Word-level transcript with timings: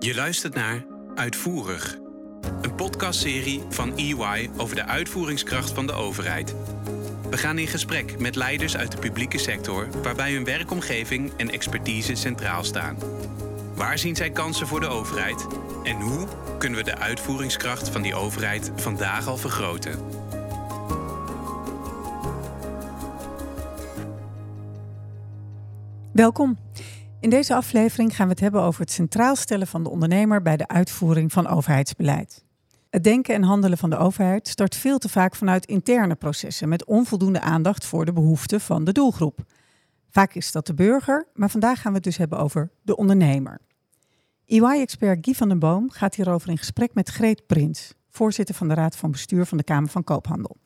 Je 0.00 0.14
luistert 0.14 0.54
naar 0.54 0.84
Uitvoerig, 1.14 1.98
een 2.60 2.74
podcastserie 2.74 3.62
van 3.68 3.96
EY 3.96 4.50
over 4.56 4.76
de 4.76 4.84
uitvoeringskracht 4.84 5.70
van 5.70 5.86
de 5.86 5.92
overheid. 5.92 6.54
We 7.30 7.36
gaan 7.36 7.58
in 7.58 7.66
gesprek 7.66 8.18
met 8.18 8.36
leiders 8.36 8.76
uit 8.76 8.92
de 8.92 8.98
publieke 8.98 9.38
sector 9.38 9.88
waarbij 10.02 10.32
hun 10.32 10.44
werkomgeving 10.44 11.32
en 11.36 11.50
expertise 11.50 12.14
centraal 12.14 12.64
staan. 12.64 12.96
Waar 13.74 13.98
zien 13.98 14.16
zij 14.16 14.30
kansen 14.30 14.66
voor 14.66 14.80
de 14.80 14.86
overheid 14.86 15.46
en 15.82 16.00
hoe 16.00 16.26
kunnen 16.58 16.78
we 16.78 16.84
de 16.84 16.98
uitvoeringskracht 16.98 17.88
van 17.88 18.02
die 18.02 18.14
overheid 18.14 18.72
vandaag 18.76 19.26
al 19.26 19.36
vergroten? 19.36 19.98
Welkom. 26.12 26.58
In 27.20 27.30
deze 27.30 27.54
aflevering 27.54 28.16
gaan 28.16 28.26
we 28.26 28.32
het 28.32 28.40
hebben 28.40 28.62
over 28.62 28.80
het 28.80 28.90
centraal 28.90 29.36
stellen 29.36 29.66
van 29.66 29.82
de 29.82 29.90
ondernemer 29.90 30.42
bij 30.42 30.56
de 30.56 30.68
uitvoering 30.68 31.32
van 31.32 31.46
overheidsbeleid. 31.46 32.44
Het 32.90 33.04
denken 33.04 33.34
en 33.34 33.42
handelen 33.42 33.78
van 33.78 33.90
de 33.90 33.96
overheid 33.96 34.48
start 34.48 34.76
veel 34.76 34.98
te 34.98 35.08
vaak 35.08 35.34
vanuit 35.34 35.66
interne 35.66 36.14
processen 36.14 36.68
met 36.68 36.84
onvoldoende 36.84 37.40
aandacht 37.40 37.84
voor 37.84 38.04
de 38.04 38.12
behoeften 38.12 38.60
van 38.60 38.84
de 38.84 38.92
doelgroep. 38.92 39.38
Vaak 40.10 40.34
is 40.34 40.52
dat 40.52 40.66
de 40.66 40.74
burger, 40.74 41.26
maar 41.34 41.50
vandaag 41.50 41.80
gaan 41.80 41.90
we 41.90 41.96
het 41.96 42.06
dus 42.06 42.16
hebben 42.16 42.38
over 42.38 42.70
de 42.82 42.96
ondernemer. 42.96 43.60
EY-expert 44.46 45.24
Guy 45.24 45.34
van 45.34 45.48
den 45.48 45.58
Boom 45.58 45.90
gaat 45.90 46.14
hierover 46.14 46.50
in 46.50 46.58
gesprek 46.58 46.94
met 46.94 47.08
Greet 47.08 47.46
Prins, 47.46 47.94
voorzitter 48.10 48.54
van 48.54 48.68
de 48.68 48.74
Raad 48.74 48.96
van 48.96 49.10
Bestuur 49.10 49.46
van 49.46 49.58
de 49.58 49.64
Kamer 49.64 49.90
van 49.90 50.04
Koophandel. 50.04 50.56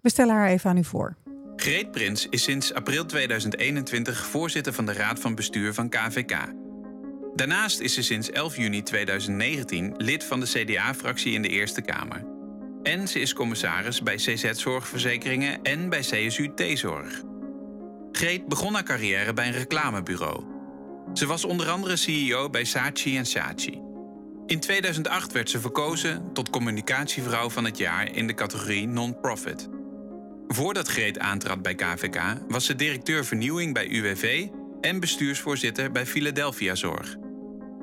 We 0.00 0.10
stellen 0.10 0.34
haar 0.34 0.48
even 0.48 0.70
aan 0.70 0.76
u 0.76 0.84
voor. 0.84 1.16
Greet 1.60 1.90
Prins 1.90 2.26
is 2.30 2.42
sinds 2.42 2.74
april 2.74 3.06
2021 3.06 4.26
voorzitter 4.26 4.72
van 4.72 4.86
de 4.86 4.92
Raad 4.92 5.20
van 5.20 5.34
Bestuur 5.34 5.74
van 5.74 5.88
KVK. 5.88 6.36
Daarnaast 7.34 7.80
is 7.80 7.94
ze 7.94 8.02
sinds 8.02 8.30
11 8.30 8.56
juni 8.56 8.82
2019 8.82 9.94
lid 9.96 10.24
van 10.24 10.40
de 10.40 10.46
CDA-fractie 10.46 11.32
in 11.32 11.42
de 11.42 11.48
Eerste 11.48 11.80
Kamer. 11.80 12.26
En 12.82 13.08
ze 13.08 13.20
is 13.20 13.32
commissaris 13.32 14.02
bij 14.02 14.14
CZ 14.14 14.50
Zorgverzekeringen 14.50 15.62
en 15.62 15.88
bij 15.88 16.00
CSU 16.00 16.54
T-Zorg. 16.54 17.22
Greet 18.12 18.46
begon 18.46 18.74
haar 18.74 18.84
carrière 18.84 19.32
bij 19.32 19.46
een 19.46 19.52
reclamebureau. 19.52 20.44
Ze 21.14 21.26
was 21.26 21.44
onder 21.44 21.68
andere 21.68 21.96
CEO 21.96 22.50
bij 22.50 22.64
Saatchi 22.64 23.24
Saatchi. 23.24 23.80
In 24.46 24.60
2008 24.60 25.32
werd 25.32 25.50
ze 25.50 25.60
verkozen 25.60 26.32
tot 26.32 26.50
communicatievrouw 26.50 27.50
van 27.50 27.64
het 27.64 27.78
jaar 27.78 28.14
in 28.14 28.26
de 28.26 28.34
categorie 28.34 28.86
non-profit. 28.86 29.77
Voordat 30.48 30.88
Greet 30.88 31.18
aantrad 31.18 31.62
bij 31.62 31.74
KVK 31.74 32.20
was 32.48 32.64
ze 32.64 32.74
directeur 32.74 33.24
vernieuwing 33.24 33.74
bij 33.74 33.88
UWV 33.88 34.46
en 34.80 35.00
bestuursvoorzitter 35.00 35.92
bij 35.92 36.06
Philadelphia 36.06 36.74
Zorg. 36.74 37.16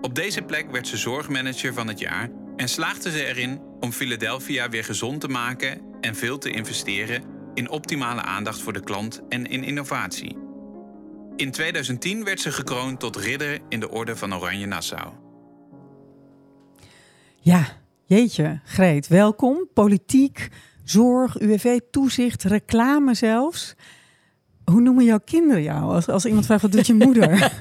Op 0.01 0.15
deze 0.15 0.41
plek 0.41 0.71
werd 0.71 0.87
ze 0.87 0.97
zorgmanager 0.97 1.73
van 1.73 1.87
het 1.87 1.99
jaar 1.99 2.29
en 2.55 2.69
slaagde 2.69 3.11
ze 3.11 3.25
erin 3.25 3.61
om 3.79 3.91
Philadelphia 3.91 4.69
weer 4.69 4.83
gezond 4.83 5.21
te 5.21 5.27
maken 5.27 5.81
en 6.01 6.15
veel 6.15 6.37
te 6.37 6.49
investeren 6.49 7.23
in 7.53 7.69
optimale 7.69 8.21
aandacht 8.21 8.61
voor 8.61 8.73
de 8.73 8.83
klant 8.83 9.21
en 9.29 9.45
in 9.45 9.63
innovatie. 9.63 10.37
In 11.35 11.51
2010 11.51 12.23
werd 12.23 12.39
ze 12.39 12.51
gekroond 12.51 12.99
tot 12.99 13.15
ridder 13.15 13.59
in 13.69 13.79
de 13.79 13.89
Orde 13.89 14.15
van 14.15 14.35
Oranje 14.35 14.65
Nassau. 14.65 15.13
Ja, 17.39 17.67
jeetje, 18.05 18.59
Greet, 18.63 19.07
welkom. 19.07 19.69
Politiek, 19.73 20.49
zorg, 20.85 21.39
UWV, 21.39 21.79
toezicht, 21.91 22.43
reclame 22.43 23.13
zelfs. 23.13 23.75
Hoe 24.65 24.81
noemen 24.81 25.03
jouw 25.03 25.19
kinderen 25.25 25.63
jou? 25.63 25.93
Als, 25.93 26.07
als 26.07 26.25
iemand 26.25 26.45
vraagt, 26.45 26.61
wat 26.61 26.71
doet 26.71 26.87
je 26.87 26.93
moeder? 27.05 27.51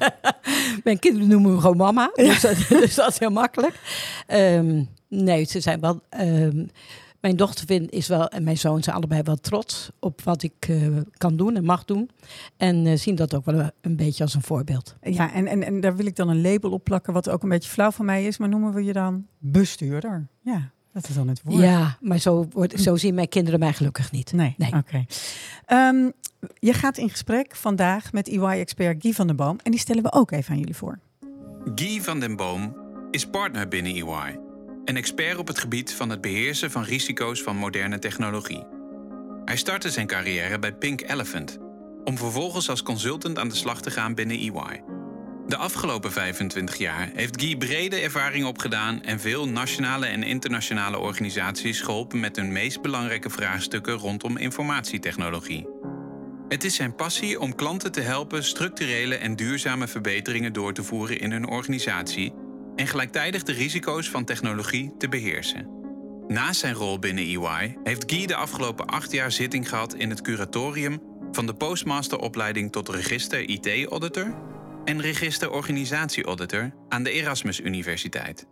Mijn 0.83 0.99
kinderen 0.99 1.27
noemen 1.27 1.53
me 1.53 1.59
gewoon 1.59 1.77
mama, 1.77 2.11
dus, 2.13 2.41
dat, 2.41 2.55
dus 2.81 2.95
dat 2.95 3.09
is 3.09 3.19
heel 3.19 3.29
makkelijk. 3.29 3.79
Ehm, 4.27 4.83
nee, 5.07 5.43
ze 5.43 5.59
zijn 5.59 5.79
wel... 5.79 6.01
ehm, 6.09 6.65
mijn 7.25 7.37
dochter 7.37 7.65
vind, 7.65 7.91
is 7.91 8.07
wel, 8.07 8.27
en 8.27 8.43
mijn 8.43 8.57
zoon 8.57 8.83
zijn 8.83 8.95
allebei 8.95 9.21
wel 9.21 9.35
trots 9.35 9.89
op 9.99 10.21
wat 10.21 10.43
ik 10.43 10.53
eh, 10.59 10.77
kan 11.17 11.35
doen 11.35 11.55
en 11.55 11.63
mag 11.63 11.85
doen. 11.85 12.09
En 12.57 12.85
eh, 12.85 12.97
zien 12.97 13.15
dat 13.15 13.35
ook 13.35 13.45
wel 13.45 13.69
een 13.81 13.95
beetje 13.95 14.23
als 14.23 14.33
een 14.33 14.41
voorbeeld. 14.41 14.95
Ja, 15.01 15.33
en, 15.33 15.47
en, 15.47 15.63
en 15.63 15.79
daar 15.79 15.95
wil 15.95 16.05
ik 16.05 16.15
dan 16.15 16.29
een 16.29 16.41
label 16.41 16.71
op 16.71 16.83
plakken, 16.83 17.13
wat 17.13 17.29
ook 17.29 17.43
een 17.43 17.49
beetje 17.49 17.69
flauw 17.69 17.91
van 17.91 18.05
mij 18.05 18.25
is. 18.25 18.37
Maar 18.37 18.49
noemen 18.49 18.73
we 18.73 18.83
je 18.83 18.93
dan 18.93 19.25
bestuurder? 19.37 20.27
Ja, 20.41 20.71
dat 20.95 21.09
is 21.09 21.15
dan 21.15 21.27
het 21.27 21.41
woord. 21.43 21.61
Ja, 21.63 21.97
maar 22.01 22.17
zo, 22.17 22.47
wordt, 22.51 22.79
zo 22.81 22.95
zien 22.95 23.13
mijn 23.15 23.29
kinderen 23.29 23.59
mij 23.59 23.73
gelukkig 23.73 24.11
niet. 24.11 24.31
Nee, 24.33 24.55
Nee. 24.57 24.73
oké. 24.73 25.05
Ehm, 25.65 26.09
je 26.59 26.73
gaat 26.73 26.97
in 26.97 27.09
gesprek 27.09 27.55
vandaag 27.55 28.11
met 28.11 28.27
EY-expert 28.27 29.01
Guy 29.01 29.13
van 29.13 29.27
den 29.27 29.35
Boom. 29.35 29.57
En 29.63 29.71
die 29.71 29.79
stellen 29.79 30.03
we 30.03 30.11
ook 30.11 30.31
even 30.31 30.51
aan 30.53 30.59
jullie 30.59 30.75
voor. 30.75 30.99
Guy 31.75 32.01
van 32.01 32.19
den 32.19 32.35
Boom 32.35 32.75
is 33.11 33.25
partner 33.27 33.67
binnen 33.67 33.91
EY. 33.95 34.39
Een 34.85 34.97
expert 34.97 35.37
op 35.37 35.47
het 35.47 35.59
gebied 35.59 35.93
van 35.93 36.09
het 36.09 36.21
beheersen 36.21 36.71
van 36.71 36.83
risico's 36.83 37.41
van 37.41 37.55
moderne 37.55 37.99
technologie. 37.99 38.63
Hij 39.45 39.57
startte 39.57 39.89
zijn 39.89 40.07
carrière 40.07 40.59
bij 40.59 40.73
Pink 40.73 41.01
Elephant, 41.01 41.57
om 42.03 42.17
vervolgens 42.17 42.69
als 42.69 42.83
consultant 42.83 43.39
aan 43.39 43.49
de 43.49 43.55
slag 43.55 43.81
te 43.81 43.91
gaan 43.91 44.13
binnen 44.13 44.37
EY. 44.37 44.81
De 45.47 45.57
afgelopen 45.57 46.11
25 46.11 46.75
jaar 46.75 47.09
heeft 47.13 47.41
Guy 47.41 47.57
brede 47.57 47.95
ervaring 47.95 48.45
opgedaan 48.45 49.01
en 49.01 49.19
veel 49.19 49.47
nationale 49.47 50.05
en 50.05 50.23
internationale 50.23 50.97
organisaties 50.97 51.81
geholpen 51.81 52.19
met 52.19 52.35
hun 52.35 52.51
meest 52.51 52.81
belangrijke 52.81 53.29
vraagstukken 53.29 53.93
rondom 53.93 54.37
informatietechnologie. 54.37 55.67
Het 56.47 56.63
is 56.63 56.75
zijn 56.75 56.95
passie 56.95 57.39
om 57.39 57.55
klanten 57.55 57.91
te 57.91 58.01
helpen 58.01 58.43
structurele 58.43 59.15
en 59.15 59.35
duurzame 59.35 59.87
verbeteringen 59.87 60.53
door 60.53 60.73
te 60.73 60.83
voeren 60.83 61.19
in 61.19 61.31
hun 61.31 61.47
organisatie 61.47 62.33
en 62.75 62.87
gelijktijdig 62.87 63.43
de 63.43 63.53
risico's 63.53 64.09
van 64.09 64.25
technologie 64.25 64.93
te 64.97 65.09
beheersen. 65.09 65.69
Naast 66.27 66.59
zijn 66.59 66.73
rol 66.73 66.99
binnen 66.99 67.23
EY 67.23 67.77
heeft 67.83 68.11
Guy 68.11 68.25
de 68.25 68.35
afgelopen 68.35 68.85
acht 68.85 69.11
jaar 69.11 69.31
zitting 69.31 69.69
gehad 69.69 69.93
in 69.93 70.09
het 70.09 70.21
curatorium 70.21 71.01
van 71.31 71.45
de 71.45 71.53
postmasteropleiding 71.53 72.71
tot 72.71 72.89
register 72.89 73.49
IT-auditor 73.49 74.53
en 74.85 75.01
register 75.01 75.51
organisatie-auditor 75.51 76.71
aan 76.89 77.03
de 77.03 77.11
Erasmus 77.11 77.59
Universiteit. 77.59 78.47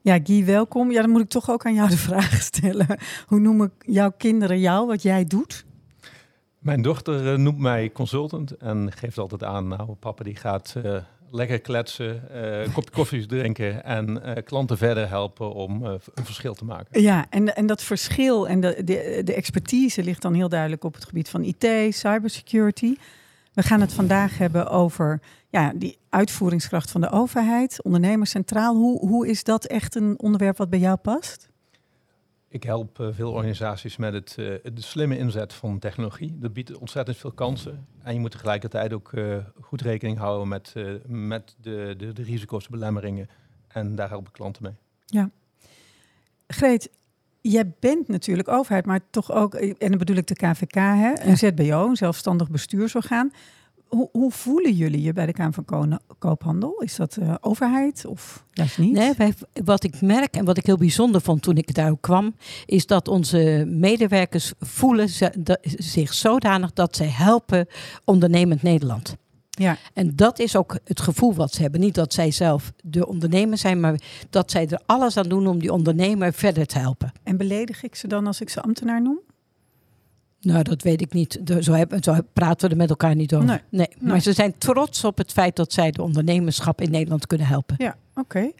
Ja, 0.00 0.18
Guy, 0.22 0.44
welkom. 0.44 0.90
Ja, 0.90 1.00
dan 1.00 1.10
moet 1.10 1.20
ik 1.20 1.28
toch 1.28 1.50
ook 1.50 1.66
aan 1.66 1.74
jou 1.74 1.88
de 1.88 1.96
vraag 1.96 2.42
stellen. 2.52 2.86
Hoe 3.26 3.40
noemen 3.40 3.72
jouw 3.78 4.12
kinderen 4.18 4.60
jou, 4.60 4.86
wat 4.86 5.02
jij 5.02 5.24
doet? 5.24 5.64
Mijn 6.58 6.82
dochter 6.82 7.32
eh, 7.32 7.38
noemt 7.38 7.58
mij 7.58 7.92
consultant 7.92 8.50
en 8.56 8.92
geeft 8.92 9.18
altijd 9.18 9.44
aan, 9.44 9.68
nou 9.68 9.94
papa 9.94 10.24
die 10.24 10.36
gaat 10.36 10.74
eh, 10.82 10.96
lekker 11.30 11.60
kletsen, 11.60 12.30
eh, 12.30 12.62
een 12.62 12.72
kopje 12.72 12.90
koffie 13.00 13.26
drinken 13.26 13.84
en 13.84 14.22
eh, 14.22 14.44
klanten 14.44 14.78
verder 14.78 15.08
helpen 15.08 15.52
om 15.52 15.86
eh, 15.86 15.92
een 16.14 16.24
verschil 16.24 16.54
te 16.54 16.64
maken. 16.64 17.02
Ja, 17.02 17.26
en, 17.30 17.56
en 17.56 17.66
dat 17.66 17.82
verschil 17.82 18.48
en 18.48 18.60
de, 18.60 18.84
de, 18.84 19.20
de 19.24 19.34
expertise 19.34 20.02
ligt 20.02 20.22
dan 20.22 20.34
heel 20.34 20.48
duidelijk 20.48 20.84
op 20.84 20.94
het 20.94 21.04
gebied 21.04 21.28
van 21.28 21.42
IT, 21.42 21.94
cybersecurity. 21.94 22.96
We 23.56 23.62
gaan 23.62 23.80
het 23.80 23.92
vandaag 23.92 24.38
hebben 24.38 24.68
over 24.68 25.20
ja, 25.48 25.72
die 25.76 25.98
uitvoeringskracht 26.08 26.90
van 26.90 27.00
de 27.00 27.10
overheid, 27.10 27.82
ondernemers 27.82 28.30
centraal. 28.30 28.74
Hoe, 28.74 29.08
hoe 29.08 29.28
is 29.28 29.44
dat 29.44 29.64
echt 29.64 29.94
een 29.94 30.18
onderwerp 30.18 30.56
wat 30.56 30.70
bij 30.70 30.78
jou 30.78 30.96
past? 30.96 31.48
Ik 32.48 32.62
help 32.62 33.00
eh, 33.00 33.08
veel 33.10 33.32
organisaties 33.32 33.96
met 33.96 34.12
het, 34.12 34.34
eh, 34.38 34.72
de 34.74 34.82
slimme 34.82 35.18
inzet 35.18 35.52
van 35.52 35.78
technologie. 35.78 36.38
Dat 36.38 36.52
biedt 36.52 36.76
ontzettend 36.76 37.16
veel 37.16 37.32
kansen. 37.32 37.86
En 38.02 38.14
je 38.14 38.20
moet 38.20 38.30
tegelijkertijd 38.30 38.92
ook 38.92 39.12
eh, 39.12 39.36
goed 39.60 39.80
rekening 39.80 40.18
houden 40.18 40.48
met, 40.48 40.74
met 41.06 41.56
de, 41.60 41.94
de, 41.96 42.12
de 42.12 42.22
risico's, 42.22 42.64
de 42.64 42.70
belemmeringen. 42.70 43.28
En 43.68 43.94
daar 43.94 44.08
helpen 44.08 44.32
klanten 44.32 44.62
mee. 44.62 45.28
Greet, 46.46 46.90
jij 47.50 47.72
bent 47.80 48.08
natuurlijk 48.08 48.48
overheid, 48.48 48.86
maar 48.86 49.00
toch 49.10 49.32
ook, 49.32 49.54
en 49.54 49.88
dan 49.88 49.98
bedoel 49.98 50.16
ik 50.16 50.26
de 50.26 50.34
KVK, 50.34 50.74
hè, 50.74 51.12
een 51.20 51.36
ZBO, 51.36 51.88
een 51.88 51.96
zelfstandig 51.96 52.50
bestuursorgaan. 52.50 53.30
Hoe, 53.86 54.08
hoe 54.12 54.30
voelen 54.32 54.72
jullie 54.72 55.02
je 55.02 55.12
bij 55.12 55.26
de 55.26 55.32
Kamer 55.32 55.52
van 55.52 55.64
Ko- 55.64 55.96
Koophandel? 56.18 56.78
Is 56.78 56.96
dat 56.96 57.16
eh, 57.16 57.34
overheid 57.40 58.04
of 58.06 58.44
juist 58.52 58.78
niet? 58.78 58.92
Nee, 58.92 59.12
wij, 59.16 59.34
wat 59.64 59.84
ik 59.84 60.00
merk 60.00 60.36
en 60.36 60.44
wat 60.44 60.56
ik 60.56 60.66
heel 60.66 60.76
bijzonder 60.76 61.20
vond 61.20 61.42
toen 61.42 61.56
ik 61.56 61.74
daar 61.74 61.96
kwam, 62.00 62.34
is 62.66 62.86
dat 62.86 63.08
onze 63.08 63.64
medewerkers 63.68 64.52
voelen 64.58 65.08
ze- 65.08 65.58
zich 65.62 66.14
zodanig 66.14 66.72
dat 66.72 66.96
zij 66.96 67.08
helpen 67.08 67.66
ondernemend 68.04 68.62
Nederland. 68.62 69.16
Ja, 69.58 69.76
En 69.94 70.16
dat 70.16 70.38
is 70.38 70.56
ook 70.56 70.78
het 70.84 71.00
gevoel 71.00 71.34
wat 71.34 71.52
ze 71.52 71.62
hebben. 71.62 71.80
Niet 71.80 71.94
dat 71.94 72.12
zij 72.12 72.30
zelf 72.30 72.72
de 72.82 73.06
ondernemer 73.06 73.58
zijn, 73.58 73.80
maar 73.80 74.00
dat 74.30 74.50
zij 74.50 74.68
er 74.68 74.80
alles 74.86 75.16
aan 75.16 75.28
doen 75.28 75.46
om 75.46 75.58
die 75.58 75.72
ondernemer 75.72 76.32
verder 76.32 76.66
te 76.66 76.78
helpen. 76.78 77.12
en 77.22 77.36
beledig 77.36 77.82
ik 77.82 77.94
ze 77.94 78.06
dan 78.08 78.26
als 78.26 78.40
ik 78.40 78.48
ze 78.48 78.60
ambtenaar 78.62 79.02
noem? 79.02 79.18
Nou, 80.40 80.62
dat 80.62 80.82
weet 80.82 81.00
ik 81.00 81.12
niet. 81.12 81.40
Zo, 81.60 81.72
hebben, 81.72 82.02
zo 82.02 82.16
praten 82.32 82.66
we 82.66 82.72
er 82.74 82.80
met 82.80 82.90
elkaar 82.90 83.14
niet 83.14 83.34
over. 83.34 83.46
Nee. 83.46 83.60
Nee. 83.70 83.88
Maar 83.98 84.10
Nee. 84.12 84.20
ze 84.20 84.32
zijn 84.32 84.54
trots 84.58 85.04
op 85.04 85.18
het 85.18 85.32
feit 85.32 85.56
dat 85.56 85.72
zij 85.72 85.90
de 85.90 86.02
ondernemerschap 86.02 86.80
in 86.80 86.90
Nederland 86.90 87.26
kunnen 87.26 87.46
helpen. 87.46 87.74
Ja, 87.78 87.96
oké. 88.14 88.50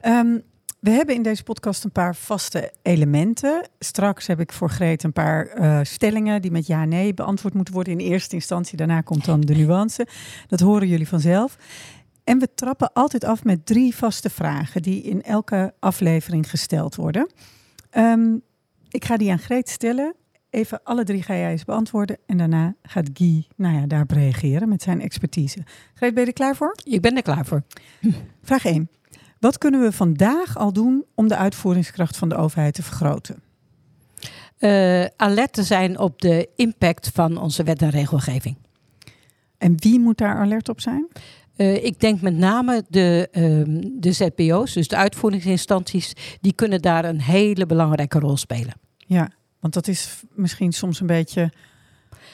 Ehm, 0.00 0.38
we 0.82 0.90
hebben 0.90 1.14
in 1.14 1.22
deze 1.22 1.42
podcast 1.42 1.84
een 1.84 1.92
paar 1.92 2.16
vaste 2.16 2.72
elementen. 2.82 3.68
Straks 3.78 4.26
heb 4.26 4.40
ik 4.40 4.52
voor 4.52 4.70
Greet 4.70 5.02
een 5.02 5.12
paar 5.12 5.46
eh, 5.46 5.80
stellingen 5.82 6.42
die 6.42 6.50
met 6.50 6.66
ja 6.66 6.82
en 6.82 6.88
nee 6.88 7.14
beantwoord 7.14 7.54
moeten 7.54 7.74
worden 7.74 7.92
in 7.92 7.98
eerste 7.98 8.34
instantie. 8.34 8.76
Daarna 8.76 9.00
komt 9.00 9.24
dan 9.24 9.40
de 9.40 9.54
nuance. 9.54 10.06
Dat 10.46 10.60
horen 10.60 10.88
jullie 10.88 11.08
vanzelf. 11.08 11.56
En 12.24 12.38
we 12.38 12.48
trappen 12.54 12.92
altijd 12.92 13.24
af 13.24 13.44
met 13.44 13.66
drie 13.66 13.96
vaste 13.96 14.30
vragen 14.30 14.82
die 14.82 15.02
in 15.02 15.22
elke 15.22 15.74
aflevering 15.78 16.50
gesteld 16.50 16.94
worden. 16.94 17.32
Ehm, 17.90 18.36
ik 18.88 19.04
ga 19.04 19.16
die 19.16 19.30
aan 19.30 19.38
Greet 19.38 19.68
stellen. 19.68 20.14
Even 20.50 20.82
alle 20.82 21.04
drie 21.04 21.22
ga 21.22 21.34
jij 21.34 21.50
eens 21.50 21.64
beantwoorden. 21.64 22.18
En 22.26 22.36
daarna 22.36 22.74
gaat 22.82 23.10
Guy 23.12 23.46
nou 23.56 23.74
ja, 23.76 23.86
daarop 23.86 24.10
reageren 24.10 24.68
met 24.68 24.82
zijn 24.82 25.00
expertise. 25.00 25.64
Greet, 25.94 26.14
ben 26.14 26.22
je 26.22 26.28
er 26.28 26.34
klaar 26.34 26.56
voor? 26.56 26.76
Ik 26.84 27.00
ben 27.00 27.16
er 27.16 27.22
klaar 27.22 27.46
voor. 27.46 27.62
Vraag 28.42 28.64
1. 28.64 28.88
Wat 29.42 29.58
kunnen 29.58 29.80
we 29.80 29.92
vandaag 29.92 30.56
al 30.56 30.72
doen 30.72 31.04
om 31.14 31.28
de 31.28 31.36
uitvoeringskracht 31.36 32.16
van 32.16 32.28
de 32.28 32.36
overheid 32.36 32.74
te 32.74 32.82
vergroten? 32.82 33.42
Uh, 34.58 35.04
alert 35.16 35.52
te 35.52 35.62
zijn 35.62 35.98
op 35.98 36.20
de 36.20 36.48
impact 36.56 37.10
van 37.14 37.36
onze 37.36 37.62
wet 37.62 37.82
en 37.82 37.90
regelgeving. 37.90 38.56
En 39.58 39.74
wie 39.76 40.00
moet 40.00 40.18
daar 40.18 40.36
alert 40.36 40.68
op 40.68 40.80
zijn? 40.80 41.08
Uh, 41.56 41.84
ik 41.84 42.00
denk 42.00 42.20
met 42.20 42.36
name 42.36 42.84
de, 42.88 43.28
uh, 43.32 43.82
de 44.00 44.12
ZBO's, 44.12 44.72
dus 44.72 44.88
de 44.88 44.96
uitvoeringsinstanties, 44.96 46.12
die 46.40 46.52
kunnen 46.52 46.82
daar 46.82 47.04
een 47.04 47.20
hele 47.20 47.66
belangrijke 47.66 48.18
rol 48.18 48.36
spelen. 48.36 48.74
Ja, 48.96 49.30
want 49.60 49.74
dat 49.74 49.88
is 49.88 50.22
misschien 50.34 50.72
soms 50.72 51.00
een 51.00 51.06
beetje 51.06 51.52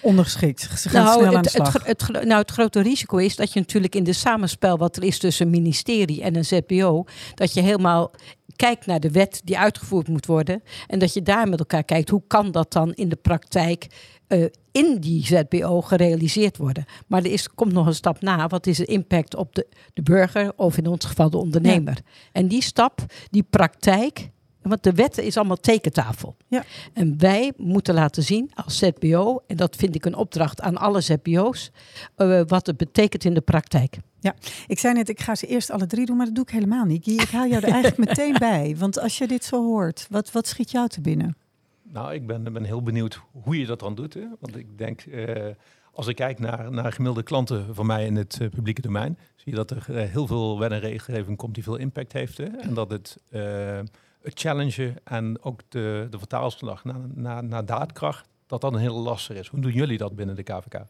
ondergeschikt. 0.00 0.60
Ze 0.60 0.88
gaan 0.88 1.04
nou, 1.04 1.18
snel 1.18 1.28
aan 1.28 1.34
het, 1.34 1.44
de 1.44 1.50
slag. 1.50 1.72
Het, 1.72 1.86
het, 1.86 2.24
nou, 2.24 2.40
het 2.40 2.50
grote 2.50 2.80
risico 2.80 3.16
is 3.16 3.36
dat 3.36 3.52
je 3.52 3.60
natuurlijk 3.60 3.94
in 3.94 4.04
de 4.04 4.12
samenspel 4.12 4.78
wat 4.78 4.96
er 4.96 5.02
is 5.02 5.18
tussen 5.18 5.46
een 5.46 5.52
ministerie 5.52 6.22
en 6.22 6.36
een 6.36 6.44
ZBO, 6.44 7.04
dat 7.34 7.54
je 7.54 7.60
helemaal 7.60 8.10
kijkt 8.56 8.86
naar 8.86 9.00
de 9.00 9.10
wet 9.10 9.40
die 9.44 9.58
uitgevoerd 9.58 10.08
moet 10.08 10.26
worden 10.26 10.62
en 10.86 10.98
dat 10.98 11.14
je 11.14 11.22
daar 11.22 11.48
met 11.48 11.58
elkaar 11.58 11.84
kijkt 11.84 12.08
hoe 12.08 12.22
kan 12.26 12.50
dat 12.50 12.72
dan 12.72 12.92
in 12.94 13.08
de 13.08 13.16
praktijk 13.16 13.86
uh, 14.28 14.46
in 14.72 14.96
die 15.00 15.26
ZBO 15.26 15.80
gerealiseerd 15.80 16.56
worden. 16.56 16.84
Maar 17.06 17.24
er 17.24 17.32
is, 17.32 17.54
komt 17.54 17.72
nog 17.72 17.86
een 17.86 17.94
stap 17.94 18.20
na. 18.20 18.46
Wat 18.46 18.66
is 18.66 18.76
de 18.76 18.84
impact 18.84 19.36
op 19.36 19.54
de, 19.54 19.66
de 19.94 20.02
burger 20.02 20.52
of 20.56 20.76
in 20.76 20.86
ons 20.86 21.04
geval 21.04 21.30
de 21.30 21.36
ondernemer? 21.36 21.94
Ja. 21.94 22.10
En 22.32 22.48
die 22.48 22.62
stap, 22.62 23.00
die 23.30 23.42
praktijk, 23.50 24.30
want 24.68 24.82
de 24.82 24.92
wet 24.92 25.18
is 25.18 25.36
allemaal 25.36 25.56
tekentafel. 25.56 26.36
Ja. 26.46 26.64
En 26.92 27.18
wij 27.18 27.52
moeten 27.56 27.94
laten 27.94 28.22
zien 28.22 28.50
als 28.54 28.78
ZBO, 28.78 29.42
en 29.46 29.56
dat 29.56 29.76
vind 29.76 29.94
ik 29.94 30.04
een 30.04 30.14
opdracht 30.14 30.60
aan 30.60 30.76
alle 30.76 31.00
ZBO's, 31.00 31.70
uh, 32.16 32.40
wat 32.46 32.66
het 32.66 32.76
betekent 32.76 33.24
in 33.24 33.34
de 33.34 33.40
praktijk. 33.40 33.98
Ja, 34.20 34.34
ik 34.66 34.78
zei 34.78 34.94
net, 34.94 35.08
ik 35.08 35.20
ga 35.20 35.34
ze 35.34 35.46
eerst 35.46 35.70
alle 35.70 35.86
drie 35.86 36.06
doen, 36.06 36.16
maar 36.16 36.26
dat 36.26 36.34
doe 36.34 36.44
ik 36.44 36.50
helemaal 36.50 36.84
niet. 36.84 37.06
Ik 37.06 37.30
haal 37.30 37.46
jou 37.46 37.62
er 37.62 37.72
eigenlijk 37.72 38.08
meteen 38.08 38.36
bij. 38.48 38.74
Want 38.78 38.98
als 39.00 39.18
je 39.18 39.26
dit 39.26 39.44
zo 39.44 39.64
hoort, 39.64 40.06
wat, 40.10 40.32
wat 40.32 40.46
schiet 40.46 40.70
jou 40.70 40.88
te 40.88 41.00
binnen? 41.00 41.36
Nou, 41.82 42.14
ik 42.14 42.26
ben, 42.26 42.52
ben 42.52 42.64
heel 42.64 42.82
benieuwd 42.82 43.20
hoe 43.42 43.58
je 43.58 43.66
dat 43.66 43.80
dan 43.80 43.94
doet. 43.94 44.14
Hè? 44.14 44.26
Want 44.40 44.56
ik 44.56 44.78
denk, 44.78 45.04
uh, 45.04 45.46
als 45.92 46.06
ik 46.06 46.16
kijk 46.16 46.38
naar, 46.38 46.70
naar 46.70 46.92
gemiddelde 46.92 47.22
klanten 47.22 47.74
van 47.74 47.86
mij 47.86 48.06
in 48.06 48.16
het 48.16 48.38
uh, 48.42 48.48
publieke 48.48 48.80
domein, 48.80 49.18
zie 49.36 49.52
je 49.52 49.54
dat 49.54 49.70
er 49.70 49.86
uh, 49.90 50.02
heel 50.02 50.26
veel 50.26 50.58
wet 50.58 50.72
en 50.72 50.80
regelgeving 50.80 51.36
komt 51.36 51.54
die 51.54 51.62
veel 51.62 51.76
impact 51.76 52.12
heeft. 52.12 52.38
Hè? 52.38 52.44
En 52.44 52.74
dat 52.74 52.90
het 52.90 53.16
het 54.28 54.92
en 55.04 55.42
ook 55.42 55.60
de, 55.68 56.06
de 56.10 56.18
vertaalslag 56.18 56.84
naar, 56.84 57.44
naar, 57.44 57.64
daadkracht, 57.66 58.28
dat 58.46 58.60
dat 58.60 58.72
een 58.72 58.78
hele 58.78 58.98
lastig 58.98 59.36
is. 59.36 59.48
Hoe 59.48 59.60
doen 59.60 59.72
jullie 59.72 59.98
dat 59.98 60.16
binnen 60.16 60.36
de 60.36 60.42
KVK? 60.42 60.84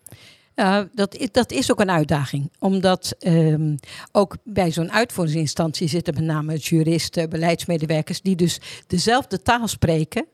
Ja, 0.54 0.88
dat 0.94 1.28
dat 1.32 1.52
is 1.52 1.70
ook 1.70 1.80
een 1.80 1.90
uitdaging. 1.90 2.52
Omdat 2.58 3.16
um, 3.18 3.74
ook 4.12 4.36
bij 4.44 4.70
zo'n 4.70 4.92
uitvoeringsinstantie 4.92 5.88
zitten 5.88 6.14
met 6.14 6.24
name 6.24 6.56
juristen, 6.56 7.30
beleidsmedewerkers, 7.30 8.20
die 8.20 8.36
dus 8.36 8.60
dezelfde 8.86 9.42
taal 9.42 9.68
spreken 9.68 10.26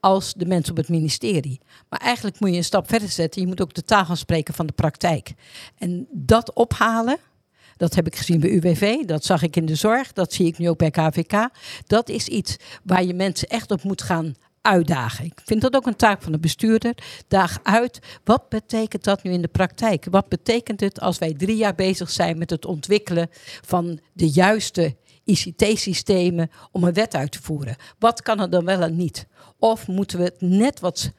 als 0.00 0.34
de 0.34 0.46
mensen 0.46 0.70
op 0.70 0.76
het 0.76 0.88
ministerie. 0.88 1.60
Maar 1.88 2.00
eigenlijk 2.00 2.40
moet 2.40 2.50
je 2.50 2.56
een 2.56 2.64
stap 2.64 2.88
verder 2.88 3.08
zetten. 3.08 3.40
Je 3.40 3.46
moet 3.46 3.62
ook 3.62 3.74
de 3.74 3.84
taal 3.84 4.04
gaan 4.04 4.16
spreken 4.16 4.54
van 4.54 4.66
de 4.66 4.72
praktijk. 4.72 5.34
En 5.78 6.06
dat 6.10 6.52
ophalen, 6.52 7.18
dat 7.76 7.94
heb 7.94 8.06
ik 8.06 8.16
gezien 8.16 8.40
bij 8.40 8.50
UWV, 8.50 9.04
dat 9.04 9.24
zag 9.24 9.42
ik 9.42 9.56
in 9.56 9.66
de 9.66 9.74
zorg, 9.74 10.12
dat 10.12 10.32
zie 10.32 10.46
ik 10.46 10.58
nu 10.58 10.68
ook 10.68 10.78
bij 10.78 10.90
KVK. 10.90 11.48
Dat 11.86 12.08
is 12.08 12.28
iets 12.28 12.56
waar 12.82 13.04
je 13.04 13.14
mensen 13.14 13.48
echt 13.48 13.70
op 13.70 13.82
moet 13.82 14.02
gaan 14.02 14.34
uitdagen. 14.60 15.24
Ik 15.24 15.40
vind 15.44 15.60
dat 15.60 15.74
ook 15.74 15.86
een 15.86 15.96
taak 15.96 16.22
van 16.22 16.32
de 16.32 16.38
bestuurder. 16.38 16.94
Daag 17.28 17.58
uit, 17.62 17.98
wat 18.24 18.48
betekent 18.48 19.04
dat 19.04 19.22
nu 19.22 19.30
in 19.30 19.42
de 19.42 19.48
praktijk? 19.48 20.06
Wat 20.10 20.28
betekent 20.28 20.80
het 20.80 21.00
als 21.00 21.18
wij 21.18 21.34
drie 21.34 21.56
jaar 21.56 21.74
bezig 21.74 22.10
zijn 22.10 22.38
met 22.38 22.50
het 22.50 22.64
ontwikkelen 22.64 23.28
van 23.64 24.00
de 24.12 24.28
juiste 24.28 24.96
ICT-systemen 25.24 26.50
om 26.72 26.84
een 26.84 26.92
wet 26.92 27.14
uit 27.14 27.32
te 27.32 27.42
voeren? 27.42 27.76
Wat 27.98 28.22
kan 28.22 28.40
er 28.40 28.50
dan 28.50 28.64
wel 28.64 28.80
en 28.80 28.96
niet? 28.96 29.26
Of 29.58 29.86
moeten 29.86 30.18
we 30.18 30.24
het 30.24 30.40
net 30.40 30.80
wat 30.80 31.12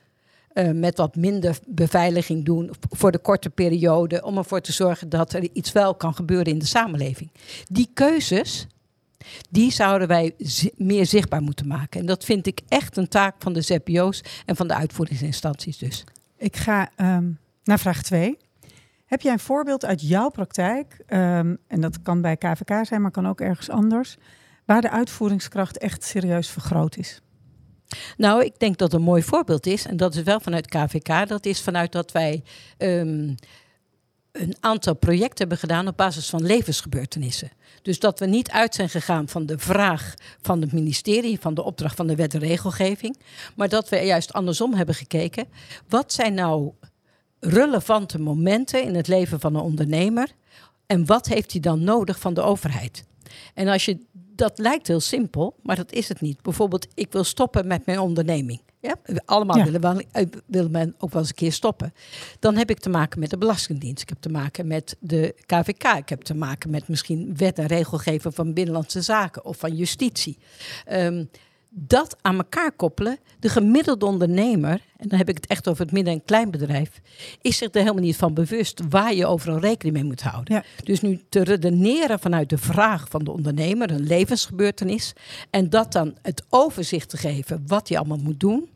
uh, 0.55 0.71
met 0.71 0.97
wat 0.97 1.15
minder 1.15 1.57
beveiliging 1.67 2.45
doen 2.45 2.71
voor 2.89 3.11
de 3.11 3.17
korte 3.17 3.49
periode, 3.49 4.23
om 4.23 4.37
ervoor 4.37 4.61
te 4.61 4.71
zorgen 4.71 5.09
dat 5.09 5.33
er 5.33 5.49
iets 5.53 5.71
wel 5.71 5.95
kan 5.95 6.15
gebeuren 6.15 6.53
in 6.53 6.59
de 6.59 6.65
samenleving. 6.65 7.31
Die 7.67 7.89
keuzes, 7.93 8.67
die 9.49 9.71
zouden 9.71 10.07
wij 10.07 10.35
meer 10.75 11.05
zichtbaar 11.05 11.41
moeten 11.41 11.67
maken. 11.67 11.99
En 11.99 12.05
dat 12.05 12.23
vind 12.23 12.47
ik 12.47 12.61
echt 12.67 12.97
een 12.97 13.07
taak 13.07 13.35
van 13.39 13.53
de 13.53 13.61
ZPO's 13.61 14.23
en 14.45 14.55
van 14.55 14.67
de 14.67 14.75
uitvoeringsinstanties 14.75 15.77
dus. 15.77 16.03
Ik 16.37 16.55
ga 16.55 16.89
um, 16.97 17.37
naar 17.63 17.79
vraag 17.79 18.03
2. 18.03 18.37
Heb 19.05 19.21
jij 19.21 19.33
een 19.33 19.39
voorbeeld 19.39 19.85
uit 19.85 20.01
jouw 20.01 20.29
praktijk, 20.29 20.97
um, 21.07 21.57
en 21.67 21.81
dat 21.81 22.01
kan 22.01 22.21
bij 22.21 22.37
KVK 22.37 22.85
zijn, 22.85 23.01
maar 23.01 23.11
kan 23.11 23.27
ook 23.27 23.41
ergens 23.41 23.69
anders, 23.69 24.17
waar 24.65 24.81
de 24.81 24.89
uitvoeringskracht 24.89 25.77
echt 25.77 26.03
serieus 26.03 26.49
vergroot 26.49 26.97
is? 26.97 27.21
Nou, 28.17 28.43
ik 28.43 28.59
denk 28.59 28.77
dat 28.77 28.93
een 28.93 29.01
mooi 29.01 29.23
voorbeeld 29.23 29.65
is, 29.65 29.85
en 29.85 29.97
dat 29.97 30.15
is 30.15 30.23
wel 30.23 30.39
vanuit 30.39 30.67
KVK, 30.67 31.27
dat 31.27 31.45
is 31.45 31.61
vanuit 31.61 31.91
dat 31.91 32.11
wij 32.11 32.43
um, 32.77 33.35
een 34.31 34.55
aantal 34.59 34.95
projecten 34.95 35.37
hebben 35.37 35.57
gedaan 35.57 35.87
op 35.87 35.97
basis 35.97 36.29
van 36.29 36.45
levensgebeurtenissen. 36.45 37.51
Dus 37.81 37.99
dat 37.99 38.19
we 38.19 38.25
niet 38.25 38.51
uit 38.51 38.75
zijn 38.75 38.89
gegaan 38.89 39.27
van 39.27 39.45
de 39.45 39.59
vraag 39.59 40.13
van 40.41 40.61
het 40.61 40.71
ministerie, 40.71 41.39
van 41.39 41.53
de 41.53 41.63
opdracht 41.63 41.95
van 41.95 42.07
de 42.07 42.15
wet 42.15 42.33
en 42.33 42.39
regelgeving, 42.39 43.17
maar 43.55 43.69
dat 43.69 43.89
we 43.89 43.97
juist 43.97 44.33
andersom 44.33 44.73
hebben 44.73 44.95
gekeken. 44.95 45.47
Wat 45.89 46.13
zijn 46.13 46.33
nou 46.33 46.71
relevante 47.39 48.19
momenten 48.19 48.83
in 48.83 48.95
het 48.95 49.07
leven 49.07 49.39
van 49.39 49.55
een 49.55 49.61
ondernemer 49.61 50.27
en 50.85 51.05
wat 51.05 51.27
heeft 51.27 51.51
hij 51.51 51.61
dan 51.61 51.83
nodig 51.83 52.19
van 52.19 52.33
de 52.33 52.41
overheid? 52.41 53.05
En 53.53 53.67
als 53.67 53.85
je 53.85 53.97
dat 54.35 54.57
lijkt 54.57 54.87
heel 54.87 54.99
simpel, 54.99 55.55
maar 55.61 55.75
dat 55.75 55.91
is 55.91 56.09
het 56.09 56.21
niet. 56.21 56.41
Bijvoorbeeld, 56.41 56.87
ik 56.93 57.11
wil 57.11 57.23
stoppen 57.23 57.67
met 57.67 57.85
mijn 57.85 57.99
onderneming. 57.99 58.61
Ja? 58.79 58.95
Allemaal 59.25 59.57
ja. 59.57 59.63
willen, 59.63 59.81
wel, 59.81 60.01
wil 60.45 60.69
men 60.69 60.95
ook 60.97 61.11
wel 61.11 61.21
eens 61.21 61.29
een 61.29 61.35
keer 61.35 61.51
stoppen. 61.51 61.93
Dan 62.39 62.55
heb 62.55 62.69
ik 62.69 62.79
te 62.79 62.89
maken 62.89 63.19
met 63.19 63.29
de 63.29 63.37
Belastingdienst. 63.37 64.01
Ik 64.01 64.09
heb 64.09 64.17
te 64.21 64.29
maken 64.29 64.67
met 64.67 64.95
de 64.99 65.35
KVK. 65.45 65.83
Ik 65.83 66.09
heb 66.09 66.21
te 66.21 66.35
maken 66.35 66.69
met 66.69 66.87
misschien 66.87 67.37
wet 67.37 67.59
en 67.59 67.65
regelgeving 67.65 68.35
van 68.35 68.53
Binnenlandse 68.53 69.01
Zaken 69.01 69.45
of 69.45 69.57
van 69.57 69.75
Justitie. 69.75 70.37
Um, 70.91 71.29
dat 71.77 72.17
aan 72.21 72.37
elkaar 72.37 72.71
koppelen, 72.71 73.17
de 73.39 73.49
gemiddelde 73.49 74.05
ondernemer, 74.05 74.81
en 74.97 75.07
dan 75.07 75.17
heb 75.17 75.29
ik 75.29 75.35
het 75.35 75.47
echt 75.47 75.67
over 75.67 75.83
het 75.83 75.91
midden- 75.91 76.13
en 76.13 76.25
kleinbedrijf, 76.25 77.01
is 77.41 77.57
zich 77.57 77.69
er 77.71 77.81
helemaal 77.81 78.03
niet 78.03 78.15
van 78.15 78.33
bewust 78.33 78.81
waar 78.89 79.13
je 79.13 79.25
overal 79.25 79.59
rekening 79.59 79.95
mee 79.95 80.05
moet 80.05 80.21
houden. 80.21 80.53
Ja. 80.53 80.63
Dus 80.83 81.01
nu 81.01 81.21
te 81.29 81.43
redeneren 81.43 82.19
vanuit 82.19 82.49
de 82.49 82.57
vraag 82.57 83.07
van 83.09 83.23
de 83.23 83.31
ondernemer, 83.31 83.91
een 83.91 84.07
levensgebeurtenis, 84.07 85.13
en 85.49 85.69
dat 85.69 85.91
dan 85.91 86.15
het 86.21 86.43
overzicht 86.49 87.09
te 87.09 87.17
geven 87.17 87.63
wat 87.67 87.87
hij 87.87 87.97
allemaal 87.97 88.17
moet 88.17 88.39
doen. 88.39 88.69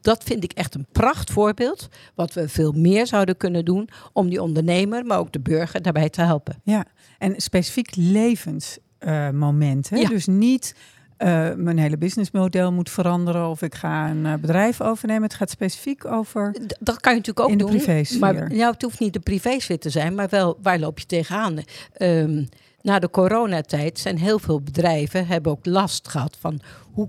Dat 0.00 0.24
vind 0.24 0.44
ik 0.44 0.52
echt 0.52 0.74
een 0.74 0.86
prachtvoorbeeld. 0.92 1.88
Wat 2.14 2.32
we 2.32 2.48
veel 2.48 2.72
meer 2.72 3.06
zouden 3.06 3.36
kunnen 3.36 3.64
doen 3.64 3.88
om 4.12 4.28
die 4.28 4.42
ondernemer, 4.42 5.04
maar 5.04 5.18
ook 5.18 5.32
de 5.32 5.40
burger 5.40 5.82
daarbij 5.82 6.08
te 6.08 6.20
helpen. 6.20 6.60
Ja, 6.62 6.84
en 7.18 7.40
specifiek 7.40 7.96
levensmomenten. 7.96 9.96
Uh, 9.96 10.02
ja. 10.02 10.08
Dus 10.08 10.26
niet 10.26 10.74
uh, 11.18 11.54
mijn 11.54 11.78
hele 11.78 11.98
businessmodel 11.98 12.72
moet 12.72 12.90
veranderen 12.90 13.48
of 13.48 13.62
ik 13.62 13.74
ga 13.74 14.10
een 14.10 14.24
uh, 14.24 14.34
bedrijf 14.34 14.80
overnemen. 14.80 15.22
Het 15.22 15.34
gaat 15.34 15.50
specifiek 15.50 16.04
over. 16.04 16.52
D 16.52 16.76
dat 16.80 17.00
kan 17.00 17.12
je 17.12 17.18
natuurlijk 17.18 17.46
ook 17.46 17.52
in 17.52 17.58
doen. 17.58 17.70
de 17.70 17.76
privésfeer. 17.76 18.18
Maar 18.18 18.34
nou, 18.34 18.72
het 18.72 18.82
hoeft 18.82 19.00
niet 19.00 19.12
de 19.12 19.20
privésfeer 19.20 19.78
te 19.78 19.90
zijn, 19.90 20.14
maar 20.14 20.28
wel 20.28 20.58
waar 20.62 20.78
loop 20.78 20.98
je 20.98 21.06
tegenaan? 21.06 21.58
Um, 21.98 22.48
na 22.80 22.98
de 22.98 23.10
coronatijd 23.10 23.98
zijn 23.98 24.18
heel 24.18 24.38
veel 24.38 24.60
bedrijven 24.60 25.26
hebben 25.26 25.52
ook 25.52 25.66
last 25.66 26.08
gehad 26.08 26.36
van 26.40 26.60
hoe 26.92 27.08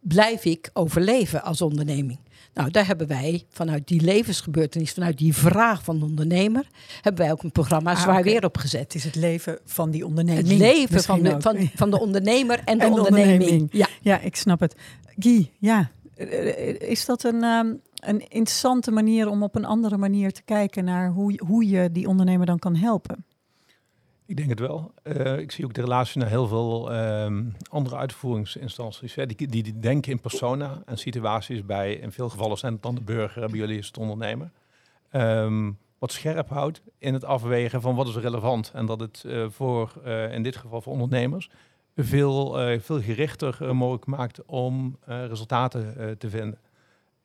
blijf 0.00 0.44
ik 0.44 0.70
overleven 0.72 1.42
als 1.42 1.60
onderneming. 1.60 2.18
Nou, 2.54 2.70
daar 2.70 2.86
hebben 2.86 3.06
wij 3.06 3.44
vanuit 3.48 3.88
die 3.88 4.00
levensgebeurtenis, 4.00 4.92
vanuit 4.92 5.18
die 5.18 5.34
vraag 5.34 5.84
van 5.84 5.98
de 5.98 6.04
ondernemer, 6.04 6.66
hebben 7.00 7.24
wij 7.24 7.32
ook 7.32 7.42
een 7.42 7.52
programma 7.52 7.94
zwaar 7.94 8.14
ah, 8.14 8.20
okay. 8.20 8.32
weer 8.32 8.44
opgezet. 8.44 8.94
Is 8.94 9.04
het 9.04 9.14
leven 9.14 9.58
van 9.64 9.90
die 9.90 10.06
onderneming. 10.06 10.48
Het 10.48 10.58
leven 10.58 11.02
van 11.02 11.22
de, 11.22 11.40
van, 11.40 11.68
van 11.74 11.90
de 11.90 12.00
ondernemer 12.00 12.58
en 12.64 12.78
de, 12.78 12.84
en 12.84 12.90
de 12.90 12.96
onderneming. 12.96 13.32
onderneming. 13.32 13.68
Ja. 13.72 13.86
ja, 14.00 14.20
ik 14.20 14.36
snap 14.36 14.60
het. 14.60 14.74
Guy, 15.18 15.50
ja, 15.58 15.90
is 16.78 17.04
dat 17.04 17.24
een, 17.24 17.44
um, 17.44 17.80
een 17.94 18.20
interessante 18.20 18.90
manier 18.90 19.28
om 19.28 19.42
op 19.42 19.56
een 19.56 19.64
andere 19.64 19.96
manier 19.96 20.32
te 20.32 20.42
kijken 20.42 20.84
naar 20.84 21.10
hoe, 21.10 21.40
hoe 21.46 21.68
je 21.68 21.92
die 21.92 22.08
ondernemer 22.08 22.46
dan 22.46 22.58
kan 22.58 22.76
helpen? 22.76 23.24
Ik 24.30 24.36
denk 24.36 24.48
het 24.48 24.60
wel. 24.60 24.92
Uh, 25.04 25.38
ik 25.38 25.50
zie 25.50 25.64
ook 25.64 25.74
de 25.74 25.80
relatie 25.80 26.20
naar 26.20 26.28
heel 26.28 26.46
veel 26.46 26.94
um, 26.94 27.56
andere 27.70 27.96
uitvoeringsinstanties. 27.96 29.14
Hè, 29.14 29.26
die, 29.26 29.46
die, 29.46 29.78
denken 29.78 30.12
in 30.12 30.20
persona 30.20 30.82
en 30.86 30.98
situaties 30.98 31.64
bij. 31.64 31.94
In 31.94 32.12
veel 32.12 32.28
gevallen 32.28 32.58
zijn 32.58 32.72
het 32.72 32.82
dan 32.82 32.94
de 32.94 33.00
burger, 33.00 33.50
bij 33.50 33.58
jullie 33.58 33.78
is 33.78 33.86
het 33.86 33.98
ondernemer. 33.98 34.50
Um, 35.12 35.78
wat 35.98 36.12
scherp 36.12 36.48
houdt 36.48 36.82
in 36.98 37.14
het 37.14 37.24
afwegen 37.24 37.80
van 37.80 37.94
wat 37.94 38.08
is 38.08 38.16
relevant. 38.16 38.70
En 38.74 38.86
dat 38.86 39.00
het 39.00 39.24
voor, 39.48 39.92
in 40.30 40.42
dit 40.42 40.56
geval 40.56 40.80
voor 40.80 40.92
ondernemers, 40.92 41.50
veel, 41.96 42.78
veel 42.80 43.00
gerichter 43.00 43.76
mogelijk 43.76 44.06
maakt 44.06 44.44
om 44.44 44.96
resultaten 45.04 46.16
te 46.18 46.30
vinden. 46.30 46.58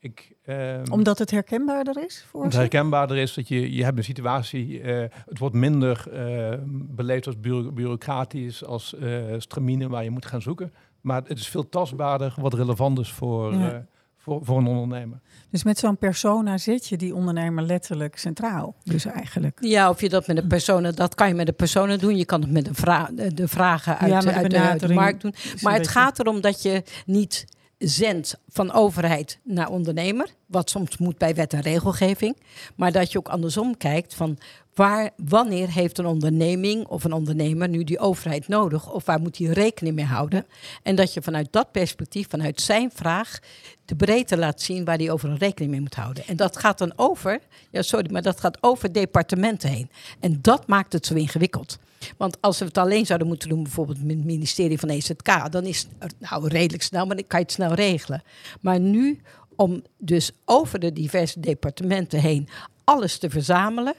Ik, 0.05 0.35
ehm, 0.45 0.91
Omdat 0.91 1.19
het 1.19 1.31
herkenbaarder 1.31 2.05
is 2.05 2.25
voor 2.29 2.43
Het 2.43 2.53
herkenbaarder 2.53 3.17
is 3.17 3.33
dat 3.33 3.47
je, 3.47 3.75
je 3.75 3.83
hebt 3.83 3.97
een 3.97 4.03
situatie, 4.03 4.81
uh, 4.81 5.03
het 5.09 5.39
wordt 5.39 5.55
minder 5.55 6.05
uh, 6.13 6.53
beleefd 6.67 7.25
als 7.25 7.39
bureaucratisch, 7.73 8.65
als 8.65 8.95
uh, 8.99 9.23
stramine 9.37 9.89
waar 9.89 10.03
je 10.03 10.09
moet 10.09 10.25
gaan 10.25 10.41
zoeken. 10.41 10.73
Maar 11.01 11.21
het 11.27 11.39
is 11.39 11.47
veel 11.47 11.69
tastbaarder 11.69 12.33
wat 12.37 12.53
relevant 12.53 12.99
is 12.99 13.11
voor, 13.11 13.83
voor, 14.17 14.39
voor 14.45 14.57
een 14.57 14.67
ondernemer. 14.67 15.19
Dus 15.49 15.63
met 15.63 15.77
zo'n 15.77 15.97
persona 15.97 16.57
zit 16.57 16.87
je 16.87 16.97
die 16.97 17.15
ondernemer 17.15 17.63
letterlijk 17.63 18.17
centraal. 18.17 18.75
Dus 18.83 19.05
eigenlijk. 19.05 19.57
Ja, 19.61 19.89
of 19.89 20.01
je 20.01 20.09
dat 20.09 20.27
met 20.27 20.37
een 20.37 20.47
persona, 20.47 20.91
dat 20.91 21.15
kan 21.15 21.27
je 21.27 21.33
met 21.33 21.47
een 21.47 21.55
persona 21.55 21.97
doen. 21.97 22.17
Je 22.17 22.25
kan 22.25 22.41
het 22.41 22.51
met 22.51 22.67
een 22.67 22.75
vra 22.75 23.09
de 23.33 23.47
vragen 23.47 23.97
uit, 23.97 24.23
ja, 24.23 24.33
uit, 24.33 24.51
de, 24.51 24.59
uit 24.59 24.79
de 24.79 24.93
markt 24.93 25.21
doen. 25.21 25.33
Maar 25.61 25.73
het 25.73 25.87
gaat 25.87 26.19
erom 26.19 26.41
dat 26.41 26.61
je 26.61 26.83
niet 27.05 27.45
zendt 27.77 28.37
van 28.47 28.71
overheid 28.71 29.39
naar 29.43 29.69
ondernemer, 29.69 30.29
wat 30.45 30.69
soms 30.69 30.97
moet 30.97 31.17
bij 31.17 31.35
wet 31.35 31.53
en 31.53 31.61
regelgeving, 31.61 32.37
maar 32.75 32.91
dat 32.91 33.11
je 33.11 33.17
ook 33.17 33.27
andersom 33.27 33.77
kijkt 33.77 34.13
van 34.13 34.37
waar, 34.75 35.09
wanneer 35.15 35.71
heeft 35.71 35.97
een 35.97 36.05
onderneming 36.05 36.87
of 36.87 37.03
een 37.03 37.13
ondernemer 37.13 37.69
nu 37.69 37.83
die 37.83 37.99
overheid 37.99 38.47
nodig 38.47 38.91
of 38.91 39.05
waar 39.05 39.19
moet 39.19 39.37
hij 39.37 39.47
rekening 39.47 39.95
mee 39.95 40.05
houden 40.05 40.45
en 40.83 40.95
dat 40.95 41.13
je 41.13 41.21
vanuit 41.21 41.47
dat 41.51 41.71
perspectief, 41.71 42.29
vanuit 42.29 42.61
zijn 42.61 42.91
vraag, 42.93 43.39
de 43.85 43.95
breedte 43.95 44.37
laat 44.37 44.61
zien 44.61 44.85
waar 44.85 44.97
hij 44.97 45.11
over 45.11 45.29
een 45.29 45.37
rekening 45.37 45.71
mee 45.71 45.81
moet 45.81 45.95
houden. 45.95 46.27
En 46.27 46.35
dat 46.35 46.57
gaat 46.57 46.77
dan 46.77 46.93
over, 46.95 47.39
ja 47.71 47.81
sorry, 47.81 48.11
maar 48.11 48.21
dat 48.21 48.39
gaat 48.39 48.57
over 48.61 48.91
departementen 48.91 49.69
heen. 49.69 49.89
En 50.19 50.39
dat 50.41 50.67
maakt 50.67 50.93
het 50.93 51.05
zo 51.05 51.13
ingewikkeld. 51.13 51.77
Want 52.17 52.41
als 52.41 52.59
we 52.59 52.65
het 52.65 52.77
alleen 52.77 53.05
zouden 53.05 53.27
moeten 53.27 53.49
doen, 53.49 53.63
bijvoorbeeld 53.63 54.03
met 54.03 54.15
het 54.15 54.25
ministerie 54.25 54.79
van 54.79 54.89
EZK, 54.89 55.51
dan 55.51 55.63
is 55.63 55.87
het 55.99 56.15
nou 56.19 56.47
redelijk 56.47 56.83
snel, 56.83 57.05
maar 57.05 57.15
dan 57.15 57.27
kan 57.27 57.39
je 57.39 57.45
het 57.45 57.53
snel 57.53 57.73
regelen. 57.73 58.23
Maar 58.61 58.79
nu 58.79 59.21
om 59.55 59.83
dus 59.97 60.31
over 60.45 60.79
de 60.79 60.93
diverse 60.93 61.39
departementen 61.39 62.19
heen 62.19 62.47
alles 62.83 63.17
te 63.17 63.29
verzamelen 63.29 63.93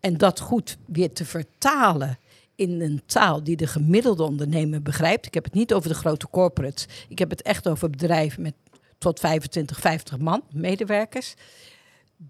en 0.00 0.16
dat 0.16 0.40
goed 0.40 0.76
weer 0.86 1.12
te 1.12 1.24
vertalen 1.24 2.18
in 2.54 2.80
een 2.80 3.02
taal 3.06 3.44
die 3.44 3.56
de 3.56 3.66
gemiddelde 3.66 4.22
ondernemer 4.22 4.82
begrijpt. 4.82 5.26
Ik 5.26 5.34
heb 5.34 5.44
het 5.44 5.54
niet 5.54 5.72
over 5.72 5.88
de 5.88 5.94
grote 5.94 6.28
corporates. 6.28 6.86
Ik 7.08 7.18
heb 7.18 7.30
het 7.30 7.42
echt 7.42 7.68
over 7.68 7.90
bedrijven 7.90 8.42
met 8.42 8.54
tot 8.98 9.20
25, 9.20 9.80
50 9.80 10.18
man, 10.18 10.42
medewerkers. 10.52 11.34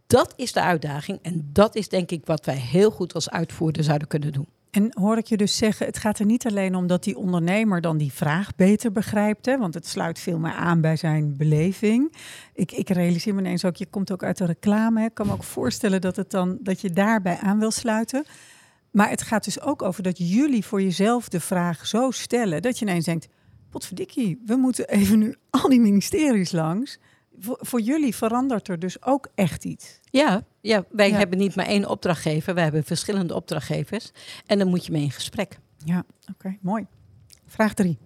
Dat 0.07 0.33
is 0.37 0.53
de 0.53 0.61
uitdaging 0.61 1.19
en 1.23 1.51
dat 1.53 1.75
is 1.75 1.89
denk 1.89 2.11
ik 2.11 2.27
wat 2.27 2.45
wij 2.45 2.57
heel 2.57 2.91
goed 2.91 3.15
als 3.15 3.31
uitvoerder 3.31 3.85
zouden 3.85 4.09
kunnen 4.09 4.33
doen. 4.33 4.49
En 4.71 4.91
hoor 5.01 5.17
ik 5.17 5.27
je 5.27 5.37
dus 5.37 5.57
zeggen, 5.57 5.87
het 5.87 5.99
gaat 5.99 6.19
er 6.19 6.27
niet 6.27 6.47
alleen 6.47 6.75
om 6.75 6.87
dat 6.87 7.05
die 7.05 7.17
ondernemer 7.17 7.81
dan 7.81 7.97
die 7.97 8.13
vraag 8.13 8.55
beter 8.57 8.93
begrijpt, 8.93 9.47
hè, 9.47 9.59
want 9.59 9.75
het 9.75 9.87
sluit 9.87 10.19
veel 10.19 10.39
meer 10.39 10.53
aan 10.53 10.81
bij 10.81 10.97
zijn 10.97 11.37
beleving. 11.37 12.13
Ik, 12.55 12.73
ik 12.73 12.89
realiseer 12.89 13.35
me 13.35 13.41
ineens 13.41 13.65
ook, 13.65 13.77
je 13.77 13.87
komt 13.87 14.13
ook 14.13 14.23
uit 14.23 14.39
de 14.39 14.45
reclame. 14.45 15.05
Ik 15.05 15.15
kan 15.15 15.27
me 15.27 15.33
ook 15.33 15.45
voorstellen 15.45 16.01
dat, 16.01 16.17
het 16.17 16.31
dan, 16.31 16.59
dat 16.61 16.81
je 16.81 16.91
daarbij 16.91 17.39
aan 17.39 17.59
wil 17.59 17.71
sluiten. 17.71 18.25
Maar 18.91 19.11
het 19.11 19.23
gaat 19.23 19.45
dus 19.45 19.61
ook 19.61 19.83
over 19.83 20.03
dat 20.03 20.19
jullie 20.19 20.65
voor 20.65 20.83
jezelf 20.83 21.29
de 21.29 21.41
vraag 21.41 21.87
zo 21.87 22.11
stellen 22.11 22.63
dat 22.63 22.79
je 22.79 22.85
ineens 22.85 23.05
denkt, 23.05 23.29
potverdikkie, 23.71 24.43
we 24.47 24.57
moeten 24.57 24.89
even 24.89 25.19
nu 25.19 25.37
al 25.51 25.69
die 25.69 25.81
ministeries 25.81 26.53
langs 26.53 26.99
voor, 27.41 27.81
jullie 27.81 28.15
verandert 28.15 28.69
er 28.69 28.79
dus 28.79 29.03
ook 29.03 29.29
echt 29.35 29.65
iets. 29.65 30.01
Ja, 30.11 30.43
ja 30.61 30.85
wij 30.91 31.11
hebben 31.11 31.39
niet 31.39 31.55
maar 31.55 31.67
één 31.67 31.89
opdrachtgever, 31.89 32.55
we 32.55 32.61
hebben 32.61 32.85
verschillende 32.85 33.35
opdrachtgevers. 33.35 34.11
En 34.47 34.59
dan 34.59 34.69
moet 34.69 34.87
je 34.87 34.93
mee 34.93 35.03
in 35.03 35.11
gesprek. 35.11 35.59
Ja, 35.85 36.05
oké, 36.31 36.57
mooi. 36.61 36.87
Vraag 37.47 37.75
drie. 37.75 37.99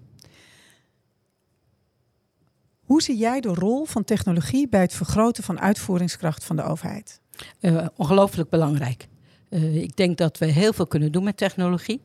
Hoe 2.80 3.02
zie 3.02 3.16
jij 3.16 3.40
de 3.40 3.48
rol 3.48 3.84
van 3.84 4.04
technologie 4.04 4.68
bij 4.68 4.80
het 4.80 4.94
vergroten 4.94 5.44
van 5.44 5.60
uitvoeringskracht 5.60 6.44
van 6.44 6.56
de 6.56 6.62
overheid? 6.62 7.20
Uh, 7.60 7.86
ongelooflijk 7.96 8.48
belangrijk. 8.48 9.08
Uh, 9.50 9.76
ik 9.76 9.96
denk 9.96 10.18
dat 10.18 10.38
we 10.38 10.46
heel 10.46 10.72
veel 10.72 10.86
kunnen 10.86 11.12
doen 11.12 11.24
met 11.24 11.36
technologie. 11.36 12.02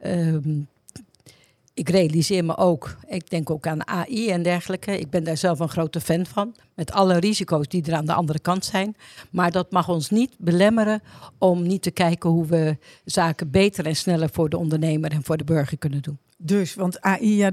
Uh, 0.00 0.36
ik 1.78 1.88
realiseer 1.88 2.44
me 2.44 2.56
ook, 2.56 2.96
ik 3.06 3.30
denk 3.30 3.50
ook 3.50 3.66
aan 3.66 3.86
AI 3.86 4.30
en 4.30 4.42
dergelijke. 4.42 4.98
Ik 4.98 5.10
ben 5.10 5.24
daar 5.24 5.36
zelf 5.36 5.58
een 5.58 5.68
grote 5.68 6.00
fan 6.00 6.26
van. 6.26 6.54
Met 6.74 6.92
alle 6.92 7.18
risico's 7.18 7.68
die 7.68 7.84
er 7.86 7.94
aan 7.94 8.04
de 8.04 8.12
andere 8.12 8.38
kant 8.38 8.64
zijn. 8.64 8.96
Maar 9.30 9.50
dat 9.50 9.70
mag 9.70 9.88
ons 9.88 10.10
niet 10.10 10.34
belemmeren 10.38 11.02
om 11.38 11.62
niet 11.62 11.82
te 11.82 11.90
kijken 11.90 12.30
hoe 12.30 12.46
we 12.46 12.76
zaken 13.04 13.50
beter 13.50 13.86
en 13.86 13.96
sneller 13.96 14.28
voor 14.32 14.48
de 14.48 14.58
ondernemer 14.58 15.10
en 15.10 15.24
voor 15.24 15.36
de 15.36 15.44
burger 15.44 15.78
kunnen 15.78 16.02
doen. 16.02 16.18
Dus, 16.36 16.74
want 16.74 17.00
AI, 17.00 17.36
ja, 17.36 17.50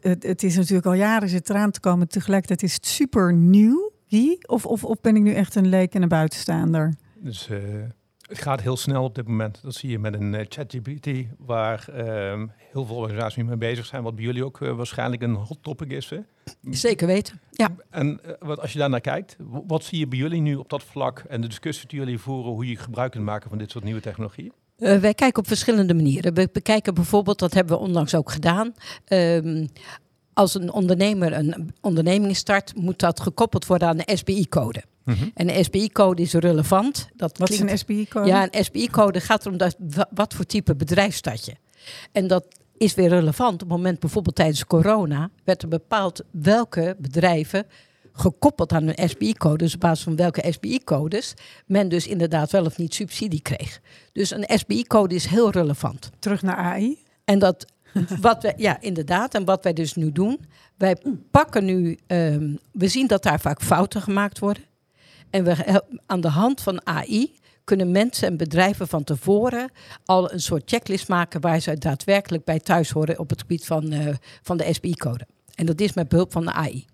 het, 0.00 0.22
het, 0.22 0.42
is 0.42 0.56
natuurlijk 0.56 0.86
al 0.86 0.92
jaren 0.92 1.28
zit 1.28 1.50
eraan 1.50 1.70
te 1.70 1.80
komen. 1.80 2.08
Tegelijkertijd 2.08 2.62
is 2.62 2.74
het 2.74 2.86
super 2.86 3.34
nieuw. 3.34 3.90
Of, 4.46 4.66
of, 4.66 4.84
of 4.84 5.00
ben 5.00 5.16
ik 5.16 5.22
nu 5.22 5.32
echt 5.32 5.54
een 5.54 5.68
leek 5.68 5.94
en 5.94 6.02
een 6.02 6.08
buitenstaander? 6.08 6.94
Dus 7.14 7.48
uh, 7.48 7.58
het 7.58 7.92
gaat 8.38 8.60
heel 8.60 8.76
snel 8.76 9.04
op 9.04 9.14
dit 9.14 9.28
moment. 9.28 9.58
Dat 9.62 9.74
zie 9.74 9.90
je 9.90 9.98
met 9.98 10.14
een 10.14 10.32
uh, 10.32 10.40
ChatGPT, 10.48 11.08
waar 11.38 11.86
uh, 11.90 12.42
heel 12.56 12.86
veel 12.86 12.96
organisaties 12.96 13.44
mee 13.44 13.56
bezig 13.56 13.86
zijn. 13.86 14.02
Wat 14.02 14.14
bij 14.14 14.24
jullie 14.24 14.44
ook 14.44 14.60
uh, 14.60 14.72
waarschijnlijk 14.72 15.22
een 15.22 15.34
hot 15.34 15.58
topic 15.60 15.90
is. 15.90 16.10
Hè? 16.10 16.18
Zeker 16.70 17.06
weten, 17.06 17.40
ja. 17.50 17.68
En 17.90 18.20
uh, 18.26 18.32
wat, 18.38 18.60
als 18.60 18.72
je 18.72 18.78
daar 18.78 18.90
naar 18.90 19.00
kijkt, 19.00 19.36
wat 19.66 19.84
zie 19.84 19.98
je 19.98 20.06
bij 20.06 20.18
jullie 20.18 20.40
nu 20.40 20.54
op 20.54 20.68
dat 20.68 20.82
vlak 20.82 21.24
en 21.28 21.40
de 21.40 21.48
discussie 21.48 21.88
die 21.88 21.98
jullie 21.98 22.18
voeren, 22.18 22.52
hoe 22.52 22.68
je 22.68 22.76
gebruik 22.76 23.10
kunt 23.10 23.24
maken 23.24 23.48
van 23.48 23.58
dit 23.58 23.70
soort 23.70 23.84
nieuwe 23.84 24.00
technologieën? 24.00 24.52
Uh, 24.78 24.96
wij 24.96 25.14
kijken 25.14 25.42
op 25.42 25.48
verschillende 25.48 25.94
manieren. 25.94 26.34
We 26.34 26.48
bekijken 26.52 26.94
bijvoorbeeld, 26.94 27.38
dat 27.38 27.54
hebben 27.54 27.76
we 27.76 27.82
onlangs 27.82 28.14
ook 28.14 28.30
gedaan. 28.30 28.74
Um, 29.08 29.68
als 30.32 30.54
een 30.54 30.72
ondernemer 30.72 31.32
een 31.32 31.74
onderneming 31.80 32.36
start, 32.36 32.76
moet 32.76 32.98
dat 32.98 33.20
gekoppeld 33.20 33.66
worden 33.66 33.88
aan 33.88 33.96
de 33.96 34.16
SBI-code. 34.16 34.82
Mhm. 35.04 35.28
En 35.34 35.46
de 35.46 35.62
SBI-code 35.62 36.22
is 36.22 36.32
relevant. 36.32 37.08
Dat 37.16 37.38
Wat 37.38 37.48
klinkt, 37.48 37.64
is 37.66 37.70
een 37.70 37.78
SBI-code? 37.78 38.26
Ja, 38.26 38.48
een 38.50 38.64
SBI-code 38.64 39.20
gaat 39.20 39.46
erom 39.46 39.56
dat, 39.56 39.76
wat 40.10 40.34
voor 40.34 40.44
type 40.44 40.74
bedrijf 40.74 41.14
start 41.14 41.44
je. 41.44 41.54
En 42.12 42.26
dat 42.26 42.46
is 42.76 42.94
weer 42.94 43.08
relevant. 43.08 43.52
Op 43.52 43.60
het 43.60 43.68
moment 43.68 44.00
bijvoorbeeld 44.00 44.34
tijdens 44.34 44.64
corona 44.64 45.30
werd 45.44 45.62
er 45.62 45.68
bepaald 45.68 46.22
welke 46.30 46.96
bedrijven 46.98 47.66
gekoppeld 48.12 48.72
aan 48.72 48.86
een 48.86 49.08
SBI-code, 49.08 49.56
dus 49.56 49.74
op 49.74 49.80
basis 49.80 50.04
van 50.04 50.16
welke 50.16 50.52
SBI-codes 50.52 51.34
men 51.66 51.88
dus 51.88 52.06
inderdaad 52.06 52.50
wel 52.50 52.64
of 52.64 52.78
niet 52.78 52.94
subsidie 52.94 53.42
kreeg. 53.42 53.80
Dus 54.12 54.30
een 54.30 54.58
SBI-code 54.58 55.14
is 55.14 55.26
heel 55.26 55.50
relevant. 55.50 56.10
Terug 56.18 56.42
naar 56.42 56.56
AI? 56.56 56.98
En 57.24 57.38
dat 57.38 57.66
wat 58.20 58.42
we, 58.42 58.52
ja, 58.56 58.80
inderdaad. 58.80 59.34
En 59.34 59.44
wat 59.44 59.62
wij 59.62 59.72
dus 59.72 59.94
nu 59.94 60.12
doen, 60.12 60.40
wij 60.76 60.96
pakken 61.30 61.64
nu, 61.64 61.98
um, 62.06 62.58
we 62.72 62.88
zien 62.88 63.06
dat 63.06 63.22
daar 63.22 63.40
vaak 63.40 63.62
fouten 63.62 64.02
gemaakt 64.02 64.38
worden. 64.38 64.62
En 65.32 65.44
we, 65.44 65.82
aan 66.06 66.20
de 66.20 66.28
hand 66.28 66.60
van 66.60 66.86
AI 66.86 67.34
kunnen 67.64 67.90
mensen 67.90 68.28
en 68.28 68.36
bedrijven 68.36 68.88
van 68.88 69.04
tevoren 69.04 69.70
al 70.04 70.32
een 70.32 70.40
soort 70.40 70.62
checklist 70.66 71.08
maken 71.08 71.40
waar 71.40 71.60
ze 71.60 71.78
daadwerkelijk 71.78 72.44
bij 72.44 72.60
thuis 72.60 72.90
horen 72.90 73.18
op 73.18 73.30
het 73.30 73.40
gebied 73.40 73.66
van, 73.66 73.92
uh, 73.92 74.14
van 74.42 74.56
de 74.56 74.72
SBI-code. 74.72 75.26
En 75.54 75.66
dat 75.66 75.80
is 75.80 75.92
met 75.92 76.08
behulp 76.08 76.32
van 76.32 76.44
de 76.44 76.52
AI. 76.52 76.86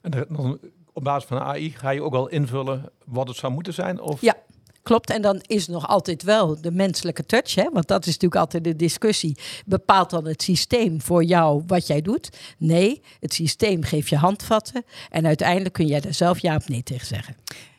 En 0.00 0.10
dan, 0.10 0.58
op 0.92 1.04
basis 1.04 1.28
van 1.28 1.36
de 1.36 1.42
AI 1.42 1.70
ga 1.70 1.90
je 1.90 2.02
ook 2.02 2.14
al 2.14 2.28
invullen 2.28 2.90
wat 3.04 3.28
het 3.28 3.36
zou 3.36 3.52
moeten 3.52 3.74
zijn? 3.74 4.00
Of? 4.00 4.20
Ja, 4.20 4.36
Klopt, 4.84 5.10
en 5.10 5.22
dan 5.22 5.40
is 5.46 5.66
nog 5.66 5.88
altijd 5.88 6.22
wel 6.22 6.60
de 6.60 6.70
menselijke 6.70 7.26
touch, 7.26 7.54
hè? 7.54 7.70
want 7.72 7.88
dat 7.88 8.00
is 8.00 8.12
natuurlijk 8.12 8.40
altijd 8.40 8.64
de 8.64 8.76
discussie. 8.76 9.38
Bepaalt 9.66 10.10
dan 10.10 10.26
het 10.26 10.42
systeem 10.42 11.00
voor 11.00 11.24
jou 11.24 11.62
wat 11.66 11.86
jij 11.86 12.02
doet? 12.02 12.38
Nee, 12.58 13.02
het 13.20 13.34
systeem 13.34 13.82
geeft 13.82 14.08
je 14.08 14.16
handvatten 14.16 14.84
en 15.10 15.26
uiteindelijk 15.26 15.74
kun 15.74 15.86
jij 15.86 16.00
er 16.00 16.14
zelf 16.14 16.38
ja 16.38 16.56
of 16.56 16.68
nee 16.68 16.82
tegen 16.82 17.06
zeggen. 17.06 17.36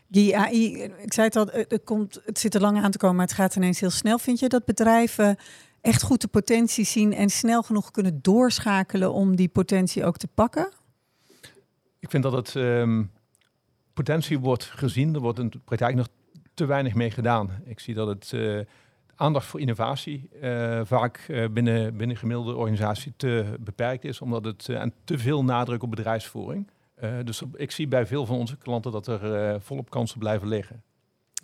Die 0.07 0.37
AI, 0.37 0.83
ik 0.83 1.13
zei 1.13 1.27
het 1.27 1.35
al, 1.35 1.47
het, 1.51 1.81
komt, 1.83 2.21
het 2.25 2.39
zit 2.39 2.55
er 2.55 2.61
lang 2.61 2.83
aan 2.83 2.91
te 2.91 2.97
komen, 2.97 3.15
maar 3.15 3.25
het 3.25 3.35
gaat 3.35 3.55
ineens 3.55 3.79
heel 3.79 3.89
snel. 3.89 4.17
Vind 4.17 4.39
je 4.39 4.49
dat 4.49 4.65
bedrijven 4.65 5.37
echt 5.81 6.01
goed 6.01 6.21
de 6.21 6.27
potentie 6.27 6.85
zien 6.85 7.13
en 7.13 7.29
snel 7.29 7.63
genoeg 7.63 7.91
kunnen 7.91 8.19
doorschakelen 8.21 9.13
om 9.13 9.35
die 9.35 9.49
potentie 9.49 10.05
ook 10.05 10.17
te 10.17 10.27
pakken? 10.27 10.69
Ik 11.99 12.09
vind 12.09 12.23
dat 12.23 12.33
het 12.33 12.53
um, 12.55 13.11
potentie 13.93 14.39
wordt 14.39 14.63
gezien. 14.63 15.13
Er 15.13 15.21
wordt 15.21 15.39
in 15.39 15.49
de 15.49 15.59
praktijk 15.65 15.95
nog 15.95 16.07
te 16.55 16.65
weinig 16.65 16.93
mee 16.93 17.11
gedaan. 17.11 17.49
Ik 17.65 17.79
zie 17.79 17.93
dat 17.93 18.07
het 18.07 18.31
uh, 18.35 18.59
aandacht 19.15 19.45
voor 19.45 19.59
innovatie 19.59 20.29
uh, 20.41 20.81
vaak 20.83 21.25
uh, 21.27 21.45
binnen, 21.51 21.97
binnen 21.97 22.17
gemiddelde 22.17 22.55
organisatie 22.55 23.13
te 23.17 23.55
beperkt 23.59 24.03
is, 24.03 24.21
omdat 24.21 24.45
het 24.45 24.69
en 24.69 24.93
te 25.03 25.17
veel 25.17 25.43
nadruk 25.43 25.83
op 25.83 25.89
bedrijfsvoering. 25.89 26.67
dus 27.23 27.41
ik 27.55 27.71
zie 27.71 27.87
bij 27.87 28.05
veel 28.05 28.25
van 28.25 28.37
onze 28.37 28.57
klanten 28.57 28.91
dat 28.91 29.07
er 29.07 29.61
volop 29.61 29.89
kansen 29.89 30.19
blijven 30.19 30.47
liggen. 30.47 30.83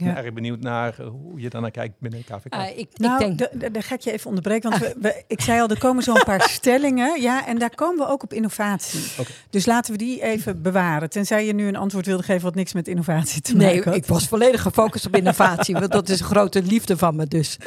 Ben 0.04 0.18
erg 0.24 0.34
benieuwd 0.34 0.60
naar 0.62 1.02
hoe 1.02 1.40
je 1.42 1.50
daarnaar 1.50 1.72
kijkt 1.72 1.94
binnen 2.00 2.24
KVK. 2.24 2.54
Ah, 2.54 2.78
ik, 2.78 2.88
Nou, 2.94 3.14
ik 3.14 3.38
denk, 3.38 3.38
da- 3.40 3.60
da- 3.60 3.70
daar 3.70 3.84
ga 3.84 3.96
ik 3.96 4.02
je 4.02 4.12
even 4.12 4.28
onderbreken. 4.28 4.70
Want 4.70 4.82
we, 4.82 4.96
we- 5.02 5.24
ik 5.28 5.42
zei 5.42 5.62
al, 5.62 5.68
er 5.70 5.78
komen 5.80 6.04
zo'n 6.04 6.24
paar 6.26 6.42
stellingen. 6.60 7.22
Ja, 7.22 7.48
en 7.48 7.58
daar 7.60 7.76
komen 7.76 8.06
we 8.06 8.12
ook 8.12 8.24
op 8.24 8.34
innovatie. 8.34 9.02
Dus 9.50 9.66
laten 9.66 9.92
we 9.92 9.98
die 9.98 10.22
even 10.24 10.62
bewaren. 10.62 11.10
Tenzij 11.10 11.46
je 11.46 11.54
nu 11.54 11.68
een 11.68 11.76
antwoord 11.76 12.06
wilde 12.06 12.24
geven 12.24 12.44
wat 12.44 12.56
niks 12.56 12.74
met 12.74 12.88
innovatie 12.88 13.42
te 13.42 13.56
maken 13.56 13.68
nee, 13.74 13.84
had. 13.84 13.96
ik 13.96 14.06
was 14.06 14.28
volledig 14.28 14.62
gefocust 14.62 15.06
op 15.06 15.16
innovatie. 15.16 15.74
want 15.76 15.92
dat 15.92 16.10
is 16.10 16.20
een 16.20 16.26
grote 16.26 16.64
liefde 16.64 16.98
van 16.98 17.16
me 17.16 17.26
dus. 17.28 17.58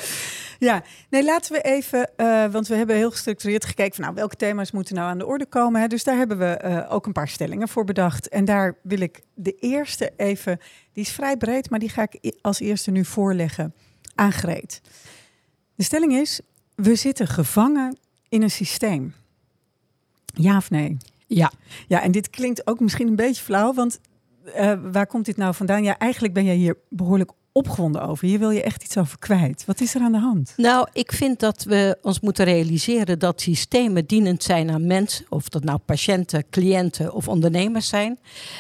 Ja, 0.65 0.83
nee, 1.11 1.25
laten 1.25 1.53
we 1.53 1.61
even, 1.61 2.17
eh, 2.17 2.47
want 2.47 2.69
we 2.69 2.75
hebben 2.75 2.97
heel 2.97 3.11
gestructureerd 3.11 3.65
gekeken 3.65 3.95
van 3.95 4.05
nou, 4.05 4.17
welke 4.17 4.37
thema's 4.37 4.71
moeten 4.71 4.95
nou 4.95 5.09
aan 5.09 5.19
de 5.19 5.27
orde 5.27 5.47
komen. 5.47 5.81
Hè? 5.81 5.87
Dus 5.87 6.05
daar 6.05 6.17
hebben 6.17 6.39
we 6.39 6.45
eh, 6.45 6.93
ook 6.93 7.07
een 7.07 7.13
paar 7.13 7.29
stellingen 7.29 7.69
voor 7.69 7.85
bedacht. 7.85 8.29
En 8.29 8.45
daar 8.45 8.77
wil 8.83 9.01
ik 9.01 9.21
de 9.35 9.53
eerste 9.53 10.13
even, 10.17 10.59
die 10.93 11.05
is 11.05 11.13
vrij 11.13 11.37
breed, 11.37 11.71
maar 11.71 11.79
die 11.79 11.89
ga 11.89 12.07
ik 12.11 12.35
als 12.41 12.61
eerste 12.61 12.91
nu 12.91 13.05
voorleggen 13.05 13.75
aan 14.15 14.33
Greet. 14.33 14.81
De 15.75 15.85
stelling 15.85 16.13
is, 16.13 16.41
we 16.75 16.95
zitten 16.95 17.27
gevangen 17.27 17.99
in 18.29 18.43
een 18.43 18.51
systeem. 18.51 19.15
Ja 20.25 20.57
of 20.57 20.71
nee? 20.71 20.97
Ja. 21.27 21.53
Ja, 21.89 22.03
en 22.03 22.13
dit 22.13 22.31
klinkt 22.31 22.67
ook 22.67 22.81
misschien 22.81 23.09
een 23.09 23.17
beetje 23.17 23.43
flauw, 23.43 23.75
want 23.75 24.01
eh, 24.45 24.73
waar 24.93 25.07
komt 25.07 25.25
dit 25.25 25.37
nou 25.37 25.55
vandaan? 25.55 25.83
Ja, 25.83 25.99
eigenlijk 25.99 26.35
ben 26.35 26.45
jij 26.45 26.55
hier 26.55 26.77
behoorlijk 26.89 27.31
opgewonden 27.57 28.03
over. 28.03 28.27
Hier 28.27 28.39
wil 28.39 28.51
je 28.51 28.63
echt 28.63 28.85
iets 28.85 28.97
over 28.97 29.19
kwijt. 29.19 29.65
Wat 29.67 29.81
is 29.81 29.95
er 29.95 30.01
aan 30.01 30.13
de 30.13 30.19
hand? 30.19 30.53
Nou, 30.57 30.89
ik 30.93 31.13
vind 31.13 31.41
dat 31.41 31.63
we 31.63 31.99
ons 32.03 32.21
moeten 32.21 32.45
realiseren 32.45 33.19
dat 33.19 33.41
systemen 33.41 34.07
dienend 34.07 34.43
zijn 34.43 34.71
aan 34.71 34.87
mensen, 34.87 35.27
of 35.29 35.49
dat 35.49 35.65
nou 35.65 35.79
patiënten, 35.79 36.45
cliënten 36.51 37.13
of 37.13 37.29
ondernemers 37.29 37.89
zijn. 37.89 38.19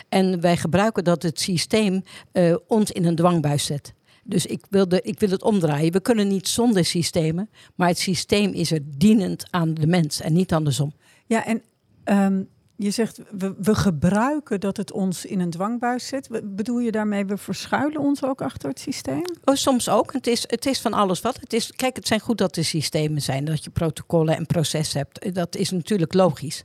En 0.09 0.41
wij 0.41 0.57
gebruiken 0.57 1.05
dat 1.05 1.23
het 1.23 1.41
systeem 1.41 2.03
eh, 2.33 2.55
ons 2.67 2.91
in 2.91 3.05
een 3.05 3.17
dwangbuis 3.17 3.65
zet. 3.65 3.95
Dus 4.25 4.47
ik 4.47 4.65
wil, 4.71 4.89
de, 4.89 5.01
ik 5.03 5.21
wil 5.21 5.31
het 5.31 5.43
omdraaien. 5.43 5.93
We 5.93 6.01
kunnen 6.01 6.29
niet 6.29 6.49
zonder 6.49 6.85
systemen, 6.85 7.51
maar 7.75 7.89
het 7.89 7.99
systeem 7.99 8.53
is 8.53 8.71
er 8.71 8.81
dienend 8.97 9.45
aan 9.51 9.75
de 9.75 9.87
mens 9.87 10.21
en 10.21 10.33
niet 10.33 10.53
andersom. 10.53 10.93
Ja, 11.27 11.47
en 11.47 11.63
ehm, 12.05 12.43
je 12.77 12.91
zegt 12.91 13.21
we, 13.31 13.55
we 13.59 13.75
gebruiken 13.75 14.61
dat 14.61 14.77
het 14.77 14.93
ons 14.93 15.25
in 15.25 15.41
een 15.41 15.51
dwangbuis 15.51 16.07
zet. 16.07 16.29
Bedoel 16.45 16.79
je 16.79 16.91
daarmee, 16.91 17.25
we 17.25 17.37
verschuilen 17.37 18.01
ons 18.01 18.25
ook 18.25 18.43
achter 18.43 18.69
het 18.69 18.81
systeem? 18.81 19.25
Oh, 19.45 19.55
soms 19.55 19.89
ook. 19.89 20.13
Het 20.13 20.27
is, 20.27 20.45
het 20.47 20.67
is 20.67 20.81
van 20.81 20.93
alles 20.93 21.21
wat. 21.21 21.41
Het 21.41 21.53
is, 21.53 21.73
kijk, 21.73 21.97
het 21.97 22.07
zijn 22.07 22.21
goed 22.21 22.39
dat 22.39 22.57
er 22.57 22.65
systemen 22.65 23.23
zijn, 23.23 23.45
dat 23.45 23.65
je 23.65 23.71
protocollen 23.71 24.37
en 24.37 24.47
processen 24.47 24.99
hebt. 24.99 25.35
Dat 25.35 25.57
is 25.57 25.71
natuurlijk 25.71 26.15
logisch. 26.15 26.65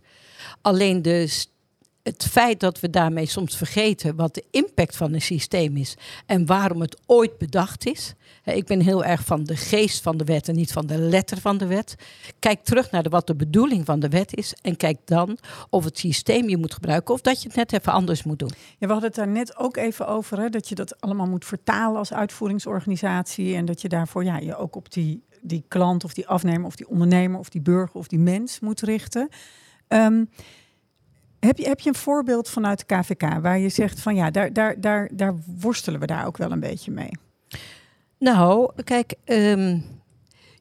Alleen 0.62 1.02
de, 1.02 1.48
het 2.04 2.28
feit 2.32 2.60
dat 2.60 2.80
we 2.80 2.90
daarmee 2.90 3.26
soms 3.26 3.58
vergeten 3.58 4.16
wat 4.16 4.34
de 4.34 4.44
impact 4.52 4.96
van 4.96 5.14
een 5.14 5.22
systeem 5.22 5.78
is 5.78 5.98
en 6.26 6.46
waarom 6.46 6.82
het 6.82 6.98
ooit 7.06 7.38
bedacht 7.38 7.86
is. 7.86 8.14
Ik 8.44 8.66
ben 8.66 8.82
heel 8.82 9.04
erg 9.04 9.26
van 9.26 9.44
de 9.44 9.56
geest 9.56 10.02
van 10.02 10.18
de 10.18 10.24
wet 10.24 10.48
en 10.48 10.56
niet 10.56 10.72
van 10.72 10.88
de 10.88 10.98
letter 10.98 11.38
van 11.38 11.58
de 11.58 11.68
wet. 11.68 11.96
Kijk 12.40 12.64
terug 12.64 12.92
naar 12.92 13.04
de, 13.04 13.10
wat 13.10 13.28
de 13.28 13.36
bedoeling 13.36 13.86
van 13.86 14.00
de 14.00 14.10
wet 14.10 14.36
is 14.36 14.54
en 14.62 14.78
kijk 14.78 14.98
dan 15.06 15.38
of 15.70 15.84
het 15.84 15.98
systeem 15.98 16.50
je 16.50 16.58
moet 16.58 16.74
gebruiken 16.74 17.14
of 17.14 17.22
dat 17.22 17.42
je 17.42 17.48
het 17.48 17.58
net 17.58 17.74
even 17.74 17.94
anders 17.94 18.24
moet 18.24 18.40
doen. 18.40 18.52
Ja, 18.78 18.88
we 18.88 18.92
hadden 18.92 19.10
het 19.10 19.16
daar 19.16 19.28
net 19.28 19.58
ook 19.58 19.78
even 19.78 20.08
over, 20.08 20.40
hè, 20.40 20.50
dat 20.50 20.70
je 20.70 20.76
dat 20.76 21.02
allemaal 21.02 21.28
moet 21.28 21.46
vertalen 21.46 21.98
als 21.98 22.14
uitvoeringsorganisatie. 22.14 23.56
En 23.56 23.66
dat 23.66 23.82
je 23.82 23.90
daarvoor 23.90 24.24
ja, 24.24 24.38
je 24.38 24.56
ook 24.56 24.76
op 24.76 24.92
die, 24.92 25.24
die 25.42 25.64
klant 25.68 26.04
of 26.04 26.14
die 26.14 26.28
afnemer 26.28 26.66
of 26.66 26.76
die 26.76 26.90
ondernemer 26.90 27.40
of 27.40 27.50
die 27.50 27.62
burger 27.62 28.00
of 28.00 28.08
die 28.08 28.20
mens 28.20 28.60
moet 28.60 28.82
richten. 28.82 29.30
Ehm, 29.88 30.24
heb, 31.40 31.58
je, 31.58 31.68
heb 31.68 31.80
je 31.80 31.90
een 31.90 31.96
voorbeeld 31.96 32.50
vanuit 32.50 32.80
de 32.80 32.96
KVK 32.96 33.42
waar 33.42 33.60
je 33.60 33.70
zegt 33.70 34.00
van 34.00 34.16
ja, 34.16 34.32
daar, 34.32 34.54
daar, 34.54 34.82
daar, 34.82 35.10
daar 35.14 35.36
worstelen 35.60 36.00
we 36.00 36.06
daar 36.06 36.26
ook 36.26 36.38
wel 36.38 36.52
een 36.52 36.60
beetje 36.60 36.92
mee? 36.92 37.12
Nou, 38.18 38.72
kijk, 38.84 39.14
ehm, 39.24 39.80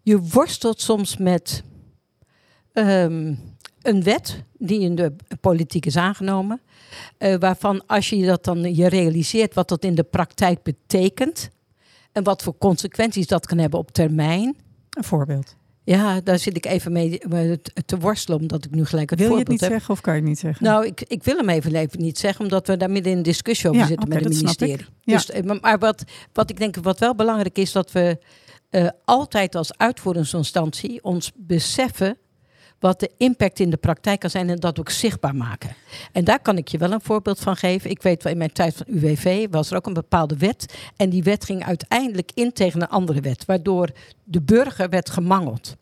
je 0.03 0.21
worstelt 0.21 0.81
soms 0.81 1.17
met 1.17 1.63
ehm, 2.73 3.35
een 3.83 4.03
wet 4.03 4.43
die 4.59 4.81
in 4.81 4.95
de 4.95 5.17
politiek 5.41 5.87
is 5.87 5.97
aangenomen, 5.97 6.61
eh, 7.19 7.35
waarvan 7.39 7.87
als 7.87 8.09
je 8.09 8.27
dat 8.27 8.45
dan 8.45 8.75
je 8.75 8.89
realiseert 8.89 9.55
wat 9.55 9.69
dat 9.69 9.85
in 9.85 9.95
de 9.95 10.03
praktijk 10.03 10.63
betekent 10.63 11.51
en 12.13 12.25
wat 12.25 12.43
voor 12.43 12.59
consequenties 12.59 13.27
dat 13.27 13.47
kan 13.47 13.59
hebben 13.59 13.79
op 13.79 13.91
termijn. 13.91 14.57
Een 14.91 15.05
voorbeeld. 15.05 15.58
Ja, 15.88 16.21
daar 16.21 16.38
zit 16.38 16.57
ik 16.57 16.66
even 16.66 16.92
mee 16.92 17.18
eh, 17.18 17.28
te- 17.52 17.73
te 17.87 17.99
worstelen, 17.99 18.40
omdat 18.40 18.64
ik 18.64 18.71
nu 18.71 18.85
gelijk 18.85 19.11
het 19.11 19.18
Wil 19.18 19.28
je 19.28 19.35
het 19.35 19.47
voorbeeld 19.47 19.49
niet 19.49 19.61
heb. 19.61 19.71
zeggen 19.71 19.95
of 19.95 20.00
kan 20.00 20.14
je 20.14 20.21
het 20.21 20.28
niet 20.28 20.38
zeggen? 20.38 20.64
Nou, 20.64 20.87
ik, 20.87 21.00
ik 21.07 21.23
wil 21.25 21.37
hem 21.37 21.49
even, 21.49 21.74
even 21.74 22.01
niet 22.01 22.18
zeggen, 22.18 22.44
omdat 22.44 22.66
we 22.66 22.77
daar 22.77 22.90
midden 22.90 23.12
in 23.12 23.18
een 23.18 23.24
discussie 23.24 23.68
over 23.68 23.81
Ja, 23.81 23.87
zitten 23.87 24.09
met 24.09 24.24
het 24.24 24.35
ministerie. 24.35 24.87
Ja. 25.01 25.14
Dus, 25.14 25.31
eh, 25.31 25.42
maar- 25.44 25.59
maar 25.61 25.79
wat, 25.79 26.05
wat 26.33 26.51
ik 26.51 26.59
denk 26.59 26.77
wat 26.83 26.98
wel 26.98 27.14
belangrijk 27.14 27.59
is, 27.59 27.72
dat 27.72 27.92
we 27.92 28.18
eh, 28.70 28.88
altijd 29.05 29.55
als 29.55 29.77
uitvoeringsinstantie 29.77 31.03
ons 31.05 31.33
beseffen 31.37 32.16
wat 32.79 33.01
de 33.01 33.11
impact 33.17 33.61
in 33.61 33.71
de 33.71 33.77
praktijk 33.77 34.21
kan 34.21 34.31
zijn 34.31 34.51
en 34.51 34.57
dat 34.57 34.79
ook 34.79 34.91
zichtbaar 34.91 35.35
maken. 35.35 35.75
En 36.12 36.25
daar 36.25 36.41
kan 36.41 36.57
ik 36.57 36.69
je 36.69 36.79
wel 36.79 36.93
een 36.93 37.01
voorbeeld 37.01 37.38
van 37.38 37.57
geven. 37.57 37.91
Ik 37.91 38.03
weet 38.03 38.23
wel, 38.23 38.33
in 38.33 38.38
mijn 38.38 38.53
tijd 38.53 38.75
van 38.77 38.87
UWV 38.88 39.47
was 39.51 39.71
er 39.71 39.77
ook 39.77 39.87
een 39.87 39.93
bepaalde 39.93 40.37
wet. 40.37 40.75
En 40.97 41.11
die 41.11 41.23
wet 41.23 41.45
ging 41.45 41.64
uiteindelijk 41.64 42.31
in 42.35 42.53
tegen 42.53 42.81
een 42.81 42.88
andere 42.88 43.21
wet, 43.21 43.45
waardoor 43.45 43.88
de 44.25 44.43
burger 44.43 44.88
werd 44.88 45.11
gemangeld. 45.11 45.77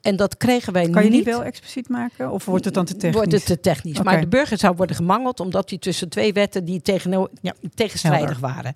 En 0.00 0.16
dat 0.16 0.36
kregen 0.36 0.72
wij 0.72 0.90
kan 0.90 1.04
je 1.04 1.10
niet. 1.10 1.24
die 1.24 1.32
wel 1.32 1.44
expliciet 1.44 1.88
maken 1.88 2.30
of 2.30 2.44
wordt 2.44 2.64
het 2.64 2.74
dan 2.74 2.84
te 2.84 2.92
technisch? 2.92 3.14
Wordt 3.14 3.32
het 3.32 3.46
te 3.46 3.60
technisch. 3.60 4.02
Maar 4.02 4.20
de 4.20 4.28
burger 4.28 4.58
zou 4.58 4.76
worden 4.76 4.96
gemangeld 4.96 5.40
omdat 5.40 5.70
hij 5.70 5.78
tussen 5.78 6.08
twee 6.08 6.32
wetten 6.32 6.64
die 6.64 6.82
tegen, 6.82 7.28
Ja, 7.42 7.54
tegenstrijdig 7.74 8.38
waren. 8.38 8.72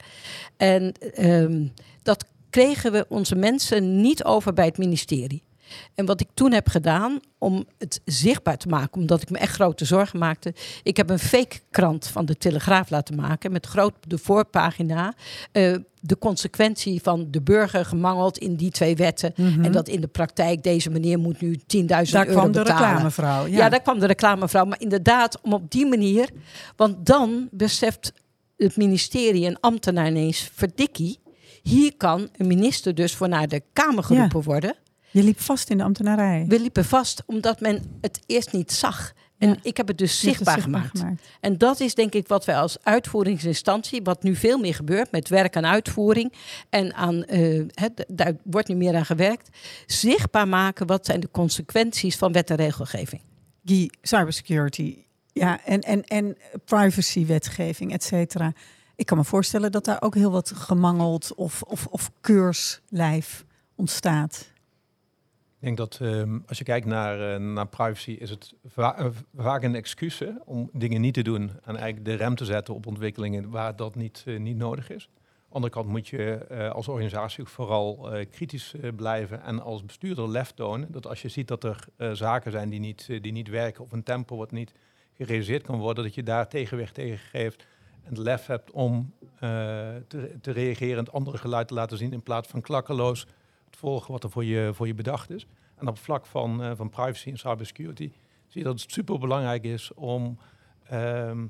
En 0.56 0.92
ehm, 1.14 1.66
dat 2.02 2.24
kregen 2.50 2.92
we 2.92 3.06
onze 3.08 3.34
mensen 3.34 4.00
niet 4.00 4.24
over 4.24 4.52
bij 4.52 4.64
het 4.64 4.78
ministerie. 4.78 5.42
En 5.94 6.06
wat 6.06 6.20
ik 6.20 6.28
toen 6.34 6.52
heb 6.52 6.68
gedaan 6.68 7.20
om 7.38 7.64
het 7.78 8.00
zichtbaar 8.04 8.56
te 8.56 8.68
maken, 8.68 9.00
omdat 9.00 9.22
ik 9.22 9.30
me 9.30 9.38
echt 9.38 9.54
grote 9.54 9.84
zorgen 9.84 10.18
maakte. 10.18 10.54
Ik 10.82 10.96
heb 10.96 11.10
een 11.10 11.18
fake 11.18 11.56
krant 11.70 12.06
van 12.06 12.24
de 12.26 12.36
Telegraaf 12.36 12.90
laten 12.90 13.16
maken 13.16 13.52
met 13.52 13.66
groot 13.66 13.94
de 14.06 14.18
voorpagina 14.18 15.14
eh, 15.52 15.74
de 16.00 16.18
consequentie 16.18 17.02
van 17.02 17.26
de 17.30 17.42
burger 17.42 17.84
gemangeld 17.84 18.38
in 18.38 18.54
die 18.56 18.70
twee 18.70 18.96
wetten. 18.96 19.32
Mhm. 19.36 19.64
En 19.64 19.72
dat 19.72 19.88
in 19.88 20.00
de 20.00 20.06
praktijk 20.06 20.62
deze 20.62 20.90
meneer 20.90 21.18
moet 21.18 21.40
nu 21.40 21.54
10.000 21.66 21.84
Daar 21.86 22.26
euro 22.26 22.38
kwam 22.40 22.52
de 22.52 22.58
betalen. 22.62 22.88
reclamevrouw. 22.88 23.46
Ja, 23.46 23.56
Ja. 23.56 23.68
daar 23.68 23.82
kwam 23.82 23.98
de 23.98 24.06
reclamevrouw. 24.06 24.64
Maar 24.64 24.80
inderdaad, 24.80 25.38
om 25.42 25.52
op 25.52 25.70
die 25.70 25.86
manier. 25.86 26.28
Want 26.76 27.06
dan 27.06 27.48
beseft 27.50 28.12
het 28.56 28.76
ministerie 28.76 29.46
en 29.46 29.60
ambtenaar 29.60 30.06
ineens: 30.06 30.50
verdikkie. 30.54 31.20
Hier 31.62 31.96
kan 31.96 32.28
een 32.36 32.46
minister 32.46 32.94
dus 32.94 33.14
voor 33.14 33.28
naar 33.28 33.48
de 33.48 33.62
Kamer 33.72 34.04
geroepen 34.04 34.42
worden. 34.42 34.74
Je 35.12 35.22
liep 35.22 35.40
vast 35.40 35.70
in 35.70 35.78
de 35.78 35.84
ambtenarij. 35.84 36.44
We 36.48 36.60
liepen 36.60 36.84
vast 36.84 37.22
omdat 37.26 37.60
men 37.60 37.98
het 38.00 38.20
eerst 38.26 38.52
niet 38.52 38.72
zag. 38.72 39.12
En 39.38 39.48
Ja. 39.48 39.56
ik 39.62 39.76
heb 39.76 39.88
het 39.88 39.98
dus 39.98 40.10
het 40.10 40.20
zichtbaar, 40.20 40.60
gemaakt. 40.60 41.02
En 41.40 41.58
dat 41.58 41.80
is 41.80 41.94
denk 41.94 42.14
ik 42.14 42.28
wat 42.28 42.44
wij 42.44 42.56
als 42.56 42.76
uitvoeringsinstantie, 42.82 44.02
wat 44.02 44.22
nu 44.22 44.36
veel 44.36 44.58
meer 44.58 44.74
gebeurt 44.74 45.10
met 45.10 45.28
werk 45.28 45.56
aan 45.56 45.66
uitvoering 45.66 46.32
en 46.70 46.94
aan, 46.94 47.24
eh, 47.24 47.64
het, 47.74 48.04
daar 48.08 48.32
wordt 48.44 48.68
nu 48.68 48.74
meer 48.74 48.94
aan 48.94 49.06
gewerkt, 49.06 49.48
zichtbaar 49.86 50.48
maken 50.48 50.86
wat 50.86 51.06
zijn 51.06 51.20
de 51.20 51.30
consequenties 51.30 52.16
van 52.16 52.32
wet 52.32 52.50
en 52.50 52.56
regelgeving. 52.56 53.22
Guy, 53.64 53.90
cybersecurity. 54.02 54.96
Ja, 55.32 55.64
en, 55.64 55.80
en, 55.80 56.04
en 56.04 56.36
privacywetgeving, 56.64 57.92
et 57.92 58.04
cetera. 58.04 58.52
Ik 58.96 59.06
kan 59.06 59.16
me 59.16 59.24
voorstellen 59.24 59.72
dat 59.72 59.84
daar 59.84 60.02
ook 60.02 60.14
heel 60.14 60.30
wat 60.30 60.52
gemangeld 60.54 61.34
of, 61.34 61.62
of, 61.62 61.86
of 61.86 62.10
keurslijf 62.20 63.44
ontstaat. 63.74 64.50
Ik 65.62 65.68
denk 65.68 65.90
dat 65.90 66.08
ehm, 66.08 66.38
als 66.46 66.58
je 66.58 66.64
kijkt 66.64 66.86
naar, 66.86 67.34
eh, 67.34 67.40
naar 67.40 67.66
privacy, 67.66 68.10
is 68.10 68.30
het 68.30 68.54
eh, 68.74 69.06
vaak 69.36 69.62
een 69.62 69.74
excuus 69.74 70.22
om 70.44 70.70
dingen 70.72 71.00
niet 71.00 71.14
te 71.14 71.22
doen 71.22 71.50
en 71.64 71.76
eigenlijk 71.76 72.04
de 72.04 72.14
rem 72.14 72.34
te 72.34 72.44
zetten 72.44 72.74
op 72.74 72.86
ontwikkelingen 72.86 73.50
waar 73.50 73.76
dat 73.76 73.94
niet, 73.94 74.22
eh, 74.26 74.38
niet 74.38 74.56
nodig 74.56 74.90
is. 74.90 75.04
Aan 75.04 75.48
de 75.48 75.54
andere 75.54 75.72
kant 75.72 75.86
moet 75.86 76.08
je 76.08 76.46
als 76.74 76.88
organisatie 76.88 77.44
vooral 77.44 78.10
kritisch 78.30 78.74
blijven 78.96 79.42
en 79.42 79.60
als 79.60 79.84
bestuurder 79.84 80.28
lef 80.28 80.50
tonen. 80.50 80.92
Dat 80.92 81.06
als 81.06 81.22
je 81.22 81.28
ziet 81.28 81.48
dat 81.48 81.64
er 81.64 81.86
zaken 82.16 82.50
zijn 82.50 82.68
die 82.68 82.80
niet, 82.80 83.06
die 83.06 83.32
niet 83.32 83.48
werken 83.48 83.84
of 83.84 83.92
een 83.92 84.02
tempo 84.02 84.36
wat 84.36 84.50
niet 84.50 84.72
gerealiseerd 85.16 85.62
kan 85.62 85.78
worden, 85.78 86.04
dat 86.04 86.14
je 86.14 86.22
daar 86.22 86.48
tegenwicht 86.48 86.94
tegen 86.94 87.18
geeft 87.18 87.66
en 88.02 88.22
lef 88.22 88.46
hebt 88.46 88.70
om 88.70 89.14
te, 90.08 90.36
te 90.40 90.50
reageren 90.50 90.98
en 90.98 91.04
het 91.04 91.12
andere 91.12 91.38
geluid 91.38 91.68
te 91.68 91.74
laten 91.74 91.98
zien 91.98 92.12
in 92.12 92.22
plaats 92.22 92.48
van 92.48 92.60
klakkeloos 92.60 93.26
volgen 93.76 94.12
wat 94.12 94.24
er 94.24 94.30
voor 94.30 94.44
je, 94.44 94.70
voor 94.74 94.86
je 94.86 94.94
bedacht 94.94 95.30
is. 95.30 95.46
En 95.74 95.88
op 95.88 95.94
het 95.94 96.04
vlak 96.04 96.26
van, 96.26 96.62
eh, 96.62 96.70
van 96.74 96.88
privacy 96.88 97.30
en 97.30 97.38
cybersecurity 97.38 98.10
zie 98.48 98.60
je 98.60 98.62
dat 98.62 98.80
het 98.80 98.92
super 98.92 99.18
belangrijk 99.18 99.64
is 99.64 99.94
om 99.94 100.38
ehm, 100.88 101.46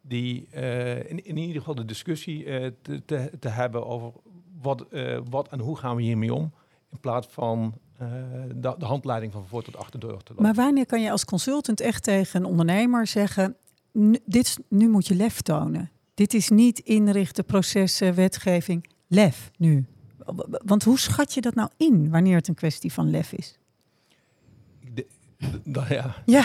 die, 0.00 0.46
eh, 0.50 1.10
in, 1.10 1.24
in 1.24 1.36
ieder 1.36 1.56
geval 1.56 1.74
de 1.74 1.84
discussie 1.84 2.44
eh, 2.44 2.70
te, 2.82 3.04
te, 3.04 3.30
te 3.40 3.48
hebben 3.48 3.86
over 3.86 4.12
wat, 4.60 4.86
wat 5.30 5.48
en 5.48 5.58
hoe 5.60 5.76
gaan 5.76 5.96
we 5.96 6.02
hiermee 6.02 6.34
om. 6.34 6.52
In 6.90 7.00
plaats 7.00 7.26
van 7.26 7.74
de, 8.54 8.74
de 8.78 8.84
handleiding 8.84 9.32
van 9.32 9.46
voor 9.46 9.62
tot 9.62 9.76
achterdeur 9.76 10.16
te 10.16 10.28
lopen. 10.28 10.42
Maar 10.42 10.54
wanneer 10.54 10.86
kan 10.86 11.00
je 11.00 11.10
als 11.10 11.24
consultant 11.24 11.80
echt 11.80 12.02
tegen 12.02 12.40
een 12.40 12.46
ondernemer 12.46 13.06
zeggen: 13.06 13.56
"Nu- 13.92 14.18
dit, 14.24 14.58
nu 14.68 14.88
moet 14.88 15.06
je 15.06 15.14
lef 15.14 15.40
tonen. 15.40 15.90
Dit 16.14 16.34
is 16.34 16.48
niet 16.48 16.78
inrichten, 16.78 17.44
processen, 17.44 18.14
wetgeving. 18.14 18.90
lef 19.06 19.50
nu? 19.56 19.86
Want 20.64 20.84
hoe 20.84 20.98
schat 20.98 21.34
je 21.34 21.40
dat 21.40 21.54
nou 21.54 21.70
in 21.76 22.10
wanneer 22.10 22.36
het 22.36 22.48
een 22.48 22.54
kwestie 22.54 22.92
van 22.92 23.10
lef 23.10 23.32
is? 23.32 23.58
De, 24.94 25.06
de, 25.64 25.84
ja. 25.88 26.14
ja, 26.36 26.44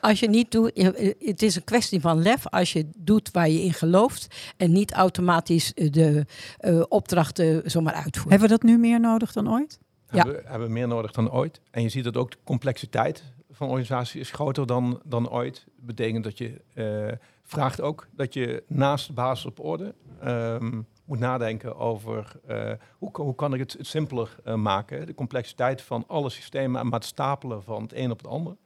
als 0.00 0.20
je 0.20 0.28
niet 0.28 0.50
doet, 0.50 0.70
het 1.18 1.42
is 1.42 1.56
een 1.56 1.64
kwestie 1.64 2.00
van 2.00 2.22
lef 2.22 2.46
als 2.46 2.72
je 2.72 2.86
doet 2.96 3.30
waar 3.30 3.48
je 3.48 3.62
in 3.62 3.72
gelooft 3.72 4.52
en 4.56 4.72
niet 4.72 4.92
automatisch 4.92 5.72
de 5.74 6.26
uh, 6.60 6.82
opdrachten 6.88 7.70
zomaar 7.70 7.94
uitvoert. 7.94 8.30
Hebben 8.30 8.48
we 8.48 8.54
dat 8.54 8.62
nu 8.62 8.78
meer 8.78 9.00
nodig 9.00 9.32
dan 9.32 9.50
ooit? 9.50 9.78
Ja. 10.10 10.24
Hebben, 10.24 10.42
hebben 10.44 10.66
we 10.66 10.72
meer 10.72 10.88
nodig 10.88 11.12
dan 11.12 11.32
ooit. 11.32 11.60
En 11.70 11.82
je 11.82 11.88
ziet 11.88 12.04
dat 12.04 12.16
ook 12.16 12.30
de 12.30 12.36
complexiteit 12.44 13.22
van 13.50 13.68
organisatie 13.68 14.20
is 14.20 14.30
groter 14.30 14.66
dan, 14.66 15.00
dan 15.04 15.30
ooit. 15.30 15.64
Dat 15.76 15.86
betekent 15.86 16.24
dat 16.24 16.38
je 16.38 16.60
uh, 16.74 17.12
vraagt 17.42 17.80
ook 17.80 18.08
dat 18.16 18.34
je 18.34 18.62
naast 18.66 19.06
de 19.06 19.12
basis 19.12 19.46
op 19.46 19.60
orde 19.60 19.94
um, 20.24 20.86
moet 21.04 21.18
nadenken 21.18 21.76
over 21.76 22.32
uh, 22.48 22.72
hoe, 22.98 23.10
hoe 23.12 23.34
kan 23.34 23.54
ik 23.54 23.60
het, 23.60 23.72
het 23.72 23.86
simpeler 23.86 24.36
uh, 24.44 24.54
maken. 24.54 25.06
De 25.06 25.14
complexiteit 25.14 25.82
van 25.82 26.04
alle 26.06 26.30
systemen 26.30 26.80
en 26.80 26.92
het 26.92 27.04
stapelen 27.04 27.62
van 27.62 27.82
het 27.82 27.92
een 27.94 28.10
op 28.10 28.18
het 28.18 28.26
ander. 28.26 28.56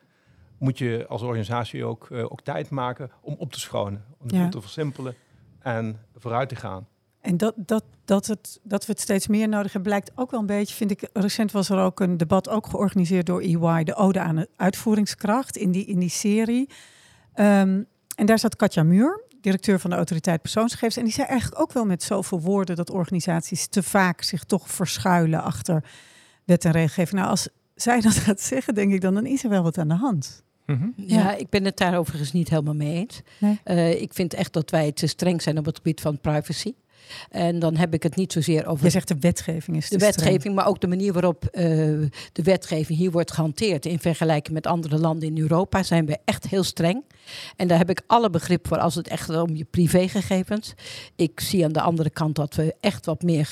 Moet 0.58 0.78
je 0.78 1.06
als 1.08 1.22
organisatie 1.22 1.84
ook, 1.84 2.08
ook 2.10 2.40
tijd 2.40 2.70
maken 2.70 3.10
om 3.20 3.34
op 3.38 3.52
te 3.52 3.60
schonen. 3.60 4.04
Om 4.18 4.26
ja. 4.30 4.48
te 4.48 4.60
versimpelen 4.60 5.14
en 5.58 6.00
vooruit 6.16 6.48
te 6.48 6.56
gaan. 6.56 6.86
En 7.20 7.36
dat, 7.36 7.54
dat, 7.56 7.84
dat, 8.04 8.26
het, 8.26 8.60
dat 8.62 8.86
we 8.86 8.92
het 8.92 9.00
steeds 9.00 9.26
meer 9.26 9.48
nodig 9.48 9.72
hebben, 9.72 9.90
blijkt 9.90 10.10
ook 10.14 10.30
wel 10.30 10.40
een 10.40 10.46
beetje, 10.46 10.74
vind 10.74 10.90
ik. 10.90 11.08
Recent 11.12 11.52
was 11.52 11.70
er 11.70 11.78
ook 11.78 12.00
een 12.00 12.16
debat, 12.16 12.48
ook 12.48 12.66
georganiseerd 12.66 13.26
door 13.26 13.40
EY, 13.40 13.84
de 13.84 13.94
Ode 13.94 14.20
aan 14.20 14.36
de 14.36 14.48
Uitvoeringskracht 14.56 15.56
in 15.56 15.70
die, 15.70 15.84
in 15.84 15.98
die 15.98 16.08
serie. 16.08 16.68
Um, 17.34 17.86
en 18.16 18.26
daar 18.26 18.38
zat 18.38 18.56
Katja 18.56 18.82
Muur, 18.82 19.24
directeur 19.40 19.80
van 19.80 19.90
de 19.90 19.96
autoriteit 19.96 20.42
persoonsgegevens. 20.42 20.96
En 20.96 21.04
die 21.04 21.12
zei 21.12 21.26
eigenlijk 21.26 21.60
ook 21.60 21.72
wel 21.72 21.84
met 21.84 22.02
zoveel 22.02 22.40
woorden 22.40 22.76
dat 22.76 22.90
organisaties 22.90 23.66
te 23.66 23.82
vaak 23.82 24.22
zich 24.22 24.44
toch 24.44 24.70
verschuilen 24.70 25.42
achter 25.42 25.84
wet 26.44 26.64
en 26.64 26.72
regelgeving. 26.72 27.20
Nou, 27.20 27.30
als 27.30 27.48
zij 27.74 28.00
dat 28.00 28.14
gaat 28.14 28.40
zeggen, 28.40 28.74
denk 28.74 28.92
ik 28.92 29.00
dan, 29.00 29.14
dan 29.14 29.26
is 29.26 29.44
er 29.44 29.50
wel 29.50 29.62
wat 29.62 29.78
aan 29.78 29.88
de 29.88 29.94
hand. 29.94 30.42
-hmm. 30.64 30.92
ja, 30.96 31.18
ja, 31.18 31.36
ik 31.36 31.48
ben 31.48 31.64
het 31.64 31.76
daar 31.76 31.98
overigens 31.98 32.32
niet 32.32 32.48
helemaal 32.48 32.74
mee 32.74 32.94
eens. 32.94 33.22
Nee. 33.38 33.60
Uh, 33.64 34.00
ik 34.00 34.14
vind 34.14 34.34
echt 34.34 34.52
dat 34.52 34.70
wij 34.70 34.92
te 34.92 35.06
streng 35.06 35.42
zijn 35.42 35.58
op 35.58 35.64
het 35.64 35.76
gebied 35.76 36.00
van 36.00 36.20
privacy. 36.20 36.74
En 37.30 37.58
dan 37.58 37.76
heb 37.76 37.94
ik 37.94 38.02
het 38.02 38.16
niet 38.16 38.32
zozeer 38.32 38.66
over. 38.66 38.84
Je 38.84 38.90
zegt 38.90 39.08
de 39.08 39.16
wetgeving 39.20 39.76
is. 39.76 39.88
De 39.88 39.98
wetgeving, 39.98 40.54
maar 40.54 40.66
ook 40.66 40.80
de 40.80 40.86
manier 40.86 41.12
waarop 41.12 41.44
uh, 41.44 41.62
de 42.32 42.42
wetgeving 42.42 42.98
hier 42.98 43.10
wordt 43.10 43.32
gehanteerd. 43.32 43.86
In 43.86 43.98
vergelijking 43.98 44.54
met 44.54 44.66
andere 44.66 44.98
landen 44.98 45.28
in 45.28 45.38
Europa 45.38 45.82
zijn 45.82 46.06
we 46.06 46.18
echt 46.24 46.48
heel 46.48 46.62
streng. 46.62 47.04
En 47.56 47.68
daar 47.68 47.78
heb 47.78 47.90
ik 47.90 48.00
alle 48.06 48.30
begrip 48.30 48.66
voor 48.66 48.78
als 48.78 48.94
het 48.94 49.08
echt 49.08 49.30
om 49.30 49.56
je 49.56 49.64
privégegevens. 49.64 50.74
Ik 51.16 51.40
zie 51.40 51.64
aan 51.64 51.72
de 51.72 51.80
andere 51.80 52.10
kant 52.10 52.36
dat 52.36 52.54
we 52.54 52.74
echt 52.80 53.06
wat 53.06 53.22
meer 53.22 53.50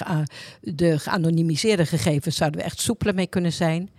de 0.61 0.99
geanonimiseerde 0.99 1.87
gegevens 1.87 2.37
zouden 2.37 2.61
we 2.61 2.67
echt 2.67 2.81
soepeler 2.81 3.15
mee 3.15 3.27
kunnen 3.27 3.53
zijn. 3.53 3.91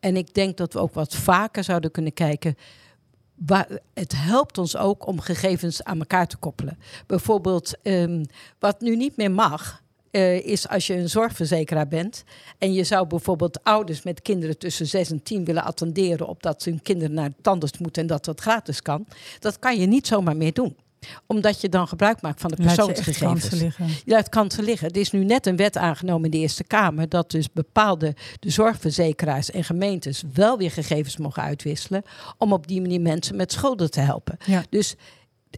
En 0.00 0.16
ik 0.16 0.34
denk 0.34 0.56
dat 0.56 0.72
we 0.72 0.78
ook 0.78 0.94
wat 0.94 1.14
vaker 1.14 1.64
zouden 1.64 1.90
kunnen 1.90 2.12
kijken 2.12 2.56
het 3.94 4.12
helpt 4.16 4.58
ons 4.58 4.76
ook 4.76 5.06
om 5.06 5.20
gegevens 5.20 5.84
aan 5.84 5.98
elkaar 5.98 6.26
te 6.26 6.36
koppelen. 6.36 6.78
Bijvoorbeeld, 7.06 7.72
um, 7.82 8.26
wat 8.58 8.80
nu 8.80 8.96
niet 8.96 9.16
meer 9.16 9.30
mag, 9.30 9.82
uh, 10.10 10.46
is 10.46 10.68
als 10.68 10.86
je 10.86 10.94
een 10.94 11.08
zorgverzekeraar 11.08 11.88
bent 11.88 12.24
en 12.58 12.72
je 12.72 12.84
zou 12.84 13.06
bijvoorbeeld 13.06 13.64
ouders 13.64 14.02
met 14.02 14.22
kinderen 14.22 14.58
tussen 14.58 14.86
6 14.86 15.10
en 15.10 15.22
10 15.22 15.44
willen 15.44 15.64
attenderen 15.64 16.26
op 16.26 16.42
dat 16.42 16.64
hun 16.64 16.82
kinderen 16.82 17.14
naar 17.14 17.28
de 17.28 17.42
tandarts 17.42 17.78
moeten 17.78 18.02
en 18.02 18.08
dat 18.08 18.24
dat 18.24 18.40
gratis 18.40 18.82
kan. 18.82 19.06
Dat 19.38 19.58
kan 19.58 19.80
je 19.80 19.86
niet 19.86 20.06
zomaar 20.06 20.36
meer 20.36 20.52
doen 20.52 20.76
omdat 21.26 21.60
je 21.60 21.68
dan 21.68 21.88
gebruik 21.88 22.22
maakt 22.22 22.40
van 22.40 22.50
de 22.50 22.56
persoonsgegevens. 22.56 23.48
Je, 23.48 23.56
liggen. 23.56 23.86
je 23.86 24.12
laat 24.12 24.28
kansen 24.28 24.64
liggen. 24.64 24.90
Er 24.90 25.00
is 25.00 25.10
nu 25.10 25.24
net 25.24 25.46
een 25.46 25.56
wet 25.56 25.76
aangenomen 25.76 26.24
in 26.24 26.30
de 26.30 26.36
Eerste 26.36 26.64
Kamer 26.64 27.08
dat 27.08 27.30
dus 27.30 27.52
bepaalde 27.52 28.14
de 28.40 28.50
zorgverzekeraars 28.50 29.50
en 29.50 29.64
gemeentes 29.64 30.22
wel 30.32 30.58
weer 30.58 30.70
gegevens 30.70 31.16
mogen 31.16 31.42
uitwisselen 31.42 32.02
om 32.38 32.52
op 32.52 32.66
die 32.66 32.80
manier 32.80 33.00
mensen 33.00 33.36
met 33.36 33.52
schulden 33.52 33.90
te 33.90 34.00
helpen. 34.00 34.36
Ja. 34.46 34.64
Dus 34.68 34.94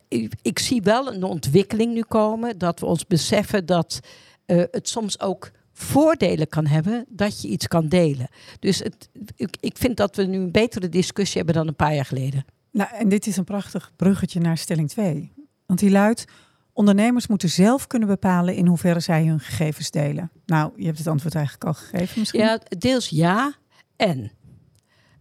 ik, 0.09 0.33
ik, 0.43 0.59
zie 0.59 0.83
wel 0.83 1.15
een 1.15 1.23
ontwikkeling 1.23 1.95
nu 1.95 2.03
komen 2.03 2.59
dat 2.59 2.81
we 2.81 2.87
ons 2.87 3.07
beseffen 3.07 3.67
dat 3.67 4.01
uh, 4.47 4.63
het 4.71 4.89
soms 4.89 5.21
ook 5.21 5.51
voordelen 5.73 6.49
kan 6.49 6.67
hebben 6.67 7.05
dat 7.09 7.43
je 7.43 7.49
iets 7.49 7.69
kan 7.69 7.89
delen. 7.89 8.29
Dus 8.61 8.79
het, 8.79 9.09
ik, 9.37 9.57
ik 9.61 9.77
vind 9.77 9.97
dat 9.97 10.17
we 10.17 10.23
nu 10.23 10.39
een 10.39 10.51
betere 10.51 10.89
discussie 10.89 11.37
hebben 11.37 11.55
dan 11.55 11.69
een 11.69 11.77
paar 11.77 11.95
jaar 11.95 12.05
geleden. 12.05 12.45
Nou, 12.71 12.91
en 12.93 13.09
dit 13.09 13.27
is 13.27 13.37
een 13.37 13.45
prachtig 13.45 13.93
bruggetje 13.97 14.41
naar 14.41 14.59
stelling 14.59 14.89
2. 14.89 15.33
Want 15.67 15.79
die 15.79 15.91
luidt: 15.91 16.25
ondernemers 16.73 17.27
moeten 17.27 17.49
zelf 17.49 17.87
kunnen 17.87 18.09
bepalen 18.09 18.55
in 18.55 18.67
hoeverre 18.67 19.01
zij 19.01 19.27
hun 19.27 19.41
gegevens 19.41 19.91
delen. 19.91 20.31
Nou, 20.47 20.73
je 20.77 20.87
hebt 20.87 20.99
het 20.99 21.07
antwoord 21.07 21.35
eigenlijk 21.35 21.65
al 21.65 21.75
gegeven 21.75 22.19
misschien. 22.19 22.41
Ja, 22.41 22.61
deels 22.69 23.09
ja 23.09 23.55
en. 23.97 24.33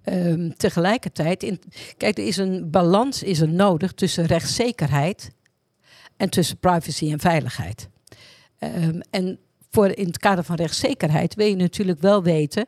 Um, 0.03 0.55
tegelijkertijd, 0.57 1.43
in, 1.43 1.59
kijk, 1.97 2.17
er 2.17 2.25
is 2.25 2.37
een 2.37 2.69
balans 2.69 3.23
is 3.23 3.39
er 3.39 3.49
nodig 3.49 3.93
tussen 3.93 4.25
rechtszekerheid 4.25 5.31
en 6.17 6.29
tussen 6.29 6.57
privacy 6.57 7.11
en 7.11 7.19
veiligheid. 7.19 7.89
Um, 8.59 9.01
en 9.09 9.39
voor 9.69 9.87
in 9.87 10.05
het 10.05 10.17
kader 10.17 10.43
van 10.43 10.55
rechtszekerheid 10.55 11.35
wil 11.35 11.47
je 11.47 11.55
natuurlijk 11.55 11.99
wel 11.99 12.23
weten 12.23 12.67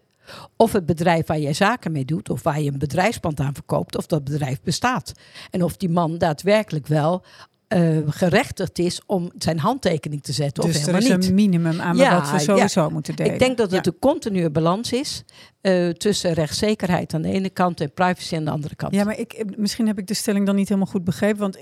of 0.55 0.71
het 0.71 0.85
bedrijf 0.85 1.27
waar 1.27 1.39
jij 1.39 1.53
zaken 1.53 1.91
mee 1.91 2.05
doet, 2.05 2.29
of 2.29 2.43
waar 2.43 2.61
je 2.61 2.71
een 2.71 2.79
bedrijfspand 2.79 3.39
aan 3.39 3.53
verkoopt, 3.53 3.97
of 3.97 4.05
dat 4.05 4.23
bedrijf 4.23 4.61
bestaat. 4.61 5.11
En 5.49 5.63
of 5.63 5.77
die 5.77 5.89
man 5.89 6.17
daadwerkelijk 6.17 6.87
wel 6.87 7.23
uh, 7.69 7.97
gerechtigd 8.05 8.79
is 8.79 9.01
om 9.05 9.31
zijn 9.37 9.59
handtekening 9.59 10.23
te 10.23 10.31
zetten. 10.31 10.63
Dus 10.63 10.77
of 10.77 10.87
er 10.87 10.95
is 10.95 11.09
niet. 11.09 11.27
een 11.27 11.33
minimum 11.33 11.81
aan 11.81 11.97
ja, 11.97 12.19
wat 12.19 12.31
we 12.31 12.39
sowieso 12.39 12.81
ja. 12.81 12.89
moeten 12.89 13.15
delen. 13.15 13.33
Ik 13.33 13.39
denk 13.39 13.57
dat 13.57 13.71
het 13.71 13.85
ja. 13.85 13.91
een 13.91 13.99
continue 13.99 14.49
balans 14.49 14.91
is 14.91 15.23
uh, 15.61 15.89
tussen 15.89 16.33
rechtszekerheid 16.33 17.13
aan 17.13 17.21
de 17.21 17.31
ene 17.31 17.49
kant 17.49 17.81
en 17.81 17.93
privacy 17.93 18.35
aan 18.35 18.45
de 18.45 18.51
andere 18.51 18.75
kant. 18.75 18.93
Ja, 18.93 19.03
maar 19.03 19.19
ik, 19.19 19.57
misschien 19.57 19.87
heb 19.87 19.97
ik 19.99 20.07
de 20.07 20.13
stelling 20.13 20.45
dan 20.45 20.55
niet 20.55 20.67
helemaal 20.67 20.91
goed 20.91 21.03
begrepen. 21.03 21.39
Want 21.39 21.57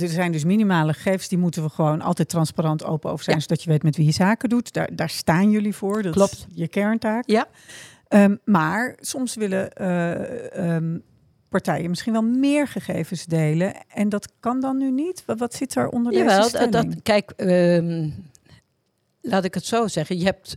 er 0.00 0.08
zijn 0.08 0.32
dus 0.32 0.44
minimale 0.44 0.92
gegevens, 0.92 1.28
die 1.28 1.38
moeten 1.38 1.62
we 1.62 1.68
gewoon 1.68 2.00
altijd 2.00 2.28
transparant 2.28 2.84
open 2.84 3.10
over 3.10 3.24
zijn, 3.24 3.40
zodat 3.40 3.62
je 3.62 3.70
weet 3.70 3.82
met 3.82 3.96
wie 3.96 4.06
je 4.06 4.12
zaken 4.12 4.48
doet. 4.48 4.72
Daar, 4.72 4.88
daar 4.92 5.10
staan 5.10 5.50
jullie 5.50 5.74
voor. 5.74 6.02
Dat 6.02 6.12
Klopt. 6.12 6.32
is 6.32 6.46
je 6.54 6.68
kerntaak. 6.68 7.22
Ja. 7.26 7.46
Um, 8.14 8.40
maar 8.44 8.96
soms 9.00 9.34
willen 9.34 9.70
uh, 9.80 10.74
um, 10.74 11.02
partijen 11.48 11.90
misschien 11.90 12.12
wel 12.12 12.22
meer 12.22 12.68
gegevens 12.68 13.24
delen. 13.24 13.74
En 13.88 14.08
dat 14.08 14.32
kan 14.40 14.60
dan 14.60 14.76
nu 14.76 14.90
niet? 14.90 15.22
Wat, 15.26 15.38
wat 15.38 15.54
zit 15.54 15.74
er 15.74 15.88
onder 15.88 16.12
Jawel, 16.12 16.36
deze 16.36 16.48
stelling? 16.48 16.72
Dat, 16.72 17.02
kijk, 17.02 17.32
um, 17.36 18.30
laat 19.20 19.44
ik 19.44 19.54
het 19.54 19.64
zo 19.64 19.86
zeggen. 19.88 20.18
Je 20.18 20.24
hebt, 20.24 20.56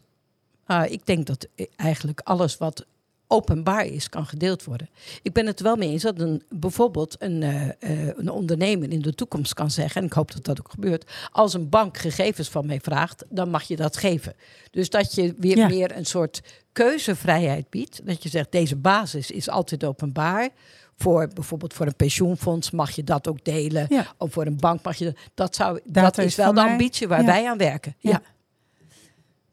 uh, 0.68 0.84
ik 0.88 1.06
denk 1.06 1.26
dat 1.26 1.48
eigenlijk 1.76 2.22
alles 2.24 2.58
wat 2.58 2.86
openbaar 3.28 3.86
is, 3.86 4.10
kan 4.10 4.26
gedeeld 4.26 4.64
worden. 4.64 4.90
Ik 5.22 5.34
ben 5.34 5.46
het 5.46 5.60
wel 5.60 5.76
mee 5.76 5.90
eens 5.90 6.04
dat 6.04 6.20
een, 6.20 6.44
bijvoorbeeld 6.50 7.16
een, 7.20 7.42
uh, 7.42 7.66
uh, 7.66 7.72
een 8.18 8.30
ondernemer 8.30 8.92
in 8.92 9.02
de 9.02 9.16
toekomst 9.16 9.54
kan 9.54 9.72
zeggen, 9.72 10.02
en 10.02 10.08
ik 10.08 10.14
hoop 10.14 10.32
dat 10.32 10.44
dat 10.44 10.60
ook 10.60 10.70
gebeurt, 10.70 11.12
als 11.32 11.54
een 11.54 11.70
bank 11.70 11.98
gegevens 11.98 12.50
van 12.50 12.66
mij 12.66 12.80
vraagt, 12.80 13.26
dan 13.30 13.50
mag 13.50 13.64
je 13.64 13.76
dat 13.76 13.98
geven. 13.98 14.34
Dus 14.72 14.90
dat 14.90 15.16
je 15.16 15.36
weer 15.38 15.58
ja. 15.58 15.68
meer 15.68 15.98
een 15.98 16.06
soort 16.06 16.42
keuzevrijheid 16.72 17.70
biedt. 17.70 18.06
Dat 18.06 18.24
je 18.24 18.30
zegt, 18.30 18.52
deze 18.52 18.76
basis 18.76 19.32
is 19.32 19.50
altijd 19.50 19.84
openbaar. 19.84 20.50
Voor 20.98 21.28
bijvoorbeeld 21.34 21.74
voor 21.74 21.86
een 21.86 21.96
pensioenfonds 21.96 22.72
mag 22.72 22.92
je 22.92 23.04
dat 23.04 23.28
ook 23.28 23.44
delen. 23.44 23.86
Ja. 23.90 24.14
Of 24.18 24.32
voor 24.32 24.46
een 24.46 24.58
bank 24.58 24.84
mag 24.84 24.98
je 24.98 25.06
dat. 25.06 25.16
Dat, 25.34 25.56
zou, 25.56 25.80
dat 25.84 26.18
is, 26.18 26.26
is 26.26 26.36
wel 26.36 26.54
de 26.54 26.62
ambitie 26.62 27.08
waar 27.08 27.20
ja. 27.20 27.26
wij 27.26 27.50
aan 27.50 27.58
werken. 27.58 27.96
Ja. 28.00 28.22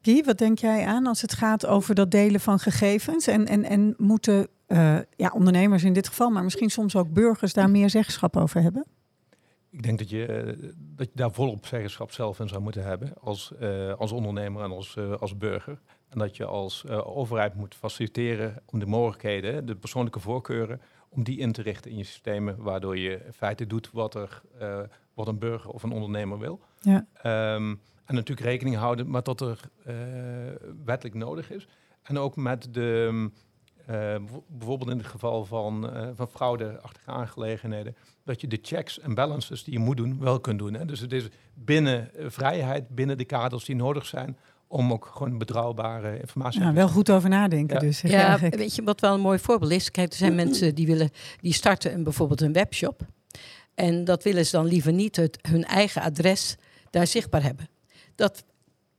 Guy, 0.03 0.25
wat 0.25 0.39
denk 0.39 0.59
jij 0.59 0.87
aan 0.87 1.07
als 1.07 1.23
het 1.23 1.33
gaat 1.33 1.67
over 1.67 1.95
dat 1.95 2.11
delen 2.11 2.41
van 2.41 2.59
gegevens? 2.59 3.27
En, 3.27 3.47
en, 3.47 3.65
en 3.65 3.95
moeten 3.99 4.49
uh, 4.69 4.99
ja, 5.17 5.31
ondernemers 5.35 5.85
in 5.85 5.93
dit 5.93 6.09
geval, 6.09 6.31
maar 6.31 6.43
misschien 6.43 6.71
soms 6.71 6.97
ook 6.97 7.13
burgers, 7.13 7.53
daar 7.53 7.71
meer 7.71 7.91
zeggenschap 7.91 8.37
over 8.37 8.63
hebben? 8.63 8.85
Ik 9.71 9.83
denk 9.83 9.99
dat 9.99 10.11
je, 10.11 10.57
dat 10.77 11.07
je 11.07 11.13
daar 11.15 11.33
volop 11.33 11.67
zeggenschap 11.67 12.13
zelf 12.13 12.41
in 12.41 12.49
zou 12.49 12.63
moeten 12.63 12.83
hebben 12.83 13.13
als, 13.21 13.53
uh, 13.61 13.93
als 13.95 14.13
ondernemer 14.13 14.63
en 14.63 14.71
als, 14.71 14.97
uh, 14.99 15.13
als 15.13 15.37
burger. 15.37 15.81
En 16.09 16.19
dat 16.19 16.37
je 16.37 16.45
als 16.45 16.89
overheid 16.89 17.55
moet 17.55 17.75
faciliteren 17.75 18.63
om 18.67 18.79
de 18.79 18.87
mogelijkheden, 18.87 19.67
de 19.67 19.77
persoonlijke 19.77 20.21
voorkeuren, 20.21 20.81
om 21.09 21.25
die 21.25 21.39
in 21.39 21.53
te 21.53 21.63
richten 21.63 21.91
in 21.91 21.97
je 21.97 22.05
systemen, 22.05 22.63
waardoor 22.63 22.99
je 22.99 23.25
in 23.27 23.33
feite 23.33 23.67
doet 23.67 23.91
wat, 23.93 24.15
er, 24.15 24.43
wat 25.15 25.29
een 25.29 25.39
burger 25.39 25.71
of 25.71 25.83
een 25.83 25.93
ondernemer 25.93 26.39
wil. 26.39 26.61
Ja. 26.81 27.07
Um, 27.55 27.81
en 28.05 28.15
natuurlijk 28.15 28.47
rekening 28.47 28.77
houden 28.77 29.11
met 29.11 29.27
wat 29.27 29.41
er 29.41 29.61
wettelijk 30.85 31.15
nodig 31.15 31.51
is. 31.51 31.67
En 32.03 32.19
ook 32.19 32.37
met 32.37 32.69
de, 32.71 33.31
uh, 33.91 34.15
bijvoorbeeld 34.47 34.91
in 34.91 34.99
het 34.99 35.07
geval 35.07 35.45
van, 35.45 35.97
uh, 35.97 36.09
van 36.15 36.29
fraudeachtige 36.29 37.11
aangelegenheden, 37.11 37.97
dat 38.25 38.41
je 38.41 38.47
de 38.47 38.59
checks 38.63 39.01
en 39.01 39.15
balances 39.15 39.65
die 39.65 39.73
je 39.73 39.79
moet 39.79 39.97
doen, 39.97 40.19
wel 40.21 40.41
kunt 40.41 40.59
doen. 40.59 40.75
Hè? 40.75 40.85
Dus 40.85 41.01
het 41.01 41.13
is 41.13 41.29
binnen 41.55 42.11
vrijheid, 42.19 42.89
binnen 42.89 43.19
de 43.19 43.25
kaders 43.25 43.65
die 43.65 43.77
nodig 43.77 44.07
zijn, 44.07 44.37
om 44.67 44.93
ook 44.93 45.11
gewoon 45.13 45.39
betrouwbare 45.39 46.21
informatie 46.21 46.61
te 46.61 46.67
ja, 46.67 46.73
Wel 46.73 46.89
goed 46.89 47.11
over 47.11 47.29
nadenken 47.29 47.75
ja. 47.75 47.81
dus. 47.81 48.01
Ja, 48.01 48.39
weet 48.39 48.75
je 48.75 48.83
wat 48.83 49.01
wel 49.01 49.15
een 49.15 49.21
mooi 49.21 49.39
voorbeeld 49.39 49.73
is? 49.73 49.91
Kijk, 49.91 50.11
er 50.11 50.17
zijn 50.17 50.35
mensen 50.35 50.75
die 50.75 50.87
willen, 50.87 51.11
die 51.41 51.53
starten 51.53 51.93
een, 51.95 52.03
bijvoorbeeld 52.03 52.41
een 52.41 52.53
webshop. 52.53 53.01
En 53.75 54.05
dat 54.05 54.23
willen 54.23 54.47
ze 54.47 54.57
dan 54.57 54.67
liever 54.67 54.93
niet 54.93 55.17
het, 55.17 55.39
hun 55.43 55.65
eigen 55.65 56.03
adres 56.03 56.57
daar 56.91 57.07
zichtbaar 57.07 57.43
hebben. 57.43 57.69
Dat 58.23 58.45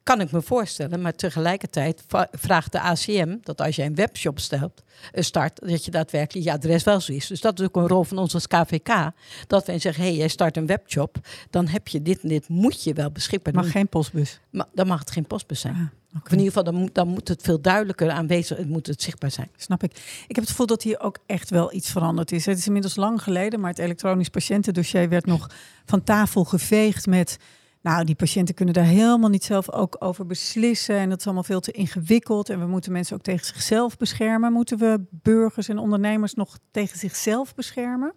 kan 0.04 0.22
ik 0.22 0.32
me 0.32 0.42
voorstellen, 0.42 1.02
maar 1.02 1.16
tegelijkertijd 1.16 2.04
vraagt 2.32 2.72
de 2.72 2.80
ACM 2.80 3.38
dat 3.42 3.62
als 3.62 3.76
je 3.76 3.84
een 3.84 3.96
webshop 3.96 4.40
stelt, 4.40 4.84
eh, 5.12 5.24
start, 5.24 5.60
dat 5.60 5.86
je 5.86 5.92
daadwerkelijk 5.92 6.46
je 6.46 6.52
adres 6.52 6.84
wel 6.84 7.00
zo 7.00 7.12
is. 7.12 7.28
Dus 7.28 7.42
dat 7.42 7.60
is 7.60 7.66
ook 7.66 7.76
een 7.76 7.88
rol 7.88 8.04
van 8.04 8.18
ons 8.18 8.34
als 8.34 8.48
KVK. 8.48 9.12
Dat 9.48 9.66
wij 9.66 9.80
zeggen, 9.80 10.04
hé, 10.04 10.10
hey, 10.10 10.18
jij 10.18 10.28
start 10.28 10.58
een 10.58 10.66
webshop, 10.66 11.18
dan 11.50 11.68
heb 11.68 11.88
je 11.88 12.02
dit 12.02 12.22
en 12.22 12.30
dit, 12.30 12.48
moet 12.48 12.84
je 12.84 12.94
wel 12.94 13.12
beschikbaar 13.12 13.54
Mag 13.54 13.72
geen 13.72 13.90
postbus? 13.90 14.40
Maar 14.50 14.66
dan 14.74 14.88
mag 14.88 15.00
het 15.00 15.12
geen 15.12 15.28
postbus 15.28 15.60
zijn. 15.60 15.92
Ah, 16.14 16.22
in 16.26 16.32
ieder 16.32 16.46
geval, 16.46 16.64
dan 16.64 16.76
moet, 16.76 16.96
dan 16.96 17.08
moet 17.08 17.28
het 17.28 17.42
veel 17.42 17.62
duidelijker 17.62 18.10
aanwezig, 18.10 18.58
het 18.58 18.70
moet 18.70 18.88
het 18.88 19.02
zichtbaar 19.02 19.32
zijn. 19.32 19.50
Snap 19.58 19.84
ik. 19.84 19.92
Ik 20.28 20.36
heb 20.36 20.44
het 20.44 20.50
gevoel 20.50 20.66
dat 20.66 20.84
hier 20.84 21.00
ook 21.00 21.18
echt 21.26 21.50
wel 21.50 21.74
iets 21.74 21.92
veranderd 21.92 22.32
is. 22.32 22.46
Het 22.46 22.58
is 22.58 22.66
inmiddels 22.68 22.96
lang 22.96 23.24
geleden, 23.24 23.60
maar 23.60 23.70
het 23.70 23.80
elektronisch 23.80 24.30
patiëntendossier 24.30 25.10
werd 25.10 25.26
nog 25.26 25.50
van 25.86 26.04
tafel 26.04 26.44
geveegd 26.44 27.06
met 27.06 27.38
nou, 27.84 28.04
die 28.04 28.15
patiënten 28.15 28.56
kunnen 28.56 28.74
daar 28.74 28.84
helemaal 28.84 29.30
niet 29.30 29.43
zelf 29.43 29.72
ook 29.72 29.96
over 30.00 30.26
beslissen. 30.26 30.96
En 30.96 31.10
dat 31.10 31.19
is 31.19 31.26
allemaal 31.26 31.43
veel 31.43 31.60
te 31.60 31.72
ingewikkeld. 31.72 32.50
En 32.50 32.60
we 32.60 32.65
moeten 32.65 32.91
mensen 32.91 33.15
ook 33.15 33.22
tegen 33.22 33.46
zichzelf 33.46 33.98
beschermen. 33.98 34.54
Moeten 34.54 34.78
we 34.78 35.06
burgers 35.10 35.69
en 35.69 35.78
ondernemers 35.78 36.34
nog 36.34 36.58
tegen 36.72 37.00
zichzelf 37.00 37.56
beschermen? 37.56 38.13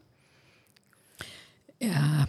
Ja, 1.79 2.26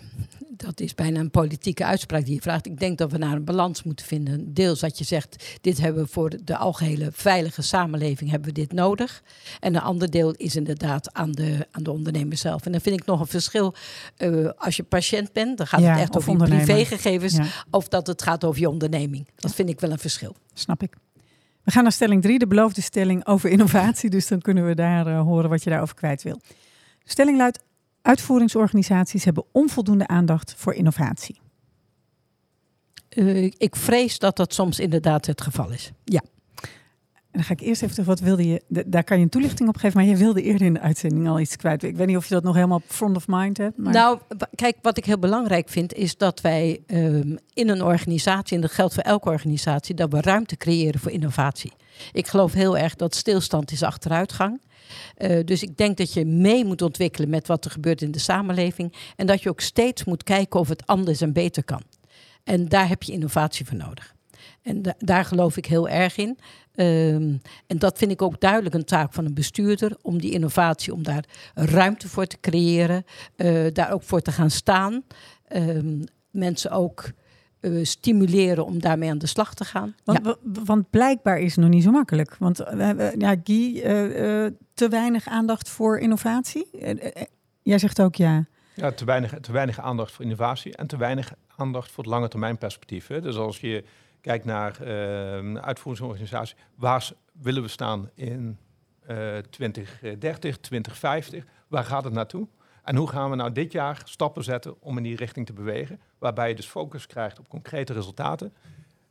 dat 0.50 0.80
is 0.80 0.96
bijna 0.96 1.20
een 1.20 1.32
politieke 1.32 1.86
uitspraak 1.86 2.26
die 2.26 2.34
je 2.34 2.42
vraagt. 2.42 2.66
Ik 2.66 2.80
denk 2.80 2.98
dat 2.98 3.12
we 3.12 3.18
naar 3.18 3.36
een 3.36 3.44
balans 3.44 3.84
moeten 3.84 4.06
vinden. 4.06 4.54
Deels 4.54 4.80
dat 4.80 4.98
je 4.98 5.04
zegt, 5.04 5.58
dit 5.62 5.78
hebben 5.78 6.04
we 6.04 6.10
voor 6.10 6.34
de 6.44 6.58
algehele 6.58 7.10
veilige 7.14 7.62
samenleving 7.62 8.30
hebben 8.30 8.48
we 8.48 8.54
dit 8.54 8.74
nodig. 8.74 9.24
En 9.60 9.76
een 9.76 9.82
ander 9.82 10.10
deel 10.10 10.32
is 10.32 10.56
inderdaad 10.56 11.14
aan 11.14 11.32
de, 11.32 11.68
aan 11.72 11.84
de 11.84 11.92
ondernemer 11.92 12.38
zelf. 12.38 12.66
En 12.66 12.72
dan 12.72 12.82
vind 12.82 13.00
ik 13.00 13.06
nog 13.06 13.20
een 13.20 13.28
verschil. 13.28 13.74
Uh, 14.18 14.50
als 14.58 14.76
je 14.76 14.84
patiënt 14.84 15.34
bent, 15.34 15.58
dan 15.58 15.68
gaat 15.68 15.82
het 15.82 15.98
echt 15.98 16.18
over 16.18 16.32
je 16.32 16.38
privégegevens. 16.38 17.38
Of 17.72 17.88
dat 17.88 18.08
het 18.08 18.22
gaat 18.22 18.44
over 18.44 18.62
je 18.62 18.70
onderneming. 18.70 19.28
Dat 19.36 19.56
vind 19.56 19.70
ik 19.70 19.80
wel 19.80 19.92
een 19.92 20.00
verschil. 20.00 20.36
Snap 20.54 20.84
ik. 20.84 20.96
We 21.64 21.72
gaan 21.72 21.84
naar 21.84 21.92
stelling 21.92 22.22
3, 22.22 22.40
de 22.40 22.48
beloofde 22.48 22.82
stelling 22.82 23.26
over 23.26 23.50
innovatie. 23.50 24.10
Dus 24.10 24.28
dan 24.28 24.42
kunnen 24.42 24.66
we 24.66 24.76
daar 24.76 25.08
uh, 25.08 25.22
horen 25.22 25.50
wat 25.50 25.64
je 25.64 25.70
daarover 25.70 25.96
kwijt 25.96 26.24
wil. 26.24 26.42
stelling 27.04 27.38
luidt: 27.38 27.60
Uitvoeringsorganisaties 28.08 29.24
hebben 29.24 29.43
onvoldoende 29.52 30.08
aandacht 30.08 30.54
voor 30.58 30.74
innovatie. 30.74 31.39
Uh, 33.10 33.43
ik 33.43 33.76
vrees 33.76 34.20
dat 34.20 34.36
dat 34.36 34.54
soms 34.54 34.80
inderdaad 34.80 35.26
het 35.26 35.41
geval 35.41 35.72
is. 35.72 35.91
Ja. 36.04 36.22
En 37.12 37.32
dan 37.32 37.43
ga 37.43 37.54
ik 37.54 37.60
eerst 37.60 37.82
even 37.82 37.93
terug, 37.93 38.10
wat 38.10 38.20
wilde 38.20 38.48
je, 38.48 38.63
daar 38.86 39.04
kan 39.04 39.17
je 39.17 39.24
een 39.24 39.30
toelichting 39.30 39.70
op 39.70 39.78
geven, 39.78 39.98
maar 39.98 40.10
je 40.10 40.15
wilde 40.15 40.41
eerder 40.41 40.67
in 40.67 40.74
de 40.74 40.80
uitzending 40.80 41.28
al 41.28 41.39
iets 41.39 41.56
kwijt. 41.56 41.84
Ik 41.84 41.96
weet 41.96 42.08
niet 42.08 42.17
of 42.17 42.28
je 42.28 42.34
dat 42.34 42.43
nog 42.43 42.56
helemaal 42.56 42.82
front 42.86 43.15
of 43.15 43.28
mind 43.28 43.58
hebt. 43.58 43.78
Maar... 43.78 43.93
Nou, 43.93 44.20
kijk, 44.56 44.78
wat 44.82 44.98
ik 44.98 45.06
heel 45.06 45.20
belangrijk 45.20 45.70
vind, 45.70 45.93
is 45.93 46.17
dat 46.17 46.41
wij 46.41 46.84
um, 46.88 47.38
in 47.54 47.70
een 47.70 47.84
organisatie, 47.84 48.56
en 48.56 48.62
dat 48.62 48.72
geldt 48.72 48.93
voor 48.93 49.04
elke 49.04 49.30
organisatie, 49.30 49.96
dat 49.96 50.12
we 50.12 50.22
ruimte 50.22 50.58
creëren 50.58 51.00
voor 51.00 51.12
innovatie. 51.12 51.72
Ik 52.12 52.28
geloof 52.28 52.54
heel 52.54 52.78
erg 52.78 52.96
dat 52.96 53.15
stilstand 53.15 53.72
is 53.72 53.84
achteruitgang. 53.84 54.62
Uh, 55.17 55.39
dus 55.45 55.63
ik 55.63 55.78
denk 55.78 55.97
dat 55.97 56.13
je 56.13 56.26
mee 56.26 56.65
moet 56.65 56.82
ontwikkelen 56.82 57.30
met 57.30 57.47
wat 57.47 57.65
er 57.65 57.71
gebeurt 57.71 58.02
in 58.02 58.12
de 58.12 58.19
samenleving. 58.19 58.93
En 59.15 59.28
dat 59.28 59.41
je 59.41 59.50
ook 59.50 59.62
steeds 59.62 60.04
moet 60.04 60.23
kijken 60.23 60.60
of 60.60 60.69
het 60.69 60.86
anders 60.86 61.21
en 61.21 61.34
beter 61.34 61.63
kan. 61.63 61.82
En 62.43 62.67
daar 62.67 62.88
heb 62.88 63.04
je 63.04 63.12
innovatie 63.12 63.65
voor 63.65 63.78
nodig. 63.78 64.15
En 64.62 64.82
da 64.82 64.93
daar 64.97 65.26
geloof 65.26 65.58
ik 65.58 65.65
heel 65.65 65.89
erg 65.89 66.17
in. 66.17 66.38
Um, 66.76 67.41
en 67.67 67.78
dat 67.78 67.97
vind 67.97 68.12
ik 68.12 68.21
ook 68.21 68.41
duidelijk 68.41 68.76
een 68.76 68.86
taak 68.86 69.13
van 69.13 69.26
een 69.26 69.34
bestuurder, 69.34 69.97
om 70.02 70.21
die 70.21 70.32
innovatie, 70.32 70.93
om 70.93 71.04
daar 71.04 71.26
ruimte 71.54 72.08
voor 72.10 72.26
te 72.26 72.39
creëren, 72.39 73.06
uh, 73.38 73.67
daar 73.73 73.91
ook 73.91 74.04
voor 74.04 74.21
te 74.21 74.32
gaan 74.32 74.52
staan. 74.52 75.04
Um, 75.56 76.04
mensen 76.32 76.71
ook 76.71 77.12
uh, 77.62 77.86
stimuleren 77.86 78.65
om 78.65 78.80
daarmee 78.80 79.10
aan 79.10 79.17
de 79.17 79.28
slag 79.28 79.54
te 79.54 79.65
gaan. 79.65 79.96
Want, 80.04 80.20
ja. 80.24 80.36
want 80.65 80.89
blijkbaar 80.89 81.39
is 81.39 81.56
het 81.56 81.63
nog 81.63 81.74
niet 81.74 81.84
zo 81.84 81.91
makkelijk. 81.91 82.36
Want 82.39 82.62
uh, 82.62 83.12
ja, 83.17 83.36
Guy, 83.43 83.76
uh, 83.76 83.84
te 84.74 84.88
weinig 84.89 85.28
aandacht 85.28 85.70
voor 85.70 86.00
innovatie? 86.00 86.67
jij 87.62 87.78
zegt 87.78 88.02
ook 88.02 88.15
ja. 88.15 88.46
Ja, 88.74 88.91
te 88.91 89.06
weinig, 89.06 89.34
te 89.41 89.52
weinig 89.52 89.80
aandacht 89.80 90.12
voor 90.12 90.26
innovatie 90.26 90.76
en 90.76 90.88
te 90.88 90.98
weinig 90.98 91.34
aandacht 91.56 91.91
voor 91.91 92.04
het 92.04 92.13
lange 92.13 92.28
termijn 92.28 92.58
perspectief. 92.58 93.08
Hè. 93.08 93.22
Dus 93.22 93.36
als 93.36 93.60
je 93.60 93.84
kijkt 94.22 94.46
naar 94.46 94.82
een 94.82 95.62
uitvoeringsorganisatie, 95.62 96.56
waar 96.76 97.10
willen 97.32 97.62
we 97.62 97.67
staan 97.67 98.10
in 98.15 98.58
2030, 99.50 100.58
2050? 100.58 101.46
Waar 101.67 101.84
gaat 101.84 102.04
het 102.04 102.13
naartoe? 102.13 102.48
En 102.88 102.95
hoe 102.95 103.10
gaan 103.10 103.30
we 103.30 103.36
nou 103.36 103.52
dit 103.52 103.71
jaar 103.71 104.02
stappen 104.04 104.43
zetten 104.43 104.76
om 104.82 104.97
in 104.97 105.04
die 105.04 105.15
richting 105.15 105.45
te 105.45 105.54
bewegen? 105.54 106.00
Waarbij 106.17 106.50
je 106.50 106.56
dus 106.56 106.65
focus 106.65 107.08
krijgt 107.08 107.39
op 107.39 107.50
concrete 107.50 107.93
resultaten, 107.93 108.54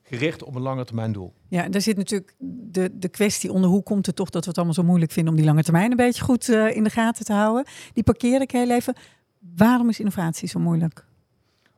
gericht 0.03 0.43
op 0.43 0.55
een 0.55 0.63
lange 0.63 0.85
termijn 0.85 1.13
doel. 1.13 1.33
Ja, 1.49 1.69
daar 1.69 1.81
zit 1.81 1.97
natuurlijk 1.97 2.35
de, 2.39 2.99
de 2.99 3.09
kwestie 3.09 3.53
onder 3.53 3.71
hoe 3.71 3.83
komt 3.83 4.07
het 4.07 4.17
toch 4.17 4.31
dat 4.31 4.43
we 4.43 4.49
het 4.49 4.57
allemaal 4.57 4.75
zo 4.75 4.83
moeilijk 4.83 5.13
vinden 5.13 5.33
om 5.33 5.39
die 5.39 5.49
lange 5.49 5.63
termijn 5.63 5.91
een 5.91 5.97
beetje 5.97 6.23
goed 6.23 6.49
uh, 6.49 6.77
in 6.77 6.85
de 6.85 6.91
gaten 6.91 7.25
te 7.25 7.33
houden. 7.33 7.67
Die 7.93 8.03
parkeer 8.03 8.41
ik 8.41 8.51
heel 8.51 8.71
even. 8.71 8.95
Waarom 9.57 9.89
is 9.89 9.99
innovatie 9.99 10.49
zo 10.49 10.59
moeilijk? 10.59 11.07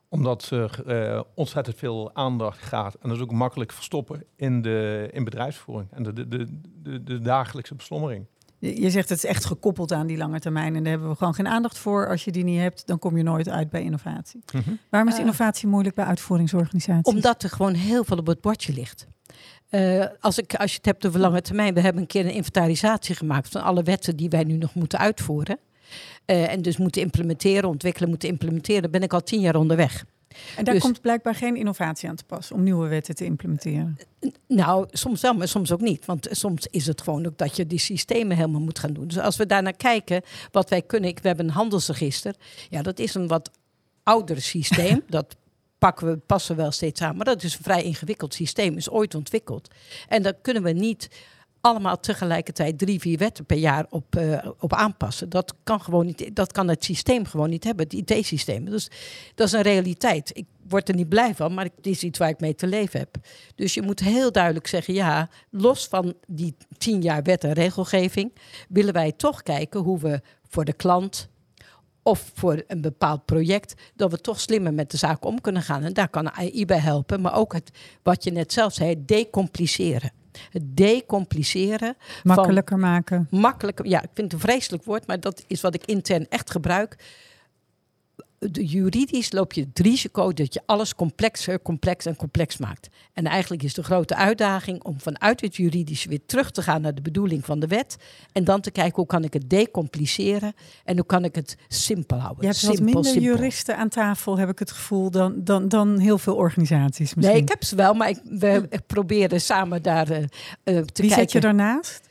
Omdat 0.09 0.51
er 0.51 0.83
uh, 0.87 1.21
ontzettend 1.35 1.77
veel 1.77 2.15
aandacht 2.15 2.63
gaat 2.63 2.95
en 2.95 3.09
dat 3.09 3.17
is 3.19 3.23
ook 3.23 3.33
makkelijk 3.33 3.73
verstoppen 3.73 4.25
in, 4.37 4.63
de, 4.63 5.09
in 5.13 5.25
bedrijfsvoering 5.25 5.93
en 5.93 6.03
de, 6.03 6.13
de, 6.13 6.47
de, 6.83 7.03
de 7.03 7.21
dagelijkse 7.21 7.75
beslommering. 7.75 8.27
Je 8.59 8.91
zegt 8.91 9.09
het 9.09 9.19
is 9.19 9.25
echt 9.25 9.45
gekoppeld 9.45 9.93
aan 9.93 10.07
die 10.07 10.17
lange 10.17 10.41
termijn 10.41 10.77
en 10.77 10.83
daar 10.83 10.93
hebben 10.93 11.09
we 11.09 11.17
gewoon 11.17 11.35
geen 11.35 11.49
aandacht 11.49 11.79
voor. 11.79 12.09
Als 12.09 12.25
je 12.25 12.33
die 12.33 12.45
niet 12.45 12.61
hebt, 12.61 12.87
dan 12.87 12.99
kom 12.99 13.17
je 13.17 13.23
nooit 13.23 13.49
uit 13.49 13.71
bij 13.71 13.83
innovatie. 13.83 14.41
Mm 14.53 14.61
-hmm. 14.65 14.79
Waarom 14.91 15.11
is 15.11 15.19
innovatie 15.19 15.69
moeilijk 15.69 15.95
bij 15.95 16.05
uitvoeringsorganisaties? 16.05 17.15
Omdat 17.15 17.43
er 17.43 17.51
gewoon 17.51 17.75
heel 17.75 18.05
veel 18.05 18.17
op 18.17 18.27
het 18.27 18.41
bordje 18.41 18.73
ligt. 18.73 19.07
Uh, 19.71 20.05
als, 20.21 20.39
ik, 20.39 20.55
als 20.55 20.71
je 20.71 20.77
het 20.77 20.87
hebt 20.87 21.07
over 21.07 21.21
lange 21.21 21.43
termijn, 21.43 21.75
we 21.75 21.81
hebben 21.81 22.03
een 22.03 22.09
keer 22.09 22.25
een 22.25 22.33
inventarisatie 22.33 23.15
gemaakt 23.15 23.49
van 23.49 23.63
alle 23.63 23.83
wetten 23.83 24.17
die 24.17 24.29
wij 24.29 24.45
nu 24.45 24.57
nog 24.57 24.75
moeten 24.75 24.99
uitvoeren. 24.99 25.59
Uh, 26.27 26.53
en 26.53 26.63
dus 26.63 26.77
moeten 26.77 27.03
implementeren, 27.03 27.69
ontwikkelen, 27.69 28.09
moeten 28.09 28.29
implementeren. 28.29 28.91
ben 28.91 29.03
ik 29.03 29.13
al 29.13 29.23
tien 29.23 29.41
jaar 29.41 29.57
onderweg. 29.57 30.05
En 30.57 30.65
daar 30.65 30.75
dus, 30.75 30.83
komt 30.83 31.01
blijkbaar 31.01 31.35
geen 31.35 31.57
innovatie 31.57 32.09
aan 32.09 32.17
te 32.17 32.25
pas 32.25 32.53
om 32.53 32.63
nieuwe 32.63 32.89
wetten 32.89 33.15
te 33.15 33.25
implementeren. 33.25 33.99
Nou, 34.47 34.87
soms 34.91 35.21
wel, 35.21 35.35
maar 35.35 35.49
soms 35.49 35.73
ook 35.73 35.81
niet. 35.81 36.07
Want 36.07 36.29
soms 36.31 36.67
is 36.67 36.87
het 36.87 37.03
gewoon 37.03 37.27
ook 37.27 37.39
dat 37.39 37.57
je 37.57 37.67
die 37.67 37.79
systemen 37.79 38.37
helemaal 38.37 38.61
moet 38.61 38.79
gaan 38.79 38.93
doen. 38.93 39.07
Dus 39.07 39.19
als 39.19 39.37
we 39.37 39.47
daarnaar 39.47 39.77
kijken, 39.77 40.23
wat 40.51 40.71
wij 40.71 40.83
kunnen. 40.83 41.15
We 41.15 41.29
hebben 41.29 41.47
een 41.47 41.53
handelsregister. 41.53 42.35
Ja, 42.69 42.83
dat 42.83 42.99
is 42.99 43.15
een 43.15 43.27
wat 43.27 43.51
ouder 44.03 44.41
systeem. 44.43 45.03
dat 45.09 45.37
pakken 45.79 46.07
we, 46.07 46.17
passen 46.17 46.57
we 46.57 46.63
wel 46.63 46.71
steeds 46.71 47.01
aan. 47.01 47.17
Maar 47.17 47.25
dat 47.25 47.43
is 47.43 47.55
een 47.55 47.63
vrij 47.63 47.83
ingewikkeld 47.83 48.35
systeem. 48.35 48.77
Is 48.77 48.91
ooit 48.91 49.15
ontwikkeld. 49.15 49.69
En 50.09 50.23
daar 50.23 50.35
kunnen 50.35 50.63
we 50.63 50.71
niet 50.73 51.09
allemaal 51.61 52.01
tegelijkertijd 52.01 52.79
drie, 52.79 53.01
vier 53.01 53.19
wetten 53.19 53.45
per 53.45 53.57
jaar 53.57 53.87
op, 53.91 54.17
uh, 54.17 54.39
op 54.59 54.73
aanpassen. 54.73 55.29
Dat 55.29 55.55
kan 55.63 55.81
gewoon 55.81 56.07
niet. 56.07 56.31
Dat 56.37 56.53
kan 56.53 56.69
het 56.69 56.85
systeem 56.85 57.25
gewoon 57.25 57.51
niet 57.51 57.65
hebben, 57.65 57.87
het 57.89 58.11
IT-systeem. 58.11 58.65
Dus 58.65 58.91
dat 59.35 59.47
is 59.47 59.53
een 59.53 59.63
realiteit. 59.63 60.31
Ik 60.35 60.47
word 60.69 60.89
er 60.89 60.95
niet 60.95 61.09
blij 61.09 61.35
van, 61.35 61.55
maar 61.55 61.65
het 61.65 61.87
is 61.87 62.03
iets 62.03 62.19
waar 62.19 62.29
ik 62.29 62.41
mee 62.41 62.55
te 62.55 62.67
leven 62.67 62.99
heb. 62.99 63.17
Dus 63.55 63.75
je 63.75 63.83
moet 63.83 64.01
heel 64.01 64.33
duidelijk 64.33 64.67
zeggen: 64.67 64.95
ja, 64.95 65.29
los 65.51 65.87
van 65.87 66.15
die 66.27 66.55
tien 66.79 67.03
jaar 67.03 67.23
wet 67.23 67.45
en 67.45 67.53
regelgeving, 67.53 68.33
willen 68.69 68.93
wij 68.93 69.13
toch 69.13 69.43
kijken 69.43 69.81
hoe 69.81 69.99
we 69.99 70.21
voor 70.49 70.65
de 70.65 70.73
klant 70.73 71.29
of 72.03 72.31
voor 72.35 72.63
een 72.67 72.81
bepaald 72.81 73.25
project, 73.25 73.75
dat 73.95 74.11
we 74.11 74.21
toch 74.21 74.41
slimmer 74.41 74.75
met 74.75 74.91
de 74.91 74.97
zaak 74.97 75.25
om 75.25 75.41
kunnen 75.41 75.63
gaan. 75.63 75.83
En 75.83 75.93
daar 75.93 76.09
kan 76.09 76.31
AI 76.31 76.67
bij 76.67 76.79
helpen, 76.79 77.21
maar 77.21 77.35
ook 77.35 77.53
het, 77.53 77.71
wat 78.03 78.25
je 78.25 78.31
net 78.31 78.53
zelf 78.53 78.73
zei, 78.73 79.05
decompliceren. 79.05 80.13
Het 80.51 80.77
decompliceren. 80.77 81.97
Makkelijker 82.23 82.79
maken. 82.79 83.27
Makkelijker, 83.31 83.87
ja, 83.87 84.03
ik 84.03 84.11
vind 84.15 84.33
het 84.33 84.43
een 84.43 84.49
vreselijk 84.49 84.85
woord, 84.85 85.07
maar 85.07 85.21
dat 85.21 85.45
is 85.47 85.61
wat 85.61 85.75
ik 85.75 85.85
intern 85.85 86.27
echt 86.29 86.51
gebruik 86.51 86.97
juridisch 88.53 89.33
loop 89.33 89.53
je 89.53 89.61
het 89.61 89.79
risico 89.79 90.33
dat 90.33 90.55
je 90.55 90.61
alles 90.67 90.95
complexer, 90.95 91.63
complex 91.63 92.07
en 92.07 92.17
complex 92.17 92.57
maakt. 92.57 92.89
En 93.13 93.27
eigenlijk 93.27 93.63
is 93.63 93.75
de 93.75 93.83
grote 93.83 94.15
uitdaging 94.15 94.83
om 94.85 95.01
vanuit 95.01 95.41
het 95.41 95.57
juridisch 95.57 96.05
weer 96.05 96.21
terug 96.27 96.51
te 96.51 96.63
gaan 96.63 96.81
naar 96.81 96.95
de 96.95 97.03
bedoeling 97.03 97.45
van 97.45 97.61
de 97.61 97.67
wet. 97.67 97.97
En 98.33 98.45
dan 98.45 98.61
te 98.61 98.71
kijken 98.71 98.97
hoe 98.97 99.07
kan 99.07 99.25
ik 99.25 99.33
het 99.33 99.51
decompliceren 99.51 100.53
en 100.85 100.97
hoe 100.97 101.07
kan 101.07 101.25
ik 101.25 101.35
het 101.35 101.57
simpel 101.69 102.19
houden. 102.19 102.41
Je 102.41 102.47
hebt 102.47 102.59
simpel, 102.59 102.85
wat 102.85 102.85
minder 102.85 103.13
simpel. 103.13 103.33
juristen 103.33 103.77
aan 103.77 103.89
tafel, 103.89 104.39
heb 104.39 104.49
ik 104.49 104.59
het 104.59 104.71
gevoel, 104.71 105.11
dan, 105.11 105.45
dan, 105.45 105.69
dan 105.69 105.99
heel 105.99 106.19
veel 106.19 106.35
organisaties 106.35 107.15
misschien. 107.15 107.35
Nee, 107.35 107.43
ik 107.43 107.49
heb 107.49 107.65
ze 107.65 107.77
wel, 107.77 107.95
maar 107.95 108.09
ik, 108.09 108.21
we 108.25 108.69
proberen 108.87 109.41
samen 109.41 109.83
daar 109.83 110.11
uh, 110.11 110.19
uh, 110.19 110.25
te 110.25 110.73
Wie 110.73 110.83
kijken. 110.83 111.11
zet 111.11 111.33
je 111.33 111.41
daarnaast? 111.41 112.09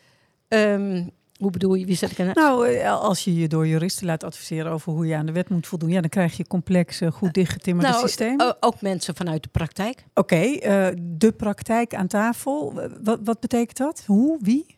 Um, 0.48 1.12
hoe 1.38 1.52
bedoel 1.52 1.74
je, 1.74 1.86
wie 1.86 1.96
zet 1.96 2.12
ik 2.12 2.18
er 2.18 2.32
Nou, 2.34 2.84
als 2.86 3.24
je 3.24 3.36
je 3.36 3.48
door 3.48 3.68
juristen 3.68 4.06
laat 4.06 4.24
adviseren 4.24 4.72
over 4.72 4.92
hoe 4.92 5.06
je 5.06 5.16
aan 5.16 5.26
de 5.26 5.32
wet 5.32 5.50
moet 5.50 5.68
voldoen, 5.68 5.90
ja, 5.90 6.02
dan 6.02 6.10
krijg 6.10 6.38
je 6.38 6.48
complexe, 6.48 7.12
goed 7.12 7.34
dichtgetimmerde 7.34 7.92
nou, 7.92 8.02
systemen. 8.02 8.58
Ook 8.60 8.82
mensen 8.82 9.16
vanuit 9.16 9.44
de 9.44 9.50
praktijk. 9.50 10.06
Oké, 10.14 10.36
okay, 10.36 10.90
uh, 10.90 10.98
de 11.00 11.32
praktijk 11.32 11.96
aan 11.96 12.08
tafel. 12.08 12.74
Wat, 13.04 13.20
wat 13.24 13.40
betekent 13.40 13.78
dat? 13.78 14.04
Hoe? 14.06 14.38
Wie? 14.42 14.78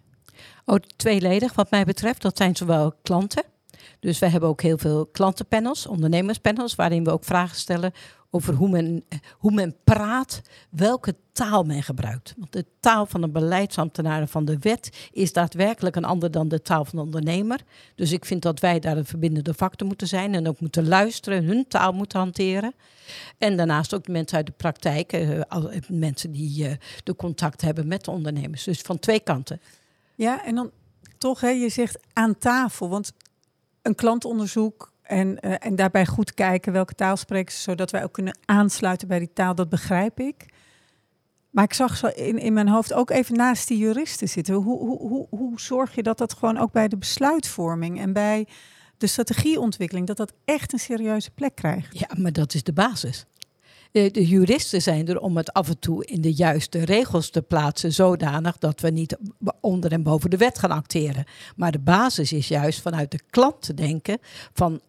Oh, 0.65 0.75
tweeledig 0.95 1.53
wat 1.53 1.71
mij 1.71 1.83
betreft. 1.83 2.21
Dat 2.21 2.37
zijn 2.37 2.55
zowel 2.55 2.93
klanten. 3.01 3.43
Dus 3.99 4.19
we 4.19 4.27
hebben 4.27 4.49
ook 4.49 4.61
heel 4.61 4.77
veel 4.77 5.05
klantenpanels, 5.05 5.87
ondernemerspanels, 5.87 6.75
waarin 6.75 7.03
we 7.03 7.11
ook 7.11 7.23
vragen 7.23 7.57
stellen 7.57 7.93
over 8.31 8.53
hoe 8.53 8.69
men, 8.69 9.05
hoe 9.31 9.51
men 9.51 9.75
praat, 9.83 10.41
welke 10.69 11.15
taal 11.31 11.63
men 11.63 11.83
gebruikt. 11.83 12.33
Want 12.37 12.51
de 12.51 12.65
taal 12.79 13.05
van 13.05 13.23
een 13.23 13.31
beleidsambtenaar 13.31 14.27
van 14.27 14.45
de 14.45 14.57
wet 14.59 15.09
is 15.11 15.33
daadwerkelijk 15.33 15.95
een 15.95 16.05
ander 16.05 16.31
dan 16.31 16.47
de 16.47 16.61
taal 16.61 16.85
van 16.85 16.99
de 16.99 17.05
ondernemer. 17.05 17.59
Dus 17.95 18.11
ik 18.11 18.25
vind 18.25 18.41
dat 18.41 18.59
wij 18.59 18.79
daar 18.79 18.97
een 18.97 19.05
verbindende 19.05 19.53
factor 19.53 19.87
moeten 19.87 20.07
zijn 20.07 20.33
en 20.33 20.47
ook 20.47 20.59
moeten 20.59 20.87
luisteren, 20.87 21.43
hun 21.43 21.67
taal 21.67 21.91
moeten 21.91 22.19
hanteren. 22.19 22.73
En 23.37 23.57
daarnaast 23.57 23.93
ook 23.93 24.05
de 24.05 24.11
mensen 24.11 24.37
uit 24.37 24.45
de 24.45 24.53
praktijk, 24.57 25.13
uh, 25.13 25.41
mensen 25.87 26.31
die 26.31 26.67
uh, 26.67 26.73
de 27.03 27.15
contact 27.15 27.61
hebben 27.61 27.87
met 27.87 28.05
de 28.05 28.11
ondernemers. 28.11 28.63
Dus 28.63 28.81
van 28.81 28.99
twee 28.99 29.19
kanten. 29.19 29.61
Ja, 30.15 30.45
en 30.45 30.55
dan 30.55 30.71
toch, 31.17 31.41
hè, 31.41 31.49
je 31.49 31.69
zegt 31.69 31.99
aan 32.13 32.37
tafel, 32.37 32.89
want 32.89 33.13
een 33.81 33.95
klantonderzoek 33.95 34.91
en, 35.01 35.37
uh, 35.41 35.53
en 35.59 35.75
daarbij 35.75 36.05
goed 36.05 36.33
kijken 36.33 36.73
welke 36.73 36.95
taal 36.95 37.17
spreken 37.17 37.53
ze, 37.53 37.61
zodat 37.61 37.91
wij 37.91 38.03
ook 38.03 38.13
kunnen 38.13 38.37
aansluiten 38.45 39.07
bij 39.07 39.19
die 39.19 39.33
taal, 39.33 39.55
dat 39.55 39.69
begrijp 39.69 40.19
ik. 40.19 40.45
Maar 41.49 41.63
ik 41.63 41.73
zag 41.73 41.97
zo 41.97 42.07
in, 42.07 42.37
in 42.37 42.53
mijn 42.53 42.67
hoofd 42.67 42.93
ook 42.93 43.09
even 43.09 43.35
naast 43.35 43.67
die 43.67 43.77
juristen 43.77 44.29
zitten. 44.29 44.55
Hoe, 44.55 44.77
hoe, 44.77 44.97
hoe, 44.97 45.27
hoe 45.29 45.59
zorg 45.59 45.95
je 45.95 46.03
dat 46.03 46.17
dat 46.17 46.33
gewoon 46.33 46.57
ook 46.57 46.71
bij 46.71 46.87
de 46.87 46.97
besluitvorming 46.97 47.99
en 47.99 48.13
bij 48.13 48.47
de 48.97 49.07
strategieontwikkeling, 49.07 50.07
dat 50.07 50.17
dat 50.17 50.33
echt 50.45 50.73
een 50.73 50.79
serieuze 50.79 51.31
plek 51.31 51.55
krijgt? 51.55 51.99
Ja, 51.99 52.07
maar 52.17 52.31
dat 52.31 52.53
is 52.53 52.63
de 52.63 52.73
basis. 52.73 53.25
De, 53.91 54.11
de, 54.11 54.27
juristen 54.27 54.81
zijn 54.81 55.07
er 55.07 55.19
om 55.19 55.37
het 55.37 55.53
af 55.53 55.69
en 55.69 55.79
toe 55.79 56.05
in 56.05 56.21
de 56.21 56.33
juiste 56.33 56.85
regels 56.85 57.29
te 57.29 57.41
plaatsen, 57.41 57.93
zodanig 57.93 58.57
dat 58.57 58.81
we 58.81 58.89
niet 58.89 59.17
onder 59.61 59.91
en 59.91 60.03
boven 60.03 60.29
de 60.29 60.37
wet 60.37 60.59
gaan 60.59 60.71
acteren. 60.71 61.25
Maar 61.55 61.71
de 61.71 61.79
basis 61.79 62.33
is 62.33 62.47
juist 62.47 62.81
vanuit 62.81 63.11
de 63.11 63.19
klant 63.29 63.61
te 63.61 63.73
denken 63.73 64.17
van 64.53 64.81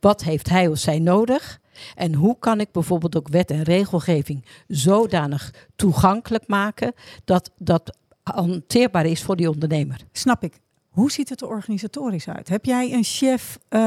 wat 0.00 0.22
heeft 0.22 0.48
hij 0.48 0.68
of 0.68 0.78
zij 0.78 0.98
nodig? 0.98 1.60
En 1.94 2.14
hoe 2.14 2.36
kan 2.38 2.60
ik 2.60 2.72
bijvoorbeeld 2.72 3.16
ook 3.16 3.28
wet 3.28 3.50
en 3.50 3.62
regelgeving 3.62 4.44
zodanig 4.68 5.54
toegankelijk 5.76 6.46
maken 6.46 6.92
dat 7.24 7.50
dat 7.58 7.96
hanteerbaar 8.22 9.06
is 9.06 9.22
voor 9.22 9.36
die 9.36 9.50
ondernemer? 9.50 10.00
Snap 10.12 10.42
ik. 10.42 10.60
Hoe 10.98 11.10
ziet 11.10 11.28
het 11.28 11.40
er 11.40 11.48
organisatorisch 11.48 12.28
uit? 12.28 12.48
Heb 12.48 12.64
jij 12.64 12.92
een 12.92 13.04
chef, 13.04 13.58
uh, 13.70 13.80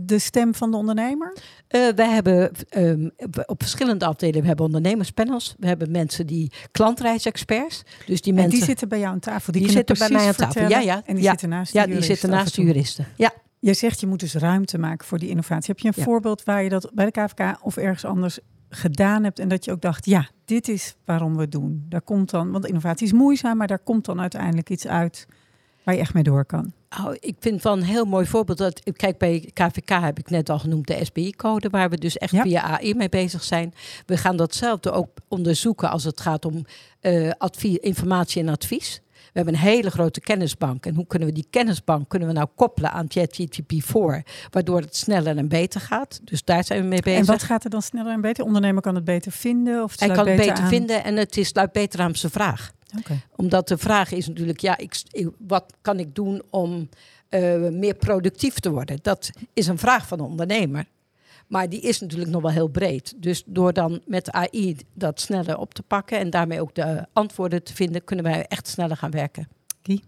de 0.00 0.18
stem 0.18 0.54
van 0.54 0.70
de 0.70 0.76
ondernemer? 0.76 1.36
Uh, 1.68 1.88
wij 1.94 2.08
hebben 2.08 2.50
um, 2.76 3.10
op 3.46 3.62
verschillende 3.62 4.04
afdelingen, 4.04 4.40
we 4.40 4.46
hebben 4.46 4.66
ondernemerspanels. 4.66 5.54
We 5.58 5.66
hebben 5.66 5.90
mensen 5.90 6.26
die 6.26 6.52
klantreisexperts. 6.70 7.82
Dus 8.06 8.20
die, 8.20 8.32
mensen, 8.32 8.50
die 8.50 8.64
zitten 8.64 8.88
bij 8.88 8.98
jou 8.98 9.12
aan 9.12 9.18
tafel. 9.18 9.52
Die, 9.52 9.62
die 9.62 9.70
zitten 9.70 9.98
bij 9.98 10.10
mij 10.10 10.26
aan 10.26 10.34
tafel. 10.34 10.68
Ja, 10.68 10.78
ja. 10.78 11.02
En 11.04 11.14
die 11.14 11.24
ja, 11.24 11.30
zitten 11.30 11.48
naast 11.48 11.72
de 11.72 11.78
ja, 11.78 11.84
juristen. 11.84 12.08
die 12.08 12.16
zitten 12.16 12.38
naast 12.38 12.54
de 12.54 12.62
juristen. 12.62 13.06
Ja. 13.16 13.32
Jij 13.58 13.74
zegt 13.74 14.00
je 14.00 14.06
moet 14.06 14.20
dus 14.20 14.34
ruimte 14.34 14.78
maken 14.78 15.06
voor 15.06 15.18
die 15.18 15.28
innovatie. 15.28 15.66
Heb 15.66 15.78
je 15.78 15.88
een 15.88 15.94
ja. 15.96 16.02
voorbeeld 16.02 16.42
waar 16.42 16.62
je 16.62 16.68
dat 16.68 16.90
bij 16.94 17.04
de 17.04 17.10
KVK 17.10 17.58
of 17.62 17.76
ergens 17.76 18.04
anders 18.04 18.38
gedaan 18.68 19.24
hebt 19.24 19.38
en 19.38 19.48
dat 19.48 19.64
je 19.64 19.72
ook 19.72 19.80
dacht, 19.80 20.06
ja, 20.06 20.28
dit 20.44 20.68
is 20.68 20.96
waarom 21.04 21.34
we 21.34 21.40
het 21.40 21.52
doen. 21.52 21.86
Daar 21.88 22.02
komt 22.02 22.30
dan, 22.30 22.50
want 22.50 22.66
innovatie 22.66 23.06
is 23.06 23.12
moeizaam, 23.12 23.56
maar 23.56 23.66
daar 23.66 23.78
komt 23.78 24.04
dan 24.04 24.20
uiteindelijk 24.20 24.70
iets 24.70 24.86
uit 24.86 25.26
waar 25.90 25.98
je 25.98 26.04
echt 26.04 26.14
mee 26.14 26.22
door 26.22 26.44
kan. 26.44 26.72
Oh, 27.00 27.14
ik 27.20 27.36
vind 27.40 27.62
wel 27.62 27.72
een 27.72 27.82
heel 27.82 28.04
mooi 28.04 28.26
voorbeeld. 28.26 28.58
Dat, 28.58 28.82
kijk, 28.96 29.18
bij 29.18 29.50
KVK 29.54 29.88
heb 29.88 30.18
ik 30.18 30.30
net 30.30 30.50
al 30.50 30.58
genoemd 30.58 30.86
de 30.86 31.04
SBI-code, 31.04 31.68
waar 31.68 31.90
we 31.90 31.98
dus 31.98 32.18
echt 32.18 32.32
ja. 32.32 32.42
via 32.42 32.62
AI 32.62 32.94
mee 32.94 33.08
bezig 33.08 33.44
zijn. 33.44 33.74
We 34.06 34.16
gaan 34.16 34.36
datzelfde 34.36 34.90
ook 34.90 35.08
onderzoeken 35.28 35.90
als 35.90 36.04
het 36.04 36.20
gaat 36.20 36.44
om 36.44 36.64
uh, 37.02 37.30
advies, 37.38 37.76
informatie 37.76 38.42
en 38.42 38.48
advies. 38.48 39.00
We 39.12 39.30
hebben 39.32 39.54
een 39.54 39.60
hele 39.60 39.90
grote 39.90 40.20
kennisbank. 40.20 40.86
En 40.86 40.94
hoe 40.94 41.06
kunnen 41.06 41.28
we 41.28 41.34
die 41.34 41.46
kennisbank 41.50 42.08
kunnen 42.08 42.28
we 42.28 42.34
nou 42.34 42.48
koppelen 42.54 42.90
aan 42.90 43.06
ChatGPT-4, 43.08 44.22
waardoor 44.50 44.80
het 44.80 44.96
sneller 44.96 45.36
en 45.36 45.48
beter 45.48 45.80
gaat? 45.80 46.20
Dus 46.24 46.44
daar 46.44 46.64
zijn 46.64 46.82
we 46.82 46.88
mee 46.88 47.02
bezig. 47.02 47.20
En 47.20 47.26
wat 47.26 47.42
gaat 47.42 47.64
er 47.64 47.70
dan 47.70 47.82
sneller 47.82 48.12
en 48.12 48.20
beter? 48.20 48.44
ondernemer 48.44 48.82
kan 48.82 48.94
het 48.94 49.04
beter 49.04 49.32
vinden? 49.32 49.82
Of 49.82 49.90
het 49.90 50.00
Hij 50.00 50.08
kan 50.08 50.26
het 50.26 50.36
beter 50.36 50.62
aan... 50.62 50.68
vinden 50.68 51.04
en 51.04 51.16
het 51.16 51.36
is 51.36 51.48
sluit 51.48 51.72
beter 51.72 52.00
aan 52.00 52.14
zijn 52.14 52.32
vraag. 52.32 52.72
Okay. 52.98 53.20
Omdat 53.36 53.68
de 53.68 53.78
vraag 53.78 54.12
is 54.12 54.26
natuurlijk, 54.26 54.60
ja, 54.60 54.76
ik, 54.78 55.02
wat 55.38 55.74
kan 55.80 55.98
ik 55.98 56.14
doen 56.14 56.42
om 56.50 56.88
uh, 57.30 57.68
meer 57.68 57.94
productief 57.94 58.58
te 58.58 58.70
worden? 58.70 58.98
Dat 59.02 59.30
is 59.52 59.66
een 59.66 59.78
vraag 59.78 60.06
van 60.06 60.18
de 60.18 60.24
ondernemer. 60.24 60.84
Maar 61.46 61.68
die 61.68 61.80
is 61.80 62.00
natuurlijk 62.00 62.30
nog 62.30 62.42
wel 62.42 62.50
heel 62.50 62.68
breed. 62.68 63.14
Dus 63.16 63.42
door 63.46 63.72
dan 63.72 64.00
met 64.06 64.30
AI 64.30 64.76
dat 64.92 65.20
sneller 65.20 65.58
op 65.58 65.74
te 65.74 65.82
pakken 65.82 66.18
en 66.18 66.30
daarmee 66.30 66.60
ook 66.60 66.74
de 66.74 67.06
antwoorden 67.12 67.62
te 67.62 67.74
vinden, 67.74 68.04
kunnen 68.04 68.24
wij 68.24 68.46
echt 68.46 68.66
sneller 68.66 68.96
gaan 68.96 69.10
werken. 69.10 69.48
Kie? 69.82 70.04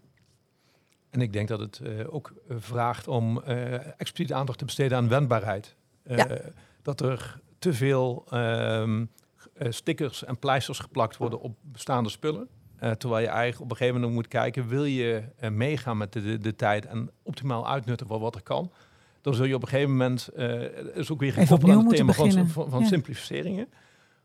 En 1.10 1.20
ik 1.20 1.32
denk 1.32 1.48
dat 1.48 1.60
het 1.60 1.80
uh, 1.82 2.14
ook 2.14 2.32
vraagt 2.48 3.08
om 3.08 3.42
uh, 3.48 3.74
expliciet 4.00 4.32
aandacht 4.32 4.58
te 4.58 4.64
besteden 4.64 4.98
aan 4.98 5.08
wendbaarheid. 5.08 5.74
Ja. 6.04 6.40
Dat 6.82 7.00
er 7.00 7.40
te 7.58 7.72
veel 7.72 8.24
um, 8.34 9.10
stickers 9.68 10.24
en 10.24 10.38
pleisters 10.38 10.78
geplakt 10.78 11.16
worden 11.16 11.40
op 11.40 11.56
bestaande 11.62 12.08
spullen. 12.08 12.48
Uh, 12.82 12.90
terwijl 12.90 13.22
je 13.22 13.28
eigenlijk 13.28 13.60
op 13.60 13.70
een 13.70 13.76
gegeven 13.76 14.00
moment 14.00 14.16
moet 14.16 14.28
kijken, 14.28 14.68
wil 14.68 14.84
je 14.84 15.22
uh, 15.42 15.50
meegaan 15.50 15.96
met 15.96 16.12
de, 16.12 16.22
de, 16.22 16.38
de, 16.38 16.56
tijd 16.56 16.86
en 16.86 17.10
optimaal 17.22 17.68
uitnutten 17.68 18.06
van 18.06 18.20
wat 18.20 18.34
er 18.34 18.42
kan, 18.42 18.70
dan 19.20 19.34
zul 19.34 19.44
je 19.44 19.54
op 19.54 19.62
een 19.62 19.68
gegeven 19.68 19.90
moment, 19.90 20.28
uh, 20.36 20.62
is 20.94 21.10
ook 21.10 21.20
weer 21.20 21.32
gekoppeld 21.32 21.72
aan 21.72 21.86
het 21.86 21.96
thema 21.96 22.12
van, 22.12 22.48
van, 22.48 22.70
van 22.70 22.80
ja. 22.80 22.86
simplificeringen, 22.86 23.68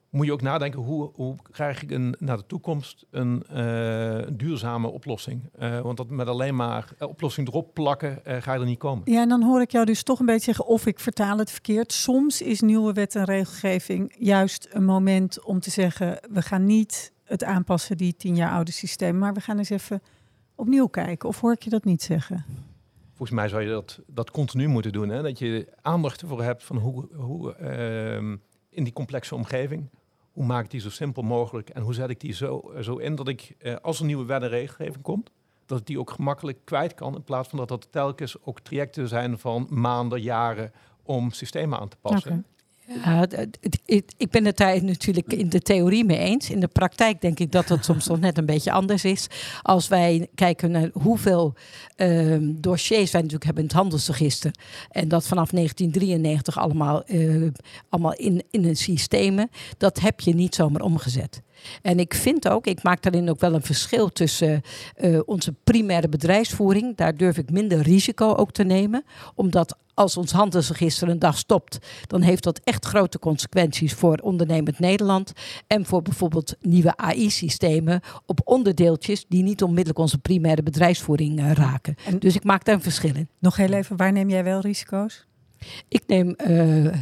moet 0.10 0.26
je 0.26 0.32
ook 0.32 0.42
nadenken, 0.42 0.80
hoe, 0.80 1.12
hoe 1.14 1.36
krijg 1.52 1.84
ik 1.84 1.92
een, 1.92 2.16
naar 2.20 2.38
de 2.38 2.46
toekomst 2.46 3.06
een, 3.12 3.44
een 3.48 4.38
duurzame 4.38 4.88
oplossing? 4.88 5.50
want 5.84 5.98
dat 5.98 6.10
met 6.10 6.28
alleen 6.28 6.56
maar 6.56 6.90
oplossing 7.00 7.48
erop 7.48 7.74
plakken, 7.74 8.22
ga 8.24 8.54
je 8.54 8.60
er 8.60 8.66
niet 8.66 8.80
komen. 8.80 9.12
Ja, 9.12 9.22
en 9.22 9.30
dan 9.30 9.44
hoor 9.44 9.62
ik 9.62 9.72
jou 9.72 9.86
dus 9.86 10.04
toch 10.04 10.20
een 10.20 10.26
beetje 10.26 10.44
zeggen, 10.44 10.66
of 10.66 10.86
ik 10.86 11.00
vertaal 11.00 11.38
het 11.38 11.52
verkeerd. 11.52 11.94
Soms 11.94 12.42
is 12.42 12.62
nieuwe 12.62 12.94
wet 12.94 13.16
en 13.16 13.24
regelgeving 13.24 14.16
juist 14.18 14.68
een 14.72 14.86
moment 14.86 15.44
om 15.44 15.60
te 15.60 15.70
zeggen, 15.70 16.20
we 16.32 16.42
gaan 16.42 16.66
niet 16.66 17.16
het 17.28 17.44
aanpassen, 17.44 17.98
die 17.98 18.16
tien 18.16 18.36
jaar 18.36 18.52
oude 18.52 18.72
systeem. 18.72 19.18
Maar 19.18 19.34
we 19.34 19.42
gaan 19.42 19.58
eens 19.58 19.70
even 19.70 20.02
opnieuw 20.56 20.88
kijken. 20.88 21.30
Of 21.30 21.42
hoor 21.42 21.54
ik 21.54 21.64
je 21.64 21.70
dat 21.70 21.84
niet 21.84 22.04
zeggen? 22.04 22.46
Volgens 23.08 23.38
mij 23.38 23.48
zou 23.48 23.62
je 23.62 23.70
dat, 23.70 24.00
dat 24.08 24.32
continu 24.32 24.68
moeten 24.68 24.92
doen. 24.92 25.10
Hè? 25.10 25.22
Dat 25.22 25.40
je 25.40 25.68
aandacht 25.82 26.22
ervoor 26.22 26.44
hebt 26.44 26.64
van 26.64 26.78
hoe, 26.78 27.08
hoe 27.16 27.58
uh, 27.62 28.38
in 28.70 28.84
die 28.84 28.94
complexe 28.94 29.36
omgeving, 29.36 29.90
hoe 30.32 30.46
maak 30.46 30.64
ik 30.64 30.72
die 30.72 30.82
zo 30.82 30.90
simpel 30.90 31.22
mogelijk 31.22 31.70
en 31.70 31.82
hoe 31.82 31.94
zet 31.94 32.10
ik 32.10 32.20
die 32.20 32.34
zo, 32.34 32.72
zo 32.82 32.96
in 32.96 33.16
dat 33.16 33.28
ik, 33.28 33.56
uh, 33.60 33.76
als 33.82 34.00
er 34.00 34.06
nieuwe 34.06 34.26
wet 34.26 34.42
en 34.42 34.50
regelgeving 34.50 35.02
komt, 35.02 35.32
dat 35.66 35.80
ik 35.80 35.86
die 35.86 36.00
ook 36.00 36.12
gemakkelijk 36.12 36.58
kwijt 36.64 36.94
kan. 36.94 37.16
In 37.16 37.24
plaats 37.24 37.50
van 37.50 37.58
dat 37.58 37.68
dat 37.68 37.88
telkens 37.92 38.44
ook 38.44 38.60
trajecten 38.60 39.08
zijn 39.08 39.38
van 39.38 39.68
maanden, 39.70 40.22
jaren 40.22 40.72
om 41.04 41.32
systemen 41.32 41.80
aan 41.80 41.90
te 41.90 41.98
passen. 42.02 42.32
Okay. 42.32 42.44
Ja, 43.04 43.28
ik 44.18 44.30
ben 44.30 44.46
het 44.46 44.58
daar 44.58 44.84
natuurlijk 44.84 45.34
in 45.34 45.50
de 45.50 45.62
theorie 45.62 46.06
mee 46.06 46.18
eens. 46.18 46.50
In 46.50 46.60
de 46.60 46.68
praktijk 46.68 47.22
denk 47.22 47.40
ik 47.40 47.52
dat 47.52 47.70
het 47.70 47.86
soms 47.86 48.08
nog 48.08 48.20
net 48.20 48.38
een 48.38 48.46
beetje 48.46 48.72
anders 48.72 49.04
is. 49.04 49.28
Als 49.62 49.88
wij 49.88 50.28
kijken 50.36 50.72
naar 50.72 50.90
hoeveel 50.94 51.54
uh, 51.98 52.38
dossiers 52.42 53.12
wij 53.12 53.22
natuurlijk 53.22 53.46
hebben 53.46 53.64
in 53.64 53.70
het 53.70 53.78
handelsregister. 53.78 54.52
En 54.92 55.08
dat 55.08 55.28
vanaf 55.28 55.50
1993 55.50 56.58
allemaal, 56.58 57.04
uh, 57.08 57.52
allemaal 57.90 58.14
in, 58.14 58.44
in 58.52 58.66
een 58.66 58.78
systemen. 58.78 59.50
Dat 59.78 60.00
heb 60.00 60.20
je 60.20 60.36
niet 60.36 60.56
zomaar 60.56 60.82
omgezet. 60.82 61.42
En 61.82 62.00
ik 62.00 62.14
vind 62.14 62.50
ook, 62.50 62.68
ik 62.68 62.84
maak 62.84 63.02
daarin 63.02 63.30
ook 63.30 63.40
wel 63.40 63.54
een 63.54 63.62
verschil 63.62 64.12
tussen 64.12 64.62
uh, 64.98 65.20
onze 65.26 65.54
primaire 65.64 66.10
bedrijfsvoering. 66.10 66.96
Daar 66.96 67.16
durf 67.16 67.38
ik 67.38 67.52
minder 67.52 67.82
risico 67.82 68.34
ook 68.34 68.52
te 68.52 68.64
nemen. 68.64 69.04
Omdat 69.36 69.78
als 69.98 70.18
ons 70.18 70.32
handelsregister 70.32 71.10
een 71.10 71.20
dag 71.20 71.38
stopt, 71.38 71.78
dan 72.08 72.22
heeft 72.22 72.44
dat 72.44 72.62
echt 72.64 72.86
grote 72.86 73.20
consequenties 73.20 73.94
voor 73.94 74.18
ondernemend 74.18 74.80
Nederland. 74.80 75.32
En 75.68 75.86
voor 75.86 76.02
bijvoorbeeld 76.02 76.56
nieuwe 76.60 76.98
AI-systemen 76.98 78.02
op 78.26 78.42
onderdeeltjes 78.44 79.26
die 79.28 79.44
niet 79.44 79.64
onmiddellijk 79.64 80.00
onze 80.00 80.18
primaire 80.18 80.64
bedrijfsvoering 80.64 81.40
uh, 81.40 81.52
raken. 81.52 81.96
En 82.06 82.20
dus 82.20 82.36
ik 82.36 82.44
maak 82.44 82.66
daar 82.66 82.76
een 82.76 82.82
verschil 82.82 83.16
in. 83.16 83.30
Nog 83.40 83.56
heel 83.56 83.72
even, 83.72 83.98
waar 83.98 84.12
neem 84.12 84.30
jij 84.30 84.44
wel 84.44 84.60
risico's? 84.60 85.26
Ik 85.88 86.04
neem. 86.08 86.36
Uh, 86.48 86.94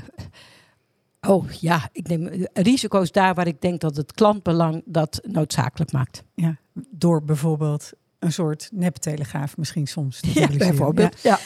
Oh 1.28 1.52
ja, 1.52 1.90
ik 1.92 2.08
neem 2.08 2.48
risico's 2.54 3.12
daar 3.12 3.34
waar 3.34 3.48
ik 3.48 3.62
denk 3.62 3.82
dat 3.82 3.96
het 3.96 4.12
klantbelang 4.12 4.84
dat 4.86 5.20
noodzakelijk 5.24 5.92
maakt. 5.92 6.24
Ja, 6.36 6.58
door 6.90 7.24
bijvoorbeeld 7.24 7.92
een 8.20 8.34
soort 8.34 8.70
neptelegraaf 8.72 9.58
misschien 9.58 9.88
soms. 9.88 10.20
Te 10.20 10.40
ja, 10.40 10.48
bijvoorbeeld. 10.48 11.22
Ja. 11.22 11.30
ja. 11.30 11.40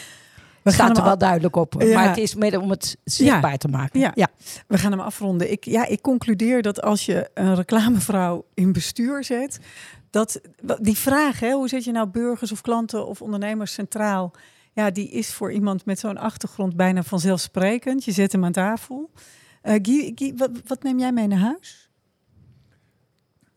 We 0.63 0.71
staat 0.71 0.97
er 0.97 1.03
wel 1.03 1.17
duidelijk 1.17 1.55
op, 1.55 1.81
ja. 1.81 1.93
maar 1.93 2.07
het 2.07 2.17
is 2.17 2.35
meer 2.35 2.61
om 2.61 2.69
het 2.69 2.97
zichtbaar 3.03 3.51
ja. 3.51 3.57
te 3.57 3.67
maken. 3.67 3.99
Ja. 3.99 4.11
ja. 4.15 4.27
we 4.67 4.77
gaan 4.77 4.91
hem 4.91 4.99
afronden. 4.99 5.51
Ik, 5.51 5.65
ja, 5.65 5.87
ik 5.87 6.01
concludeer 6.01 6.61
dat 6.61 6.81
als 6.81 7.05
je 7.05 7.29
een 7.33 7.55
reclamevrouw 7.55 8.45
in 8.53 8.71
bestuur 8.71 9.23
zet, 9.23 9.59
dat 10.09 10.41
die 10.81 10.97
vraag, 10.97 11.39
hè, 11.39 11.51
hoe 11.51 11.67
zet 11.67 11.83
je 11.83 11.91
nou 11.91 12.07
burgers 12.07 12.51
of 12.51 12.61
klanten 12.61 13.07
of 13.07 13.21
ondernemers 13.21 13.73
centraal, 13.73 14.31
ja, 14.73 14.91
die 14.91 15.09
is 15.09 15.33
voor 15.33 15.51
iemand 15.51 15.85
met 15.85 15.99
zo'n 15.99 16.17
achtergrond 16.17 16.75
bijna 16.75 17.03
vanzelfsprekend. 17.03 18.05
Je 18.05 18.11
zet 18.11 18.31
hem 18.31 18.45
aan 18.45 18.51
tafel. 18.51 19.11
Uh, 19.63 19.73
Guy, 19.81 20.11
Guy, 20.15 20.33
wat, 20.35 20.51
wat, 20.65 20.83
neem 20.83 20.99
jij 20.99 21.11
mee 21.11 21.27
naar 21.27 21.39
huis? 21.39 21.89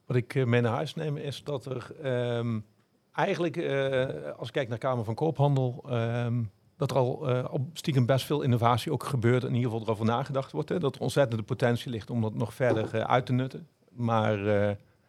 Wat 0.07 0.16
ik 0.16 0.35
uh, 0.35 0.45
mee 0.45 0.61
naar 0.61 0.74
huis 0.74 0.95
neem 0.95 1.16
is 1.16 1.45
dat 1.45 1.66
er 1.66 2.07
um, 2.37 2.64
eigenlijk, 3.12 3.57
uh, 3.57 4.07
als 4.37 4.49
ik 4.49 4.55
kijk 4.55 4.68
naar 4.68 4.79
Kamer 4.79 5.05
van 5.05 5.14
Koophandel, 5.14 5.85
um, 5.91 6.51
dat 6.83 6.91
er 6.91 6.97
al 6.97 7.30
uh, 7.30 7.45
op 7.51 7.68
stiekem 7.72 8.07
best 8.07 8.26
veel 8.26 8.43
innovatie 8.43 8.93
ook 8.93 9.05
gebeurt. 9.05 9.43
En 9.43 9.49
in 9.49 9.55
ieder 9.55 9.70
geval 9.70 9.87
erover 9.87 10.05
nagedacht 10.05 10.53
wordt. 10.53 10.68
Hè, 10.68 10.78
dat 10.78 10.95
er 10.95 11.01
ontzettende 11.01 11.43
potentie 11.43 11.91
ligt 11.91 12.11
om 12.11 12.20
dat 12.20 12.35
nog 12.35 12.55
verder 12.55 13.07
uit 13.07 13.26
te 13.26 13.33
nutten. 13.33 13.66
Maar 13.91 14.39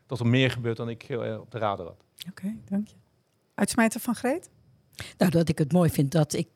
dat 0.07 0.19
er 0.19 0.27
meer 0.27 0.51
gebeurt 0.51 0.77
dan 0.77 0.89
ik 0.89 1.07
op 1.39 1.51
de 1.51 1.57
radar 1.57 1.85
had. 1.85 2.03
Oké, 2.29 2.55
dank 2.69 2.87
je. 2.87 2.95
Uitsmijter 3.55 3.99
van 3.99 4.15
Greet? 4.15 4.49
Nou, 5.17 5.31
dat 5.31 5.49
ik 5.49 5.57
het 5.57 5.71
mooi 5.71 5.89
vind 5.89 6.11
dat 6.11 6.33
ik 6.33 6.49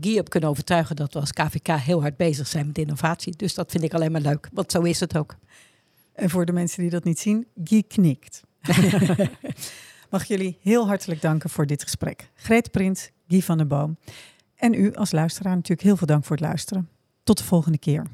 Guy 0.00 0.14
heb 0.14 0.28
kunnen 0.28 0.50
overtuigen 0.50 0.96
dat 0.96 1.12
we 1.12 1.20
als 1.20 1.32
KVK 1.32 1.68
heel 1.68 2.00
hard 2.00 2.16
bezig 2.16 2.46
zijn 2.46 2.66
met 2.66 2.78
innovatie. 2.78 3.36
Dus 3.36 3.54
dat 3.54 3.70
vind 3.70 3.84
ik 3.84 3.94
alleen 3.94 4.12
maar 4.12 4.20
leuk, 4.20 4.48
want 4.52 4.72
zo 4.72 4.82
is 4.82 5.00
het 5.00 5.16
ook. 5.16 5.36
En 6.12 6.30
voor 6.30 6.46
de 6.46 6.52
mensen 6.52 6.82
die 6.82 6.90
dat 6.90 7.04
niet 7.04 7.18
zien, 7.18 7.46
Guy 7.64 7.82
knikt. 7.82 8.42
Mag 10.10 10.24
jullie 10.24 10.58
heel 10.60 10.86
hartelijk 10.86 11.20
danken 11.20 11.50
voor 11.50 11.66
dit 11.66 11.82
gesprek. 11.82 12.30
Greet 12.34 12.70
Prins, 12.70 13.10
Guy 13.28 13.42
van 13.42 13.56
der 13.56 13.66
Boom. 13.66 13.98
En 14.54 14.74
u 14.74 14.94
als 14.94 15.12
luisteraar 15.12 15.54
natuurlijk 15.54 15.82
heel 15.82 15.96
veel 15.96 16.06
dank 16.06 16.24
voor 16.24 16.36
het 16.36 16.44
luisteren. 16.44 16.88
Tot 17.22 17.38
de 17.38 17.44
volgende 17.44 17.78
keer. 17.78 18.06